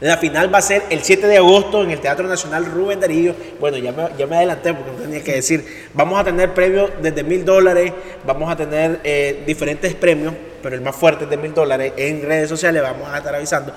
La 0.00 0.16
final 0.16 0.52
va 0.52 0.58
a 0.58 0.62
ser 0.62 0.82
el 0.90 1.02
7 1.02 1.26
de 1.26 1.36
agosto 1.36 1.82
en 1.82 1.90
el 1.90 2.00
Teatro 2.00 2.26
Nacional 2.26 2.64
Rubén 2.66 3.00
Darío. 3.00 3.34
Bueno, 3.60 3.78
ya 3.78 3.92
me, 3.92 4.08
ya 4.18 4.26
me 4.26 4.36
adelanté 4.36 4.74
porque 4.74 4.90
no 4.90 4.98
tenía 4.98 5.22
que 5.22 5.34
decir. 5.34 5.88
Vamos 5.94 6.18
a 6.18 6.24
tener 6.24 6.54
premios 6.54 6.90
desde 7.00 7.22
mil 7.22 7.44
dólares, 7.44 7.92
vamos 8.26 8.50
a 8.50 8.56
tener 8.56 9.00
eh, 9.04 9.42
diferentes 9.46 9.94
premios, 9.94 10.34
pero 10.62 10.74
el 10.74 10.80
más 10.80 10.96
fuerte 10.96 11.24
es 11.24 11.30
de 11.30 11.36
mil 11.36 11.54
dólares. 11.54 11.92
En 11.96 12.22
redes 12.22 12.48
sociales 12.48 12.82
vamos 12.82 13.08
a 13.08 13.18
estar 13.18 13.34
avisando. 13.34 13.72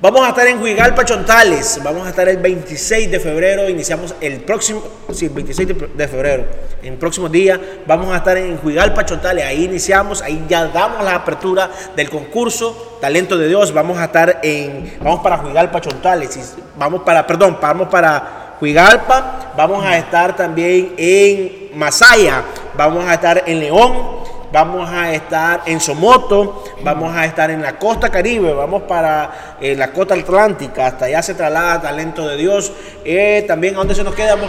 Vamos 0.00 0.26
a 0.26 0.30
estar 0.30 0.46
en 0.48 0.60
Huigalpa 0.60 1.04
Chontales, 1.04 1.80
vamos 1.82 2.04
a 2.04 2.10
estar 2.10 2.28
el 2.28 2.38
26 2.38 3.12
de 3.12 3.20
febrero, 3.20 3.70
iniciamos 3.70 4.14
el 4.20 4.40
próximo, 4.40 4.82
sí, 5.12 5.26
el 5.26 5.30
26 5.30 5.68
de 5.94 6.08
febrero, 6.08 6.44
en 6.82 6.98
próximo 6.98 7.28
día 7.28 7.60
vamos 7.86 8.12
a 8.12 8.16
estar 8.16 8.36
en 8.36 8.58
Huigalpa 8.62 9.06
Chontales, 9.06 9.44
ahí 9.46 9.64
iniciamos, 9.64 10.20
ahí 10.20 10.44
ya 10.48 10.66
damos 10.66 11.04
la 11.04 11.14
apertura 11.14 11.70
del 11.94 12.10
concurso 12.10 12.98
Talento 13.00 13.38
de 13.38 13.46
Dios, 13.46 13.72
vamos 13.72 13.96
a 13.98 14.06
estar 14.06 14.40
en, 14.42 14.98
vamos 15.00 15.20
para 15.20 15.40
Huigalpa 15.40 15.80
Chontales, 15.80 16.56
vamos 16.76 17.02
para, 17.02 17.24
perdón, 17.24 17.56
vamos 17.62 17.88
para 17.88 18.56
Huigalpa, 18.60 19.52
vamos 19.56 19.84
a 19.84 19.96
estar 19.96 20.34
también 20.34 20.94
en 20.98 21.70
Masaya, 21.78 22.42
vamos 22.76 23.06
a 23.06 23.14
estar 23.14 23.44
en 23.46 23.60
León, 23.60 24.23
vamos 24.54 24.88
a 24.88 25.12
estar 25.12 25.62
en 25.66 25.80
Somoto, 25.80 26.62
vamos 26.84 27.12
a 27.12 27.24
estar 27.24 27.50
en 27.50 27.60
la 27.60 27.76
costa 27.76 28.08
caribe, 28.08 28.52
vamos 28.52 28.84
para 28.84 29.56
eh, 29.60 29.74
la 29.74 29.90
costa 29.90 30.14
atlántica, 30.14 30.86
hasta 30.86 31.06
allá 31.06 31.20
se 31.24 31.34
traslada 31.34 31.82
Talento 31.82 32.28
de 32.28 32.36
Dios. 32.36 32.72
Eh, 33.04 33.44
también, 33.48 33.74
¿a 33.74 33.78
dónde 33.78 33.96
se 33.96 34.04
nos 34.04 34.14
quedamos? 34.14 34.48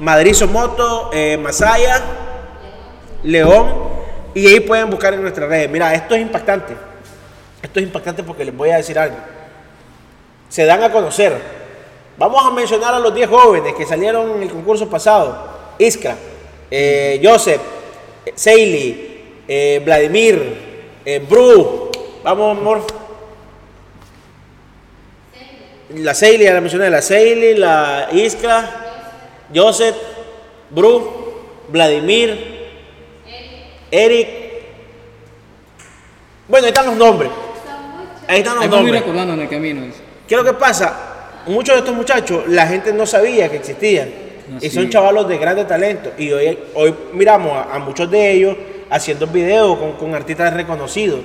Madrid, 0.00 0.32
Somoto, 0.34 1.08
eh, 1.12 1.38
Masaya, 1.40 2.02
León, 3.22 3.74
y 4.34 4.44
ahí 4.48 4.58
pueden 4.58 4.90
buscar 4.90 5.14
en 5.14 5.22
nuestras 5.22 5.48
redes. 5.48 5.70
Mira, 5.70 5.94
esto 5.94 6.16
es 6.16 6.22
impactante. 6.22 6.74
Esto 7.62 7.78
es 7.78 7.86
impactante 7.86 8.24
porque 8.24 8.44
les 8.44 8.56
voy 8.56 8.70
a 8.70 8.78
decir 8.78 8.98
algo. 8.98 9.18
Se 10.48 10.64
dan 10.64 10.82
a 10.82 10.90
conocer. 10.90 11.32
Vamos 12.18 12.44
a 12.44 12.50
mencionar 12.50 12.92
a 12.92 12.98
los 12.98 13.14
10 13.14 13.30
jóvenes 13.30 13.72
que 13.74 13.86
salieron 13.86 14.32
en 14.32 14.42
el 14.42 14.50
concurso 14.50 14.90
pasado. 14.90 15.46
Iskra, 15.78 16.16
Joseph, 17.22 17.62
Seili, 18.34 19.13
eh, 19.46 19.82
Vladimir, 19.84 20.42
eh, 21.04 21.18
Bru, 21.18 21.90
vamos 22.22 22.58
amor. 22.58 22.86
La 25.96 26.14
Seili, 26.14 26.44
ya 26.44 26.54
la 26.54 26.60
mencioné, 26.60 26.90
la 26.90 27.02
Seili, 27.02 27.54
la 27.54 28.08
Iskra, 28.12 29.44
Joseph, 29.54 29.94
Bru, 30.70 31.34
Vladimir, 31.68 32.54
Eric. 33.90 34.28
Bueno, 36.48 36.64
ahí 36.66 36.70
están 36.70 36.86
los 36.86 36.96
nombres. 36.96 37.30
Ahí 38.26 38.38
están 38.38 38.56
los 38.56 38.68
nombres. 38.68 39.00
recordando 39.00 39.34
en 39.34 39.40
el 39.40 39.48
camino. 39.48 39.82
¿Qué 40.26 40.34
es 40.34 40.40
lo 40.40 40.44
que 40.44 40.58
pasa? 40.58 41.42
Muchos 41.46 41.74
de 41.74 41.80
estos 41.80 41.94
muchachos, 41.94 42.48
la 42.48 42.66
gente 42.66 42.92
no 42.92 43.06
sabía 43.06 43.50
que 43.50 43.56
existían. 43.56 44.24
y 44.60 44.68
son 44.70 44.90
chavalos 44.90 45.28
de 45.28 45.38
grande 45.38 45.64
talento. 45.64 46.12
Y 46.18 46.32
hoy, 46.32 46.58
hoy 46.74 46.94
miramos 47.12 47.66
a 47.70 47.78
muchos 47.78 48.10
de 48.10 48.32
ellos 48.32 48.56
haciendo 48.90 49.26
videos 49.26 49.78
con, 49.78 49.92
con 49.92 50.14
artistas 50.14 50.52
reconocidos. 50.54 51.20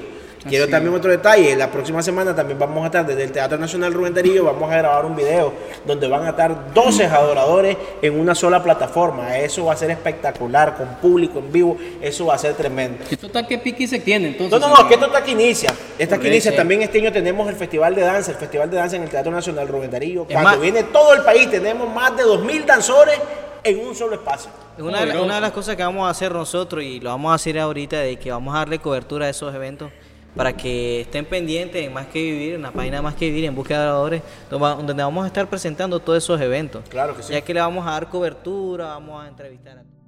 Quiero 0.47 0.69
también 0.69 0.95
otro 0.95 1.11
detalle, 1.11 1.55
la 1.55 1.69
próxima 1.69 2.01
semana 2.01 2.33
también 2.33 2.57
vamos 2.57 2.83
a 2.83 2.85
estar 2.85 3.05
desde 3.05 3.23
el 3.23 3.31
Teatro 3.31 3.57
Nacional 3.57 3.93
Rubén 3.93 4.13
Darío, 4.13 4.45
vamos 4.45 4.71
a 4.71 4.77
grabar 4.77 5.05
un 5.05 5.15
video 5.15 5.53
donde 5.85 6.07
van 6.07 6.25
a 6.25 6.29
estar 6.29 6.73
12 6.73 7.05
adoradores 7.05 7.75
en 8.01 8.17
una 8.17 8.33
sola 8.33 8.63
plataforma. 8.63 9.37
Eso 9.37 9.65
va 9.65 9.73
a 9.73 9.75
ser 9.75 9.91
espectacular, 9.91 10.77
con 10.77 10.87
público 10.95 11.39
en 11.39 11.51
vivo, 11.51 11.77
eso 12.01 12.27
va 12.27 12.35
a 12.35 12.37
ser 12.37 12.53
tremendo. 12.53 13.03
¿Esto 13.09 13.27
está 13.27 13.45
que 13.45 13.57
pique 13.57 13.85
se 13.85 13.99
tiene 13.99 14.29
entonces? 14.29 14.59
No, 14.59 14.69
no, 14.69 14.75
no, 14.75 14.87
que 14.87 14.93
esto 14.93 15.07
está 15.07 15.23
que 15.23 15.31
inicia. 15.31 15.73
Esta 15.97 16.17
que 16.17 16.29
inicia. 16.29 16.55
También 16.55 16.81
este 16.83 16.99
año 16.99 17.11
tenemos 17.11 17.49
el 17.49 17.55
Festival 17.55 17.93
de 17.95 18.01
Danza, 18.01 18.31
el 18.31 18.37
Festival 18.37 18.69
de 18.69 18.77
Danza 18.77 18.95
en 18.95 19.03
el 19.03 19.09
Teatro 19.09 19.31
Nacional 19.31 19.67
Rubén 19.67 19.91
Darío. 19.91 20.25
Cuando 20.25 20.61
viene 20.61 20.83
todo 20.83 21.13
el 21.13 21.23
país, 21.23 21.51
tenemos 21.51 21.93
más 21.93 22.15
de 22.15 22.23
2.000 22.23 22.65
danzores 22.65 23.19
en 23.63 23.79
un 23.79 23.95
solo 23.95 24.15
espacio. 24.15 24.51
Una, 24.77 25.03
una, 25.21 25.35
de 25.35 25.41
las 25.41 25.51
cosas 25.51 25.75
que 25.75 25.83
vamos 25.83 26.07
a 26.07 26.09
hacer 26.09 26.31
nosotros 26.31 26.83
y 26.83 26.99
lo 26.99 27.09
vamos 27.09 27.31
a 27.31 27.35
hacer 27.35 27.59
ahorita 27.59 27.99
de 27.99 28.17
que 28.17 28.31
vamos 28.31 28.55
a 28.55 28.59
darle 28.59 28.79
cobertura 28.79 29.25
a 29.25 29.29
esos 29.29 29.53
eventos 29.53 29.91
para 30.35 30.55
que 30.55 31.01
estén 31.01 31.25
pendientes 31.25 31.85
en 31.85 31.91
Más 31.91 32.07
que 32.07 32.21
Vivir, 32.21 32.55
en 32.55 32.61
la 32.61 32.71
página 32.71 33.01
Más 33.01 33.15
que 33.15 33.25
Vivir, 33.25 33.45
en 33.45 33.55
Búsqueda 33.55 33.79
de 33.79 33.85
Oradores, 33.89 34.21
donde 34.49 34.93
vamos 34.93 35.23
a 35.23 35.27
estar 35.27 35.49
presentando 35.49 35.99
todos 35.99 36.23
esos 36.23 36.39
eventos. 36.39 36.83
Claro 36.87 37.15
que 37.15 37.23
sí. 37.23 37.33
Ya 37.33 37.41
que 37.41 37.53
le 37.53 37.59
vamos 37.59 37.85
a 37.85 37.91
dar 37.91 38.09
cobertura, 38.09 38.87
vamos 38.87 39.23
a 39.23 39.27
entrevistar 39.27 39.79
a 39.79 39.98